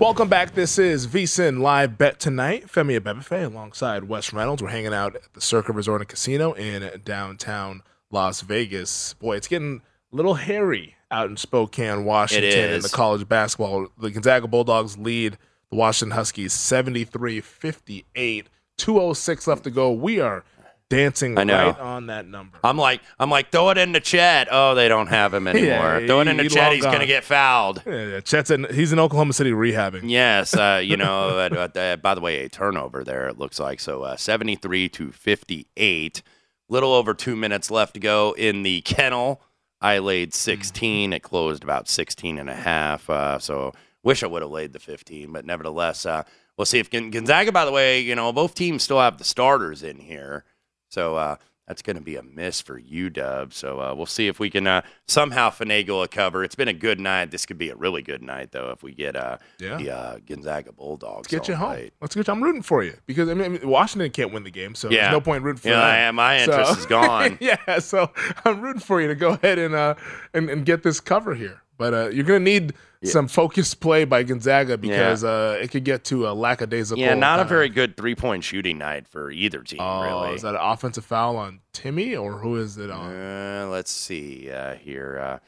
Welcome 0.00 0.28
back. 0.28 0.54
This 0.54 0.76
is 0.76 1.06
VSIN 1.06 1.60
Live 1.60 1.96
Bet 1.96 2.18
Tonight. 2.18 2.66
Femi 2.66 2.98
Abebefe 2.98 3.44
alongside 3.44 4.04
Wes 4.04 4.32
Reynolds. 4.32 4.60
We're 4.60 4.70
hanging 4.70 4.92
out 4.92 5.14
at 5.14 5.32
the 5.34 5.40
Circa 5.40 5.72
Resort 5.72 6.00
and 6.00 6.08
Casino 6.08 6.52
in 6.52 7.00
downtown 7.04 7.82
Las 8.14 8.40
Vegas. 8.40 9.14
Boy, 9.14 9.36
it's 9.36 9.48
getting 9.48 9.82
a 10.12 10.16
little 10.16 10.34
hairy 10.34 10.94
out 11.10 11.28
in 11.28 11.36
Spokane, 11.36 12.04
Washington, 12.04 12.70
in 12.70 12.80
the 12.80 12.88
college 12.88 13.28
basketball. 13.28 13.88
The 13.98 14.10
Gonzaga 14.10 14.46
Bulldogs 14.48 14.96
lead 14.96 15.36
the 15.70 15.76
Washington 15.76 16.14
Huskies 16.16 16.52
73 16.54 17.40
58. 17.42 18.48
206 18.78 19.46
left 19.46 19.64
to 19.64 19.70
go. 19.70 19.92
We 19.92 20.20
are 20.20 20.44
dancing 20.88 21.34
right 21.34 21.50
on 21.78 22.06
that 22.06 22.26
number. 22.26 22.58
I'm 22.62 22.76
like, 22.76 23.00
I'm 23.18 23.30
like, 23.30 23.50
throw 23.50 23.70
it 23.70 23.78
in 23.78 23.92
the 23.92 24.00
chat. 24.00 24.48
Oh, 24.50 24.74
they 24.74 24.88
don't 24.88 25.06
have 25.08 25.34
him 25.34 25.46
anymore. 25.48 26.00
Yeah, 26.00 26.06
throw 26.06 26.20
it 26.20 26.28
in 26.28 26.36
the 26.36 26.44
he- 26.44 26.48
he 26.48 26.54
chat. 26.54 26.80
gonna 26.82 27.06
get 27.06 27.24
fouled. 27.24 27.82
Yeah, 27.86 28.06
yeah, 28.06 28.20
Chet's 28.20 28.50
in, 28.50 28.66
he's 28.72 28.92
in 28.92 28.98
Oklahoma 28.98 29.32
City 29.32 29.50
rehabbing. 29.52 30.08
Yes, 30.10 30.54
uh, 30.54 30.80
you 30.84 30.96
know. 30.96 31.38
uh, 31.38 31.96
by 31.96 32.14
the 32.14 32.20
way, 32.20 32.44
a 32.44 32.48
turnover 32.48 33.02
there. 33.04 33.28
It 33.28 33.38
looks 33.38 33.58
like 33.58 33.80
so. 33.80 34.02
Uh, 34.02 34.16
Seventy-three 34.16 34.88
to 34.90 35.10
fifty-eight. 35.12 36.22
Little 36.68 36.92
over 36.92 37.14
two 37.14 37.36
minutes 37.36 37.70
left 37.70 37.94
to 37.94 38.00
go 38.00 38.34
in 38.36 38.62
the 38.62 38.80
kennel. 38.82 39.42
I 39.80 39.98
laid 39.98 40.32
16. 40.32 41.12
It 41.12 41.22
closed 41.22 41.62
about 41.62 41.88
16 41.88 42.38
and 42.38 42.48
a 42.48 42.54
half. 42.54 43.10
Uh, 43.10 43.38
so 43.38 43.74
wish 44.02 44.22
I 44.22 44.26
would 44.26 44.42
have 44.42 44.50
laid 44.50 44.72
the 44.72 44.78
15, 44.78 45.32
but 45.32 45.44
nevertheless, 45.44 46.06
uh, 46.06 46.22
we'll 46.56 46.64
see 46.64 46.78
if 46.78 46.90
Gonzaga. 46.90 47.52
By 47.52 47.64
the 47.64 47.72
way, 47.72 48.00
you 48.00 48.14
know 48.14 48.32
both 48.32 48.54
teams 48.54 48.82
still 48.82 49.00
have 49.00 49.18
the 49.18 49.24
starters 49.24 49.82
in 49.82 49.98
here, 49.98 50.44
so 50.88 51.16
uh, 51.16 51.36
that's 51.66 51.80
going 51.82 51.96
to 51.96 52.02
be 52.02 52.16
a 52.16 52.22
miss 52.22 52.60
for 52.60 52.78
you, 52.78 53.08
Dub. 53.10 53.52
So 53.54 53.80
uh, 53.80 53.94
we'll 53.94 54.04
see 54.06 54.28
if 54.28 54.38
we 54.38 54.50
can 54.50 54.66
uh, 54.66 54.82
somehow 55.08 55.48
finagle 55.50 56.04
a 56.04 56.08
cover. 56.08 56.44
It's 56.44 56.54
been 56.54 56.68
a 56.68 56.72
good 56.74 57.00
night. 57.00 57.30
This 57.30 57.46
could 57.46 57.56
be 57.58 57.70
a 57.70 57.76
really 57.76 58.02
good 58.02 58.22
night 58.22 58.52
though 58.52 58.70
if 58.70 58.82
we 58.82 58.92
get 58.92 59.16
uh, 59.16 59.38
Yeah. 59.58 59.76
the 59.78 59.90
uh, 59.90 60.18
Gonzaga 60.26 60.72
Bulldogs. 60.72 61.32
Let's 61.32 61.46
get 61.46 61.48
you 61.48 61.54
home. 61.56 61.72
night. 61.72 61.94
Let's 62.00 62.14
get 62.14 62.26
you. 62.28 62.32
I'm 62.34 62.42
rooting 62.42 62.62
for 62.62 62.82
you 62.84 62.94
because 63.06 63.28
I 63.28 63.34
mean, 63.34 63.58
Washington 63.66 64.10
can't 64.10 64.32
win 64.32 64.44
the 64.44 64.50
game, 64.50 64.74
so 64.74 64.90
Yeah. 64.90 65.02
there's 65.02 65.12
no 65.12 65.20
point 65.22 65.42
rooting 65.42 65.60
for 65.62 65.68
Yeah, 65.68 66.06
them. 66.06 66.16
my 66.16 66.38
interest 66.40 66.72
So- 66.74 66.78
is 66.80 66.86
gone. 66.86 67.38
yeah, 67.40 67.78
so 67.78 68.10
I'm 68.44 68.60
rooting 68.60 68.80
for 68.80 69.00
you 69.00 69.08
to 69.08 69.14
go 69.14 69.30
ahead 69.30 69.58
and 69.58 69.74
uh 69.74 69.94
and, 70.34 70.50
and 70.50 70.64
get 70.66 70.82
this 70.82 71.00
cover 71.00 71.34
here. 71.34 71.62
But 71.76 71.94
uh, 71.94 72.08
you're 72.10 72.24
gonna 72.24 72.40
need 72.40 72.74
some 73.02 73.28
focused 73.28 73.80
play 73.80 74.04
by 74.04 74.22
Gonzaga 74.22 74.78
because 74.78 75.24
uh, 75.24 75.58
it 75.60 75.70
could 75.70 75.84
get 75.84 76.04
to 76.04 76.28
a 76.28 76.32
lackadaisical. 76.32 77.02
Yeah, 77.02 77.14
not 77.14 77.40
a 77.40 77.44
very 77.44 77.68
good 77.68 77.96
three 77.96 78.14
point 78.14 78.44
shooting 78.44 78.78
night 78.78 79.06
for 79.08 79.30
either 79.30 79.62
team, 79.62 79.80
Oh, 79.80 80.02
really. 80.02 80.34
is 80.36 80.42
that 80.42 80.54
an 80.54 80.60
offensive 80.60 81.04
foul 81.04 81.36
on 81.36 81.60
Timme 81.72 82.20
or 82.20 82.38
who 82.38 82.56
is 82.56 82.78
it 82.78 82.90
on? 82.90 83.12
Uh, 83.12 83.68
let's 83.70 83.90
see 83.90 84.50
uh, 84.50 84.74
here. 84.74 85.18
Uh, 85.18 85.38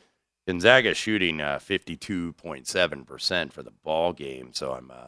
Gonzaga 0.47 0.95
shooting 0.95 1.41
uh, 1.41 1.59
52.7% 1.59 3.53
for 3.53 3.62
the 3.62 3.72
ball 3.83 4.12
game, 4.12 4.51
so 4.53 4.72
I'm 4.72 4.91
uh, 4.91 5.07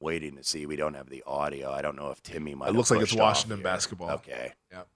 waiting 0.00 0.36
to 0.36 0.42
see. 0.44 0.66
We 0.66 0.76
don't 0.76 0.94
have 0.94 1.08
the 1.08 1.22
audio. 1.26 1.70
I 1.70 1.82
don't 1.82 1.96
know 1.96 2.10
if 2.10 2.22
Timme 2.22 2.54
might 2.56 2.70
It 2.70 2.74
looks 2.74 2.90
like 2.90 3.00
it's 3.02 3.14
Washington 3.14 3.62
basketball. 3.62 4.10
Okay. 4.10 4.52
Yep. 4.72 4.88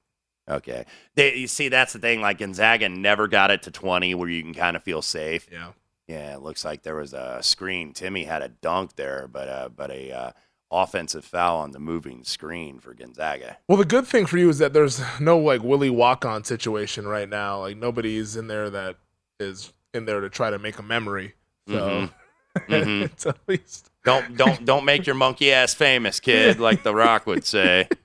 Okay. 0.49 0.84
They, 1.14 1.34
you 1.36 1.47
see, 1.47 1.68
that's 1.68 1.92
the 1.95 1.99
thing. 1.99 2.20
Like 2.20 2.38
Gonzaga 2.38 2.88
never 2.88 3.28
got 3.28 3.51
it 3.51 3.62
to 3.62 3.70
20 3.70 4.14
where 4.14 4.28
you 4.28 4.42
can 4.42 4.55
kind 4.55 4.76
of 4.76 4.82
feel 4.82 5.01
safe. 5.03 5.49
Yeah. 5.51 5.72
Yeah, 6.07 6.34
it 6.34 6.42
looks 6.42 6.64
like 6.66 6.82
there 6.82 6.97
was 6.97 7.14
a 7.14 7.38
screen. 7.42 7.95
Timme 7.95 8.26
had 8.26 8.42
a 8.42 8.49
dunk 8.49 8.97
there, 8.97 9.26
but 9.26 9.49
uh, 9.49 9.68
but 9.74 9.90
a 9.90 10.12
uh, 10.12 10.30
offensive 10.70 11.24
foul 11.24 11.57
on 11.61 11.70
the 11.70 11.78
moving 11.78 12.24
screen 12.24 12.78
for 12.78 12.92
Gonzaga. 12.92 13.57
Well, 13.68 13.78
the 13.78 13.86
good 13.86 14.07
thing 14.07 14.26
for 14.26 14.36
you 14.36 14.51
is 14.51 14.59
that 14.59 14.74
there's 14.74 15.01
no 15.18 15.38
like 15.38 15.62
Willie 15.62 15.88
walk 15.88 16.26
on 16.26 16.45
situation 16.45 17.07
right 17.09 17.26
now. 17.28 17.61
Like 17.61 17.78
nobody's 17.78 18.36
in 18.36 18.49
there 18.49 18.68
that 18.68 18.97
is 19.40 19.72
in 19.95 20.05
there 20.05 20.20
to 20.20 20.28
try 20.28 20.51
to 20.51 20.59
make 20.59 20.78
a 20.78 20.82
memory. 20.82 21.36
So 21.68 21.74
Mhm. 21.74 22.11
Mhm. 22.68 23.03
it's 23.05 23.24
at 23.26 23.38
least 23.49 23.90
Don't 24.05 24.36
don't 24.36 24.62
don't 24.66 24.84
make 24.84 25.07
your 25.07 25.16
monkey 25.16 25.53
ass 25.53 25.72
famous, 25.72 26.20
kid, 26.20 26.61
like 26.61 26.82
The 26.82 26.95
Rock 26.95 27.26
would 27.26 27.47
say. 27.47 27.88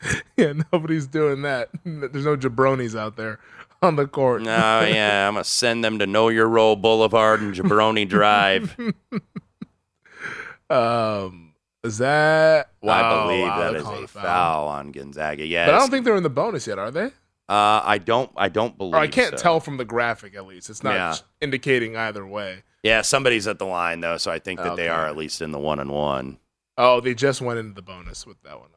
yeah, 0.36 0.52
nobody's 0.72 1.06
doing 1.06 1.42
that. 1.42 1.70
There's 1.84 2.24
no 2.24 2.36
jabronis 2.36 2.98
out 2.98 3.16
there 3.16 3.38
on 3.82 3.96
the 3.96 4.06
court. 4.06 4.42
No, 4.42 4.50
yeah, 4.84 5.28
I'm 5.28 5.34
gonna 5.34 5.44
send 5.44 5.84
them 5.84 5.98
to 5.98 6.06
Know 6.06 6.28
Your 6.28 6.48
Role 6.48 6.76
Boulevard 6.76 7.40
and 7.40 7.54
Jabroni 7.54 8.08
Drive. 8.08 8.76
um, 10.70 11.54
is 11.84 11.98
that? 11.98 12.70
I 12.82 12.86
Wow, 12.86 13.26
believe 13.26 13.42
wow, 13.46 13.58
that 13.58 13.74
is 13.76 13.86
a 13.86 14.06
foul 14.08 14.68
on 14.68 14.92
Gonzaga. 14.92 15.44
Yeah, 15.46 15.66
But 15.66 15.74
I 15.74 15.78
don't 15.78 15.90
think 15.90 16.04
they're 16.04 16.16
in 16.16 16.22
the 16.22 16.30
bonus 16.30 16.66
yet, 16.66 16.78
are 16.78 16.90
they? 16.90 17.06
Uh, 17.48 17.80
I 17.82 17.98
don't. 17.98 18.30
I 18.36 18.48
don't 18.50 18.76
believe. 18.76 18.94
Or 18.94 18.98
I 18.98 19.06
can't 19.06 19.38
so. 19.38 19.42
tell 19.42 19.60
from 19.60 19.78
the 19.78 19.84
graphic 19.84 20.34
at 20.34 20.46
least. 20.46 20.68
It's 20.68 20.82
not 20.82 20.94
Yeah. 20.94 21.14
indicating 21.40 21.96
either 21.96 22.26
way. 22.26 22.62
Yeah, 22.82 23.00
somebody's 23.02 23.46
at 23.46 23.58
the 23.58 23.64
line 23.64 24.00
though, 24.00 24.18
so 24.18 24.30
I 24.30 24.38
think 24.38 24.60
that 24.60 24.76
they 24.76 24.88
are 24.88 25.06
at 25.06 25.16
least 25.16 25.40
in 25.40 25.50
the 25.50 25.58
one 25.58 25.80
and 25.80 25.90
one. 25.90 26.38
Oh, 26.76 27.00
they 27.00 27.14
just 27.14 27.40
went 27.40 27.58
into 27.58 27.74
the 27.74 27.82
bonus 27.82 28.26
with 28.26 28.40
that 28.42 28.60
one. 28.60 28.68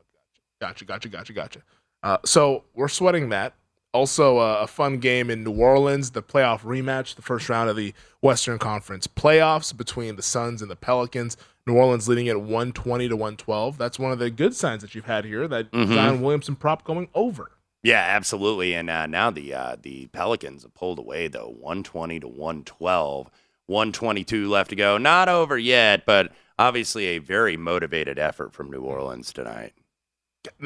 Gotcha, 0.62 0.86
gotcha, 0.86 1.09
gotcha, 1.09 1.34
gotcha. 1.34 1.59
Uh, 2.03 2.18
so 2.24 2.64
we're 2.76 2.88
sweating 2.88 3.30
that. 3.30 3.53
Also, 3.93 4.38
uh, 4.38 4.59
a 4.62 4.68
fun 4.68 4.99
game 4.99 5.30
in 5.30 5.43
New 5.43 5.51
Orleans, 5.51 6.12
the 6.12 6.24
playoff 6.24 6.62
rematch, 6.62 7.16
the 7.16 7.22
first 7.22 7.49
round 7.49 7.70
of 7.70 7.76
the 7.76 7.93
Western 8.22 8.57
Conference 8.57 9.05
playoffs 9.07 9.76
between 9.76 10.16
the 10.16 10.22
Suns 10.22 10.62
and 10.62 10.72
the 10.72 10.78
Pelicans. 10.78 11.36
New 11.68 11.76
Orleans 11.76 12.07
leading 12.07 12.30
at 12.30 12.38
120 12.41 13.09
to 13.09 13.16
112. 13.18 13.78
That's 13.78 13.99
one 13.99 14.12
of 14.14 14.20
the 14.20 14.30
good 14.30 14.55
signs 14.55 14.82
that 14.82 14.95
you've 14.95 15.05
had 15.05 15.26
here. 15.26 15.47
That 15.47 15.70
Mhm. 15.72 15.93
Zion 15.93 16.22
Williamson 16.22 16.55
prop 16.55 16.86
going 16.86 17.09
over. 17.14 17.51
Yeah, 17.84 17.99
absolutely. 18.07 18.74
And 18.76 18.89
uh, 18.89 19.07
now 19.07 19.30
the 19.32 19.53
uh, 19.53 19.76
the 19.82 20.07
Pelicans 20.07 20.64
have 20.64 20.74
pulled 20.74 20.97
away 20.99 21.28
though, 21.28 21.53
one 21.59 21.84
twenty 21.84 22.20
to 22.20 22.28
one 22.28 22.64
twelve. 22.64 23.30
122 23.68 24.49
left 24.49 24.70
to 24.72 24.76
go. 24.76 24.97
Not 24.97 25.30
over 25.30 25.57
yet, 25.57 26.05
but 26.05 26.32
obviously 26.59 27.05
a 27.05 27.20
very 27.20 27.55
motivated 27.55 28.20
effort 28.20 28.51
from 28.53 28.70
New 28.70 28.82
Orleans 28.82 29.32
tonight. 29.32 29.72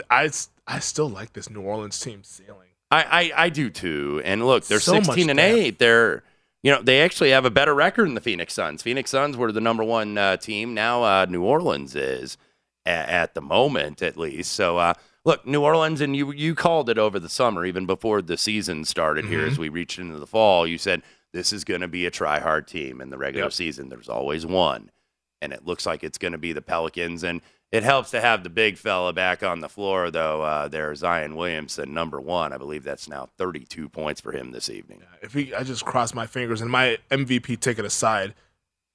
I, 0.09 0.29
I 0.67 0.79
still 0.79 1.09
like 1.09 1.33
this 1.33 1.49
New 1.49 1.61
Orleans 1.61 1.99
team 1.99 2.23
ceiling. 2.23 2.69
I, 2.91 3.31
I, 3.35 3.43
I 3.45 3.49
do 3.49 3.69
too. 3.69 4.21
And 4.23 4.45
look, 4.45 4.65
they're 4.65 4.79
So 4.79 4.93
16 5.01 5.29
and 5.29 5.37
depth. 5.37 5.57
8. 5.57 5.79
They're 5.79 6.23
you 6.63 6.71
know, 6.71 6.81
they 6.81 7.01
actually 7.01 7.29
have 7.29 7.45
a 7.45 7.51
better 7.51 7.75
record 7.75 8.07
than 8.07 8.15
the 8.15 8.21
Phoenix 8.21 8.53
Suns. 8.55 8.81
Phoenix 8.81 9.11
Suns 9.11 9.37
were 9.37 9.51
the 9.51 9.61
number 9.61 9.83
one 9.83 10.17
uh, 10.17 10.37
team. 10.37 10.73
Now 10.73 11.03
uh, 11.03 11.25
New 11.29 11.43
Orleans 11.43 11.95
is 11.95 12.37
at, 12.87 13.07
at 13.09 13.33
the 13.35 13.41
moment, 13.41 14.01
at 14.01 14.17
least. 14.17 14.51
So 14.53 14.79
uh, 14.79 14.93
look, 15.25 15.45
New 15.45 15.61
Orleans, 15.61 16.01
and 16.01 16.15
you 16.15 16.31
you 16.31 16.55
called 16.55 16.89
it 16.89 16.97
over 16.97 17.19
the 17.19 17.29
summer, 17.29 17.65
even 17.65 17.85
before 17.85 18.21
the 18.23 18.37
season 18.37 18.83
started 18.85 19.25
here, 19.25 19.41
Mhm. 19.41 19.51
as 19.51 19.59
we 19.59 19.69
reached 19.69 19.99
into 19.99 20.17
the 20.17 20.25
fall. 20.25 20.65
You 20.65 20.77
said 20.79 21.03
this 21.33 21.53
is 21.53 21.63
going 21.65 21.81
to 21.81 21.87
be 21.87 22.05
a 22.07 22.11
try 22.11 22.39
hard 22.39 22.65
team 22.67 22.99
in 23.01 23.09
the 23.11 23.17
regular 23.17 23.45
Yep. 23.47 23.53
season. 23.53 23.89
There's 23.89 24.09
always 24.09 24.43
one, 24.45 24.89
and 25.43 25.53
it 25.53 25.65
looks 25.65 25.85
like 25.85 26.03
it's 26.03 26.17
going 26.17 26.31
to 26.31 26.37
be 26.39 26.51
the 26.53 26.61
Pelicans. 26.63 27.23
And 27.23 27.41
it 27.71 27.83
helps 27.83 28.11
to 28.11 28.21
have 28.21 28.43
the 28.43 28.49
big 28.49 28.77
fella 28.77 29.11
back 29.11 29.43
on 29.43 29.59
the 29.59 29.67
floor, 29.69 30.09
though. 30.11 30.41
Uh, 30.43 30.67
there, 30.67 30.93
Zion 30.95 31.35
Williamson, 31.35 31.93
number 31.93 32.21
one. 32.21 32.53
I 32.53 32.57
believe 32.57 32.83
that's 32.83 33.09
now 33.09 33.27
32 33.37 33.89
points 33.89 34.21
for 34.21 34.31
him 34.31 34.51
this 34.51 34.69
evening. 34.69 35.01
If 35.21 35.33
he, 35.33 35.53
I 35.53 35.63
just 35.63 35.83
cross 35.83 36.13
my 36.13 36.25
fingers 36.27 36.61
and 36.61 36.69
my 36.71 36.97
MVP 37.11 37.59
ticket 37.59 37.83
aside, 37.85 38.33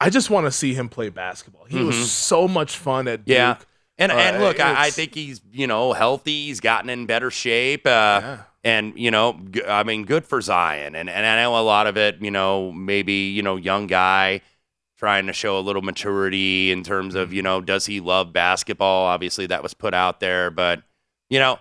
I 0.00 0.08
just 0.08 0.30
want 0.30 0.46
to 0.46 0.50
see 0.50 0.72
him 0.72 0.88
play 0.88 1.10
basketball. 1.10 1.64
He 1.68 1.78
Mhm. 1.78 1.86
was 1.88 2.10
so 2.10 2.48
much 2.48 2.76
fun 2.78 3.06
at 3.08 3.24
Duke. 3.26 3.34
Yeah. 3.36 3.56
And 3.98 4.10
Uh, 4.10 4.14
and 4.16 4.42
look, 4.42 4.58
I, 4.60 4.86
I 4.86 4.90
think 4.90 5.14
he's 5.14 5.42
you 5.52 5.66
know 5.66 5.92
healthy. 5.92 6.46
He's 6.46 6.60
gotten 6.60 6.88
in 6.88 7.04
better 7.06 7.30
shape. 7.30 7.86
Uh, 7.86 8.38
And 8.64 8.92
you 8.98 9.10
know, 9.10 9.38
g- 9.50 9.62
I 9.64 9.82
mean, 9.84 10.04
good 10.04 10.24
for 10.24 10.40
Zion. 10.40 10.94
And 10.94 11.10
and 11.10 11.26
I 11.26 11.42
know 11.42 11.58
a 11.58 11.60
lot 11.64 11.86
of 11.86 11.96
it. 11.98 12.16
You 12.22 12.30
know, 12.30 12.72
maybe 12.72 13.12
you 13.12 13.42
know, 13.42 13.56
young 13.56 13.86
guy 13.86 14.40
trying 15.00 15.26
to 15.26 15.32
show 15.32 15.58
a 15.58 15.60
little 15.60 15.82
maturity 15.82 16.70
in 16.70 16.84
terms 16.84 17.16
of 17.16 17.32
you 17.32 17.42
know, 17.42 17.60
does 17.60 17.86
he 17.86 17.98
love 17.98 18.32
basketball? 18.32 19.06
Obviously, 19.06 19.46
that 19.46 19.64
was 19.64 19.74
put 19.74 19.94
out 19.94 20.20
there, 20.20 20.50
but 20.50 20.82
you 21.28 21.40
know. 21.40 21.58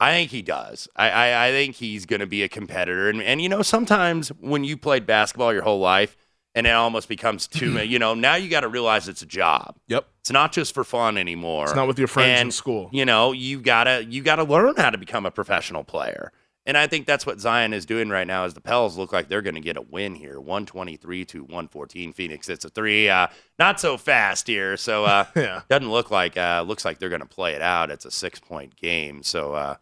I 0.00 0.10
think 0.14 0.32
he 0.32 0.42
does. 0.42 0.88
I, 0.96 1.10
I, 1.10 1.46
I 1.46 1.50
think 1.52 1.76
he's 1.76 2.06
going 2.06 2.18
to 2.18 2.26
be 2.26 2.42
a 2.42 2.48
competitor. 2.48 3.08
And, 3.08 3.22
and, 3.22 3.40
you 3.40 3.48
know, 3.48 3.62
sometimes 3.62 4.30
when 4.40 4.64
you 4.64 4.76
played 4.76 5.06
basketball 5.06 5.52
your 5.52 5.62
whole 5.62 5.78
life 5.78 6.16
and 6.56 6.66
it 6.66 6.70
almost 6.70 7.08
becomes 7.08 7.46
too, 7.46 7.70
many 7.70 7.86
you 7.86 8.00
know, 8.00 8.12
now 8.12 8.34
you 8.34 8.48
got 8.48 8.62
to 8.62 8.68
realize 8.68 9.06
it's 9.06 9.22
a 9.22 9.26
job. 9.26 9.76
Yep. 9.86 10.04
It's 10.18 10.32
not 10.32 10.50
just 10.50 10.74
for 10.74 10.82
fun 10.82 11.16
anymore. 11.16 11.66
It's 11.66 11.76
not 11.76 11.86
with 11.86 12.00
your 12.00 12.08
friends 12.08 12.40
in 12.40 12.50
school. 12.50 12.90
You 12.92 13.04
know, 13.04 13.30
you 13.30 13.60
gotta 13.60 14.04
you 14.04 14.22
gotta 14.22 14.42
learn 14.42 14.74
how 14.76 14.90
to 14.90 14.98
become 14.98 15.24
a 15.24 15.30
professional 15.30 15.84
player. 15.84 16.32
And 16.64 16.78
I 16.78 16.86
think 16.86 17.06
that's 17.06 17.26
what 17.26 17.40
Zion 17.40 17.72
is 17.72 17.84
doing 17.84 18.08
right 18.08 18.26
now. 18.26 18.44
Is 18.44 18.54
the 18.54 18.60
Pels 18.60 18.96
look 18.96 19.12
like 19.12 19.28
they're 19.28 19.42
going 19.42 19.56
to 19.56 19.60
get 19.60 19.76
a 19.76 19.82
win 19.82 20.14
here, 20.14 20.38
one 20.38 20.64
twenty 20.64 20.96
three 20.96 21.24
to 21.24 21.42
one 21.42 21.66
fourteen. 21.66 22.12
Phoenix 22.12 22.48
it's 22.48 22.64
a 22.64 22.68
three, 22.68 23.08
uh, 23.08 23.26
not 23.58 23.80
so 23.80 23.96
fast 23.96 24.46
here. 24.46 24.76
So 24.76 25.04
uh, 25.04 25.24
Yeah. 25.36 25.62
doesn't 25.68 25.90
look 25.90 26.10
like 26.12 26.36
uh, 26.36 26.64
looks 26.66 26.84
like 26.84 26.98
they're 27.00 27.08
going 27.08 27.20
to 27.20 27.26
play 27.26 27.54
it 27.54 27.62
out. 27.62 27.90
It's 27.90 28.04
a 28.04 28.12
six 28.12 28.38
point 28.38 28.76
game. 28.76 29.24
So 29.24 29.54
uh, 29.54 29.74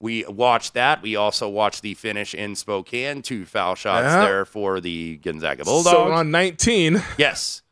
we 0.00 0.24
watched 0.26 0.74
that. 0.74 1.00
We 1.02 1.16
also 1.16 1.48
watched 1.48 1.80
the 1.82 1.94
finish 1.94 2.34
in 2.34 2.54
Spokane. 2.54 3.22
Two 3.22 3.46
foul 3.46 3.74
shots 3.74 4.04
Yeah. 4.04 4.24
there 4.26 4.44
for 4.44 4.80
the 4.80 5.16
Gonzaga 5.16 5.64
Bulldogs. 5.64 5.90
So 5.96 6.12
on 6.12 6.30
19. 6.30 7.02
Yes. 7.16 7.62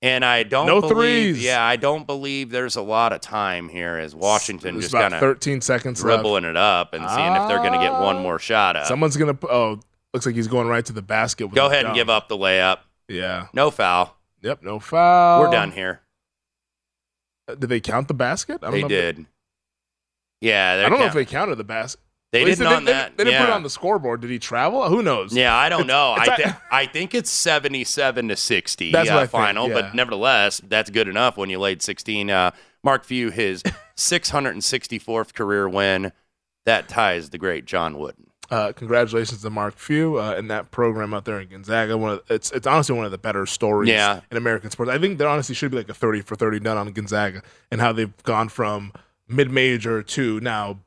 And 0.00 0.24
I 0.24 0.44
don't 0.44 0.66
No 0.66 0.80
believe, 0.80 1.34
threes. 1.34 1.42
yeah, 1.44 1.62
I 1.64 1.74
don't 1.74 2.06
believe 2.06 2.50
there's 2.50 2.76
a 2.76 2.82
lot 2.82 3.12
of 3.12 3.20
time 3.20 3.68
here 3.68 3.96
as 3.96 4.14
Washington 4.14 4.74
There's 4.76 4.92
just 4.92 4.94
kind 4.94 5.12
of 5.12 5.18
13 5.18 5.60
seconds 5.60 6.04
left. 6.04 6.22
dribbling 6.22 6.44
it 6.44 6.56
up 6.56 6.94
and 6.94 7.02
seeing 7.10 7.32
if 7.34 7.48
they're 7.48 7.58
going 7.58 7.72
to 7.72 7.78
get 7.80 7.92
one 7.92 8.22
more 8.22 8.38
shot 8.38 8.76
up. 8.76 8.86
Someone's 8.86 9.16
gonna. 9.16 9.36
Oh, 9.42 9.80
looks 10.14 10.24
like 10.24 10.36
he's 10.36 10.46
going 10.46 10.68
right 10.68 10.84
to 10.84 10.92
the 10.92 11.02
basket. 11.02 11.52
Go 11.52 11.66
ahead 11.66 11.84
and 11.84 11.94
give 11.96 12.08
up 12.08 12.28
the 12.28 12.36
layup. 12.36 12.78
Yeah. 13.08 13.48
No 13.52 13.72
foul. 13.72 14.16
Yep. 14.42 14.62
No 14.62 14.78
foul. 14.78 15.40
We're 15.40 15.50
done 15.50 15.72
here. 15.72 16.00
Uh, 17.48 17.56
Did 17.56 17.68
they 17.68 17.80
count 17.80 18.06
the 18.06 18.14
basket? 18.14 18.58
I 18.62 18.66
don't 18.66 18.72
They 18.74 18.82
know 18.82 18.88
did. 18.88 19.26
Yeah, 20.40 20.84
I 20.86 20.88
don't 20.88 21.00
know 21.00 21.06
if 21.06 21.14
they 21.14 21.24
counted 21.24 21.56
the 21.56 21.64
basket. 21.64 22.00
They 22.30 22.44
didn't 22.44 22.66
on 22.66 22.84
they, 22.84 22.92
that, 22.92 23.16
They, 23.16 23.24
didn't 23.24 23.40
put 23.40 23.48
it 23.48 23.52
on 23.54 23.62
the 23.62 23.70
scoreboard. 23.70 24.20
Did 24.20 24.30
he 24.30 24.38
travel? 24.38 24.86
Who 24.88 25.02
knows? 25.02 25.34
Yeah, 25.34 25.54
I 25.56 25.68
don't 25.70 25.86
know. 25.86 26.12
It's- 26.14 26.28
I, 26.28 26.34
it's- 26.34 26.52
thi- 26.52 26.58
I 26.70 26.86
think 26.86 27.14
it's 27.14 27.30
77 27.30 28.28
to 28.28 28.36
60 28.36 28.92
That's 28.92 29.08
uh, 29.08 29.14
I 29.16 29.20
think, 29.20 29.30
final, 29.30 29.68
yeah. 29.68 29.74
but 29.74 29.94
nevertheless, 29.94 30.60
that's 30.68 30.90
good 30.90 31.08
enough 31.08 31.36
when 31.38 31.48
you 31.48 31.58
laid 31.58 31.80
16. 31.82 32.28
Uh, 32.30 32.50
Mark 32.84 33.04
Few, 33.04 33.30
his 33.30 33.62
664th 33.96 35.34
career 35.34 35.68
win, 35.68 36.12
that 36.66 36.88
ties 36.88 37.30
the 37.30 37.38
great 37.38 37.64
John 37.64 37.98
Wooden. 37.98 38.26
Uh, 38.50 38.72
congratulations 38.72 39.42
to 39.42 39.50
Mark 39.50 39.76
Few 39.76 40.18
uh, 40.18 40.34
in 40.36 40.48
that 40.48 40.70
program 40.70 41.12
out 41.12 41.26
there 41.26 41.38
in 41.40 41.48
Gonzaga. 41.48 41.98
One 41.98 42.12
of, 42.12 42.22
it's 42.30 42.50
it's 42.52 42.66
honestly 42.66 42.94
one 42.96 43.04
of 43.04 43.10
the 43.10 43.18
better 43.18 43.44
stories 43.44 43.90
Yeah. 43.90 44.20
in 44.30 44.38
American 44.38 44.70
sports. 44.70 44.90
I 44.90 44.98
think 44.98 45.18
there 45.18 45.28
honestly 45.28 45.54
should 45.54 45.70
be 45.70 45.76
like 45.76 45.88
a 45.90 45.94
thirty 45.94 46.22
for 46.22 46.34
thirty 46.34 46.58
done 46.58 46.78
on 46.78 46.90
Gonzaga 46.92 47.42
and 47.70 47.80
how 47.80 47.92
they've 47.92 48.16
gone 48.22 48.48
from 48.48 48.92
mid 49.28 49.50
major 49.50 50.02
to 50.02 50.40
now 50.40 50.78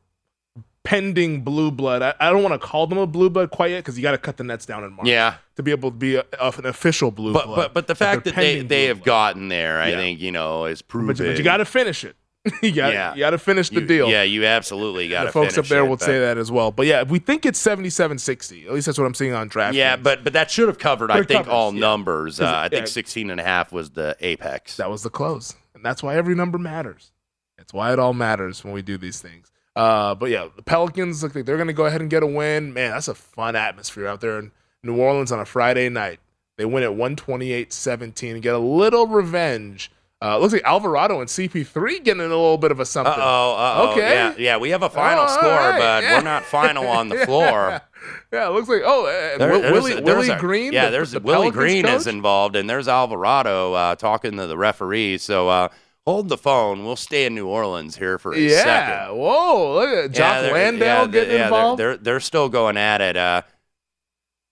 pending 0.83 1.41
blue 1.41 1.71
blood. 1.71 2.01
I, 2.01 2.13
I 2.19 2.31
don't 2.31 2.43
want 2.43 2.59
to 2.59 2.67
call 2.67 2.87
them 2.87 2.97
a 2.97 3.07
blue 3.07 3.29
blood 3.29 3.51
quite 3.51 3.71
yet 3.71 3.79
because 3.79 3.97
you 3.97 4.01
got 4.01 4.11
to 4.11 4.17
cut 4.17 4.37
the 4.37 4.43
nets 4.43 4.65
down 4.65 4.83
in 4.83 4.93
March. 4.93 5.07
Yeah. 5.07 5.35
to 5.55 5.63
be 5.63 5.71
able 5.71 5.91
to 5.91 5.97
be 5.97 6.15
a, 6.15 6.25
of 6.39 6.57
an 6.59 6.65
official 6.65 7.11
blue 7.11 7.33
But 7.33 7.45
blood. 7.45 7.55
but 7.57 7.73
but 7.73 7.87
the 7.87 7.95
fact 7.95 8.25
that 8.25 8.35
they 8.35 8.61
they 8.61 8.85
have 8.85 9.03
gotten 9.03 9.47
there, 9.49 9.79
I 9.79 9.89
Yeah. 9.89 9.97
think 9.97 10.19
you 10.19 10.31
know 10.31 10.65
is 10.65 10.81
proven. 10.81 11.07
but, 11.07 11.19
you- 11.19 11.29
but 11.31 11.37
you 11.37 11.43
got 11.43 11.57
to 11.57 11.65
finish 11.65 12.03
it. 12.03 12.15
you 12.63 12.71
got 12.71 12.91
Yeah. 12.93 13.13
you 13.13 13.19
got 13.19 13.29
to 13.29 13.37
finish 13.37 13.69
the 13.69 13.81
You- 13.81 13.85
deal. 13.85 14.09
Yeah, 14.09 14.23
you 14.23 14.45
absolutely 14.45 15.07
got 15.07 15.21
to. 15.21 15.25
the 15.27 15.31
folks 15.31 15.57
up 15.59 15.65
there 15.67 15.81
it, 15.85 15.87
will 15.87 15.97
but- 15.97 16.01
say 16.05 16.17
that 16.19 16.39
as 16.39 16.51
well. 16.51 16.71
But 16.71 16.87
yeah, 16.87 17.03
we 17.03 17.19
think 17.19 17.45
it's 17.45 17.61
77-60. 17.63 18.65
At 18.65 18.73
least 18.73 18.87
that's 18.87 18.97
what 18.97 19.05
I'm 19.05 19.13
seeing 19.13 19.33
on 19.33 19.47
draft. 19.47 19.75
Yeah, 19.75 19.95
but 19.95 20.23
but 20.23 20.33
that 20.33 20.49
should 20.49 20.67
have 20.67 20.79
covered. 20.79 21.11
I 21.11 21.19
But 21.19 21.27
think 21.27 21.37
covers, 21.41 21.53
all 21.53 21.73
yeah. 21.73 21.79
numbers. 21.79 22.39
Uh, 22.41 22.51
I 22.51 22.69
think 22.69 22.87
yeah. 22.87 22.91
16 22.91 23.29
and 23.29 23.39
a 23.39 23.43
half 23.43 23.71
was 23.71 23.91
the 23.91 24.17
apex. 24.21 24.77
That 24.77 24.89
was 24.89 25.03
the 25.03 25.11
close. 25.11 25.53
And 25.75 25.85
that's 25.85 26.01
why 26.01 26.15
every 26.15 26.33
number 26.33 26.57
matters. 26.57 27.11
That's 27.57 27.73
why 27.73 27.93
it 27.93 27.99
all 27.99 28.13
matters 28.15 28.63
when 28.63 28.73
we 28.73 28.81
do 28.81 28.97
these 28.97 29.19
things. 29.21 29.51
Uh, 29.75 30.15
but 30.15 30.29
yeah, 30.29 30.47
the 30.55 30.61
Pelicans 30.61 31.23
look 31.23 31.33
like 31.35 31.45
they're 31.45 31.55
going 31.57 31.67
to 31.67 31.73
go 31.73 31.85
ahead 31.85 32.01
and 32.01 32.09
get 32.09 32.23
a 32.23 32.27
win. 32.27 32.73
Man, 32.73 32.91
that's 32.91 33.07
a 33.07 33.15
fun 33.15 33.55
atmosphere 33.55 34.07
out 34.07 34.21
there 34.21 34.37
in 34.39 34.51
New 34.83 34.97
Orleans 34.97 35.31
on 35.31 35.39
a 35.39 35.45
Friday 35.45 35.87
night. 35.89 36.19
They 36.57 36.65
win 36.65 36.83
at 36.83 36.91
128-17 36.91 38.33
and 38.33 38.41
get 38.41 38.53
a 38.53 38.59
little 38.59 39.07
revenge. 39.07 39.91
Uh, 40.23 40.37
looks 40.37 40.53
like 40.53 40.61
Alvarado 40.63 41.19
and 41.19 41.27
CP3 41.27 42.03
getting 42.03 42.21
a 42.21 42.27
little 42.27 42.57
bit 42.59 42.69
of 42.71 42.79
a 42.79 42.85
something. 42.85 43.11
Uh 43.13 43.17
oh. 43.17 43.55
Uh 43.57 43.73
oh. 43.77 43.91
Okay. 43.93 44.13
Yeah, 44.13 44.33
yeah. 44.37 44.57
We 44.57 44.69
have 44.69 44.83
a 44.83 44.89
final 44.89 45.23
Oh, 45.27 45.35
score, 45.35 45.49
right, 45.49 45.79
but 45.79 46.03
yeah. 46.03 46.17
we're 46.17 46.23
not 46.23 46.43
final 46.43 46.85
on 46.87 47.09
the 47.09 47.17
floor. 47.25 47.81
Yeah, 48.31 48.47
it 48.47 48.51
looks 48.51 48.69
like 48.69 48.83
oh, 48.85 49.05
uh, 49.07 49.37
There- 49.39 49.71
Willie, 49.71 49.99
Willie 49.99 50.29
a- 50.29 50.37
Green. 50.37 50.73
Yeah, 50.73 50.85
the- 50.85 50.91
there's 50.91 51.11
the 51.11 51.19
Willie 51.21 51.49
Pelicans 51.49 51.55
Green 51.55 51.85
is 51.87 52.05
involved, 52.05 52.55
and 52.55 52.69
there's 52.69 52.87
Alvarado 52.87 53.73
uh, 53.73 53.95
talking 53.95 54.37
to 54.37 54.45
the 54.45 54.57
referee. 54.57 55.17
So 55.17 55.49
uh, 55.49 55.69
hold 56.05 56.29
the 56.29 56.37
phone. 56.37 56.83
We'll 56.85 56.95
stay 56.95 57.25
in 57.25 57.35
New 57.35 57.47
Orleans 57.47 57.95
here 57.97 58.17
for 58.17 58.33
a 58.33 58.39
Yeah. 58.39 58.63
second. 58.63 59.17
Whoa, 59.17 59.73
look 59.75 59.89
at 59.89 60.11
Jock 60.11 60.41
they're- 60.41 60.53
Landale 60.53 61.05
yeah, 61.05 61.07
getting 61.07 61.35
yeah, 61.37 61.43
involved. 61.45 61.79
They're, 61.79 61.95
they're 61.97 62.03
they're 62.03 62.19
still 62.19 62.49
going 62.49 62.77
at 62.77 63.01
it. 63.01 63.17
Uh, 63.17 63.41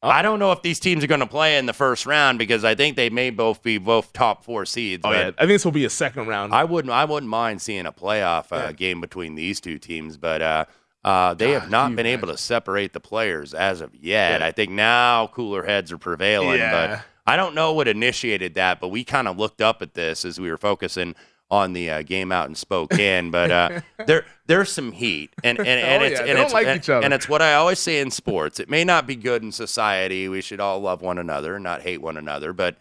I 0.01 0.21
don't 0.21 0.39
know 0.39 0.53
if 0.53 0.61
these 0.61 0.79
teams 0.79 1.03
are 1.03 1.07
going 1.07 1.19
to 1.19 1.27
play 1.27 1.57
in 1.57 1.65
the 1.65 1.73
first 1.73 2.05
round 2.05 2.39
because 2.39 2.63
I 2.63 2.73
think 2.73 2.95
they 2.95 3.09
may 3.09 3.31
both 3.31 3.61
be 3.61 3.77
both 3.77 4.13
top 4.13 4.45
four 4.45 4.65
seeds. 4.65 5.01
oh 5.05 5.11
yeah, 5.11 5.31
I 5.37 5.41
think 5.41 5.49
this 5.49 5.65
will 5.65 5.73
be 5.73 5.83
a 5.83 5.89
second 5.89 6.27
round. 6.27 6.53
I 6.53 6.63
wouldn't 6.63 6.93
I 6.93 7.03
wouldn't 7.03 7.29
mind 7.29 7.61
seeing 7.61 7.85
a 7.85 7.91
playoff 7.91 8.45
uh, 8.51 8.71
game 8.71 9.01
between 9.01 9.35
these 9.35 9.59
two 9.59 9.77
teams, 9.77 10.15
but 10.15 10.41
uh, 10.41 10.65
uh, 11.03 11.33
they 11.33 11.51
have 11.51 11.69
not 11.69 11.93
been 11.97 12.05
able 12.05 12.29
to 12.29 12.37
separate 12.37 12.93
the 12.93 13.01
players 13.01 13.53
as 13.53 13.81
of 13.81 13.93
yet. 13.93 14.39
Yeah. 14.39 14.47
I 14.47 14.51
think 14.51 14.71
now 14.71 15.27
cooler 15.27 15.63
heads 15.63 15.91
are 15.91 15.97
prevailing, 15.97 16.59
Yeah. 16.59 16.87
but 16.87 17.01
I 17.27 17.35
don't 17.35 17.53
know 17.53 17.73
what 17.73 17.89
initiated 17.89 18.53
that. 18.55 18.79
But 18.79 18.89
we 18.89 19.03
kind 19.03 19.27
of 19.27 19.37
looked 19.37 19.59
up 19.61 19.81
at 19.81 19.95
this 19.95 20.23
as 20.23 20.39
we 20.39 20.49
were 20.49 20.57
focusing 20.57 21.13
on 21.51 21.73
the 21.73 21.89
uh, 21.89 22.01
game 22.03 22.31
out 22.31 22.45
and 22.45 22.55
spoke 22.57 22.91
in 22.93 22.97
Spokane. 22.97 23.31
but 23.31 23.51
uh, 23.51 23.81
there 24.05 24.25
there's 24.45 24.71
some 24.71 24.91
heat, 24.91 25.31
and 25.43 25.57
and, 25.57 25.67
and 25.67 26.03
Oh, 26.03 26.05
it's 26.05 26.19
yeah, 26.19 26.25
and 26.27 26.39
it's 26.39 26.53
like 26.53 26.67
and, 26.67 26.87
and 27.03 27.13
it's 27.13 27.27
what 27.27 27.41
I 27.41 27.53
always 27.55 27.79
say 27.79 27.99
in 27.99 28.11
sports. 28.11 28.59
It 28.59 28.69
may 28.69 28.83
not 28.83 29.07
be 29.07 29.15
good 29.15 29.41
in 29.43 29.51
society. 29.51 30.27
We 30.29 30.41
should 30.41 30.59
all 30.59 30.79
love 30.79 31.01
one 31.01 31.17
another, 31.17 31.55
and 31.55 31.63
not 31.63 31.81
hate 31.81 32.01
one 32.01 32.17
another, 32.17 32.53
but 32.53 32.75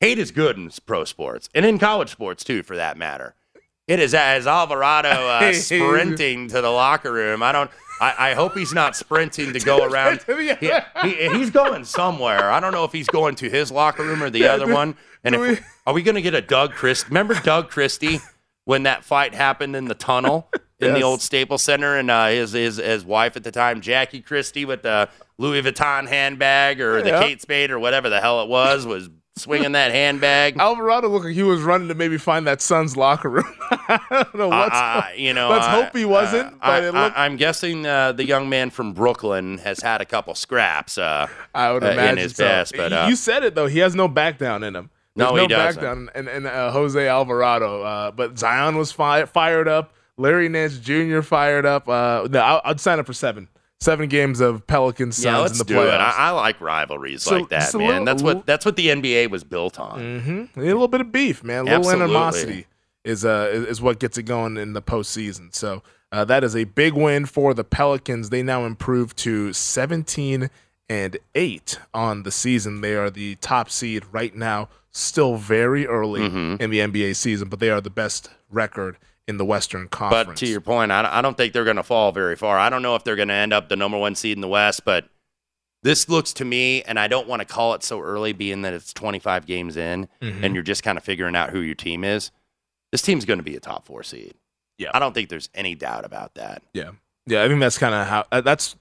hate 0.00 0.18
is 0.18 0.30
good 0.30 0.56
in 0.56 0.70
pro 0.86 1.04
sports 1.04 1.48
and 1.54 1.66
in 1.66 1.78
college 1.78 2.10
sports 2.10 2.44
too, 2.44 2.62
for 2.62 2.76
that 2.76 2.96
matter. 2.96 3.34
It 3.86 4.00
is 4.00 4.14
as 4.14 4.46
Alvarado 4.46 5.08
uh, 5.08 5.52
sprinting 5.54 6.48
to 6.48 6.60
the 6.60 6.70
locker 6.70 7.12
room. 7.12 7.42
I 7.42 7.52
don't. 7.52 7.70
I, 8.00 8.30
I 8.30 8.34
hope 8.34 8.56
he's 8.56 8.72
not 8.72 8.94
sprinting 8.96 9.52
to 9.54 9.58
go 9.60 9.82
around. 9.90 10.20
He, 10.26 10.54
he- 11.02 11.28
he's 11.36 11.50
going 11.50 11.84
somewhere. 11.84 12.50
I 12.50 12.60
don't 12.60 12.72
know 12.72 12.84
if 12.84 12.92
he's 12.92 13.08
going 13.08 13.34
to 13.36 13.50
his 13.50 13.72
locker 13.72 14.04
room 14.04 14.22
or 14.22 14.30
the 14.30 14.46
other 14.46 14.72
one. 14.72 14.96
And 15.24 15.34
if, 15.34 15.64
are 15.88 15.94
we 15.94 16.02
going 16.02 16.16
to 16.16 16.20
get 16.22 16.34
a 16.34 16.42
Doug 16.42 16.72
Christie? 16.72 17.08
Remember 17.08 17.32
Doug 17.34 17.70
Christie 17.70 18.20
when 18.66 18.82
that 18.82 19.04
fight 19.04 19.34
happened 19.34 19.74
in 19.74 19.86
the 19.86 19.94
tunnel 19.94 20.50
in 20.78 20.92
the 20.92 21.00
old 21.02 21.22
Staples 21.22 21.62
Center, 21.62 21.96
and 21.96 22.10
uh, 22.10 22.26
his 22.26 22.52
his 22.52 22.76
his 22.76 23.06
wife 23.06 23.36
at 23.36 23.42
the 23.42 23.50
time, 23.50 23.80
Jackie 23.80 24.20
Christie, 24.20 24.66
with 24.66 24.82
the 24.82 25.08
Louis 25.38 25.62
Vuitton 25.62 26.06
handbag 26.06 26.82
or 26.82 27.00
the 27.00 27.08
Yeah. 27.08 27.22
Kate 27.22 27.40
Spade 27.40 27.70
or 27.70 27.78
whatever 27.78 28.10
the 28.10 28.20
hell 28.20 28.42
it 28.42 28.50
was, 28.50 28.84
was 28.86 29.08
swinging 29.36 29.72
that 29.72 29.90
handbag. 29.90 30.56
Alvarado 30.60 31.08
looked 31.08 31.24
like 31.24 31.34
he 31.34 31.42
was 31.42 31.62
running 31.62 31.88
to 31.88 31.94
maybe 31.94 32.18
find 32.18 32.46
that 32.46 32.60
son's 32.60 32.94
locker 32.94 33.30
room. 33.30 33.54
I 33.70 33.98
don't 34.10 34.34
know 34.34 34.48
what's. 34.48 34.74
Uh, 34.76 35.06
you 35.16 35.32
know, 35.32 35.48
let's 35.48 35.64
I- 35.66 35.70
hope 35.82 35.96
he 35.96 36.04
wasn't. 36.04 36.52
uh, 36.52 36.58
I, 36.60 36.78
it 36.86 36.92
looked. 36.92 37.16
Am 37.16 37.36
guessing 37.36 37.86
uh, 37.86 38.12
the 38.12 38.26
young 38.26 38.50
man 38.50 38.68
from 38.68 38.92
Brooklyn 38.92 39.56
has 39.58 39.80
had 39.80 40.02
a 40.02 40.04
couple 40.04 40.34
scraps. 40.34 40.98
Uh, 40.98 41.28
I 41.54 41.72
would 41.72 41.82
uh, 41.82 41.92
imagine 41.92 42.18
in 42.18 42.24
his 42.24 42.36
so. 42.36 42.44
past, 42.46 42.74
but 42.76 42.92
uh, 42.92 43.06
you 43.08 43.16
said 43.16 43.42
it 43.42 43.54
though. 43.54 43.68
He 43.68 43.78
has 43.78 43.94
no 43.94 44.06
back 44.06 44.36
down 44.36 44.62
in 44.62 44.76
him. 44.76 44.90
No, 45.18 45.32
There's 45.34 45.42
he 45.42 45.48
doesn't. 45.48 45.82
down 45.82 46.10
in, 46.14 46.28
in 46.28 46.46
uh, 46.46 46.70
Jose 46.70 47.06
Alvarado. 47.08 47.82
Uh, 47.82 48.10
but 48.10 48.38
Zion 48.38 48.76
was 48.76 48.92
fi- 48.92 49.24
fired 49.26 49.68
up. 49.68 49.92
Larry 50.16 50.48
Nance 50.48 50.78
Jr. 50.78 51.20
fired 51.20 51.66
up. 51.66 51.88
Uh, 51.88 52.26
no, 52.30 52.40
I, 52.40 52.68
would 52.68 52.80
sign 52.80 52.98
up 52.98 53.06
for 53.06 53.12
seven. 53.12 53.48
Seven 53.80 54.08
games 54.08 54.40
of 54.40 54.66
Pelicans 54.66 55.16
Suns 55.16 55.24
yeah, 55.24 55.38
let's 55.38 55.52
in 55.52 55.58
the 55.58 55.64
do 55.64 55.74
playoffs. 55.76 55.94
It. 55.94 56.00
I, 56.00 56.14
I 56.16 56.30
like 56.30 56.60
rivalries 56.60 57.22
So- 57.22 57.36
like 57.36 57.48
that, 57.50 57.72
man. 57.74 57.86
little- 57.86 58.04
that's 58.04 58.22
what 58.22 58.46
that's 58.46 58.64
what 58.64 58.74
the 58.76 58.88
NBA 58.88 59.30
was 59.30 59.44
built 59.44 59.78
on. 59.78 60.00
Mm-hmm. 60.00 60.60
A 60.60 60.64
little 60.64 60.88
bit 60.88 61.00
of 61.00 61.12
beef, 61.12 61.44
man. 61.44 61.68
A 61.68 61.78
little 61.78 61.90
animosity 61.92 62.66
is 63.04 63.24
uh 63.24 63.50
is, 63.52 63.64
is 63.66 63.80
what 63.82 64.00
gets 64.00 64.18
it 64.18 64.24
going 64.24 64.56
in 64.56 64.72
the 64.72 64.82
postseason. 64.82 65.54
So 65.54 65.84
uh, 66.10 66.24
that 66.24 66.42
is 66.42 66.56
a 66.56 66.64
big 66.64 66.94
win 66.94 67.26
for 67.26 67.54
the 67.54 67.62
Pelicans. 67.62 68.30
They 68.30 68.42
now 68.42 68.64
improve 68.64 69.14
to 69.16 69.52
17 69.52 70.50
and 70.88 71.16
eight 71.34 71.78
on 71.94 72.22
the 72.24 72.30
season. 72.32 72.80
They 72.80 72.94
are 72.94 73.10
the 73.10 73.36
top 73.36 73.70
seed 73.70 74.04
right 74.10 74.34
now. 74.34 74.68
Still 74.98 75.36
very 75.36 75.86
early 75.86 76.20
Mm-hmm. 76.22 76.60
in 76.62 76.70
the 76.70 76.78
NBA 76.80 77.14
season, 77.16 77.48
but 77.48 77.60
they 77.60 77.70
are 77.70 77.80
the 77.80 77.90
best 77.90 78.30
record 78.50 78.98
in 79.28 79.36
the 79.36 79.44
Western 79.44 79.86
Conference. 79.88 80.26
But 80.26 80.36
to 80.38 80.46
your 80.48 80.60
point, 80.60 80.90
I, 80.90 81.18
I 81.18 81.22
don't 81.22 81.36
think 81.36 81.52
they're 81.52 81.64
going 81.64 81.76
to 81.76 81.82
fall 81.82 82.10
very 82.12 82.34
far. 82.34 82.58
I 82.58 82.68
don't 82.70 82.82
know 82.82 82.94
if 82.96 83.04
they're 83.04 83.14
going 83.16 83.28
to 83.28 83.34
end 83.34 83.52
up 83.52 83.68
the 83.68 83.76
number 83.76 83.96
one 83.98 84.14
seed 84.14 84.36
in 84.36 84.40
the 84.40 84.48
West, 84.48 84.84
but 84.84 85.08
this 85.84 86.08
looks 86.08 86.32
to 86.34 86.44
me, 86.44 86.82
and 86.82 86.98
I 86.98 87.06
don't 87.06 87.28
want 87.28 87.40
to 87.40 87.46
call 87.46 87.74
it 87.74 87.84
so 87.84 88.00
early, 88.00 88.32
being 88.32 88.62
that 88.62 88.74
it's 88.74 88.92
25 88.92 89.46
games 89.46 89.76
in 89.76 90.08
Mhm. 90.20 90.42
and 90.42 90.54
you're 90.54 90.64
just 90.64 90.82
kind 90.82 90.98
of 90.98 91.04
figuring 91.04 91.36
out 91.36 91.50
who 91.50 91.60
your 91.60 91.76
team 91.76 92.02
is. 92.02 92.30
This 92.90 93.02
team's 93.02 93.24
going 93.24 93.38
to 93.38 93.44
be 93.44 93.54
a 93.54 93.60
top 93.60 93.86
four 93.86 94.02
seed. 94.02 94.34
Yeah. 94.78 94.90
I 94.94 94.98
don't 94.98 95.12
think 95.12 95.28
there's 95.28 95.48
any 95.54 95.74
doubt 95.76 96.04
about 96.04 96.34
that. 96.34 96.62
yeah, 96.72 96.90
yeah, 97.26 97.44
I 97.44 97.48
think 97.48 97.60
that's 97.60 97.78
kind 97.78 97.94
of 97.94 98.06
how 98.06 98.24
uh, 98.32 98.40
that's 98.40 98.74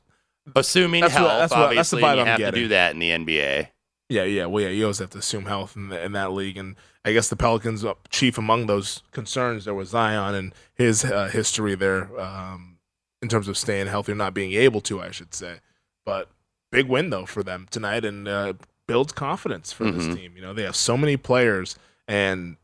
Assuming 0.56 1.02
That's 1.02 1.14
what- 1.14 1.20
health, 1.24 1.40
that's 1.40 1.52
what- 1.52 1.76
that's 1.76 1.90
the 1.92 1.98
obviously, 1.98 2.02
vibe 2.04 2.16
you 2.16 2.22
I'm 2.22 2.28
have 2.28 2.38
getting. 2.40 2.54
to 2.54 2.60
do 2.62 2.68
that 2.70 2.94
in 2.94 3.00
the 3.00 3.12
NBA. 3.12 3.68
Yeah, 4.10 4.24
yeah, 4.24 4.46
well, 4.46 4.64
yeah. 4.64 4.70
You 4.70 4.84
always 4.86 5.00
have 5.00 5.10
to 5.12 5.18
assume 5.18 5.46
health 5.46 5.76
in, 5.76 5.90
the, 5.90 6.02
in 6.04 6.14
that 6.14 6.32
league, 6.32 6.58
and 6.58 6.76
I 7.04 7.12
guess 7.12 7.28
the 7.28 7.36
Pelicans, 7.36 7.84
uh, 7.84 7.94
chief 8.10 8.38
among 8.38 8.68
those 8.68 9.04
concerns, 9.12 9.66
there 9.66 9.74
was 9.74 9.90
Zion 9.90 10.34
and 10.34 10.54
his 10.76 11.04
uh, 11.04 11.28
history 11.28 11.76
there 11.76 12.18
um, 12.20 12.78
in 13.22 13.28
terms 13.28 13.48
of 13.50 13.58
staying 13.58 13.88
healthy 13.88 14.14
or 14.14 14.16
not 14.16 14.34
being 14.34 14.54
able 14.54 14.80
to, 14.82 15.02
I 15.02 15.12
should 15.12 15.34
say. 15.34 15.58
But 16.06 16.30
big 16.72 16.88
win 16.88 17.10
though 17.10 17.26
for 17.26 17.44
them 17.44 17.68
tonight, 17.70 18.06
and 18.06 18.28
uh, 18.30 18.54
builds 18.88 19.12
confidence 19.12 19.74
for 19.74 19.84
this 19.92 20.06
Mhm. 20.06 20.16
team. 20.16 20.34
You 20.38 20.42
know, 20.42 20.54
they 20.54 20.64
have 20.64 20.76
so 20.78 20.96
many 20.96 21.18
players, 21.18 21.78
and 22.08 22.56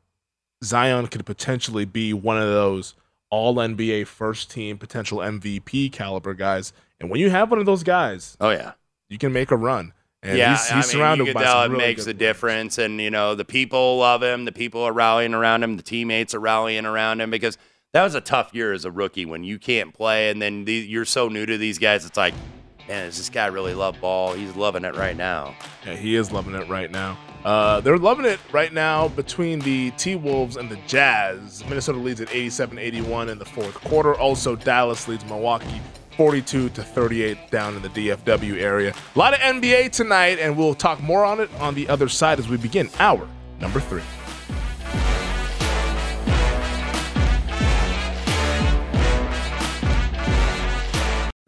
Zion 0.63 1.07
could 1.07 1.25
potentially 1.25 1.83
be 1.85 2.13
one 2.13 2.37
of 2.37 2.47
those 2.47 2.95
All 3.29 3.55
NBA 3.55 4.05
first 4.05 4.49
team 4.51 4.77
potential 4.77 5.17
MVP 5.17 5.89
caliber 5.91 6.33
guys. 6.35 6.71
And 7.01 7.09
when 7.09 7.19
you 7.19 7.31
have 7.31 7.49
one 7.49 7.59
of 7.59 7.65
those 7.65 7.83
guys, 7.83 8.37
oh 8.39 8.51
yeah, 8.51 8.73
you 9.09 9.17
can 9.17 9.33
make 9.33 9.51
a 9.51 9.57
run. 9.57 9.91
And 10.23 10.37
yeah, 10.37 10.51
he's, 10.51 10.61
he's 10.61 10.71
I 10.71 10.75
mean, 10.75 10.83
surrounded 10.83 11.27
you 11.27 11.33
tell 11.33 11.63
it 11.63 11.67
really 11.69 11.77
makes 11.83 12.07
a 12.07 12.13
difference, 12.13 12.77
and 12.77 12.99
you 12.99 13.11
know 13.11 13.35
the 13.35 13.43
people 13.43 13.97
love 13.97 14.23
him. 14.23 14.45
The 14.45 14.53
people 14.53 14.81
are 14.81 14.93
rallying 14.93 15.33
around 15.33 15.63
him. 15.63 15.75
The 15.75 15.83
teammates 15.83 16.33
are 16.33 16.39
rallying 16.39 16.85
around 16.85 17.19
him 17.19 17.29
because 17.29 17.57
that 17.91 18.03
was 18.03 18.15
a 18.15 18.21
tough 18.21 18.53
year 18.53 18.71
as 18.71 18.85
a 18.85 18.91
rookie 18.91 19.25
when 19.25 19.43
you 19.43 19.59
can't 19.59 19.93
play, 19.93 20.29
and 20.29 20.41
then 20.41 20.63
the, 20.63 20.73
you're 20.73 21.03
so 21.03 21.27
new 21.27 21.45
to 21.45 21.57
these 21.57 21.77
guys. 21.77 22.05
It's 22.05 22.15
like, 22.15 22.33
man, 22.87 23.05
does 23.05 23.17
this 23.17 23.29
guy 23.29 23.47
really 23.47 23.73
love 23.73 23.99
ball? 23.99 24.33
He's 24.33 24.55
loving 24.55 24.85
it 24.85 24.95
right 24.95 25.17
now. 25.17 25.55
Yeah, 25.85 25.97
he 25.97 26.15
is 26.15 26.31
loving 26.31 26.55
it 26.55 26.69
right 26.69 26.89
now. 26.89 27.17
Uh, 27.43 27.81
they're 27.81 27.97
loving 27.97 28.23
it 28.23 28.39
right 28.53 28.71
now 28.71 29.09
between 29.09 29.59
the 29.59 29.91
T 29.91 30.15
Wolves 30.15 30.55
and 30.55 30.69
the 30.69 30.77
Jazz. 30.87 31.65
Minnesota 31.67 31.99
leads 31.99 32.21
at 32.21 32.33
87 32.33 32.77
81 32.77 33.27
in 33.27 33.39
the 33.39 33.45
fourth 33.45 33.75
quarter. 33.81 34.15
Also, 34.15 34.55
Dallas 34.55 35.09
leads 35.09 35.25
Milwaukee 35.25 35.81
42 36.15 36.69
to 36.69 36.83
38 36.83 37.51
down 37.51 37.75
in 37.75 37.81
the 37.81 37.89
DFW 37.89 38.57
area. 38.57 38.93
A 39.15 39.19
lot 39.19 39.33
of 39.33 39.39
NBA 39.39 39.91
tonight, 39.91 40.39
and 40.39 40.57
we'll 40.57 40.75
talk 40.75 41.01
more 41.01 41.25
on 41.25 41.39
it 41.39 41.49
on 41.59 41.75
the 41.75 41.89
other 41.89 42.09
side 42.09 42.39
as 42.39 42.47
we 42.47 42.57
begin 42.57 42.89
hour 42.99 43.27
number 43.59 43.79
three. 43.79 44.03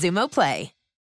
Xumo 0.00 0.30
Play. 0.30 0.79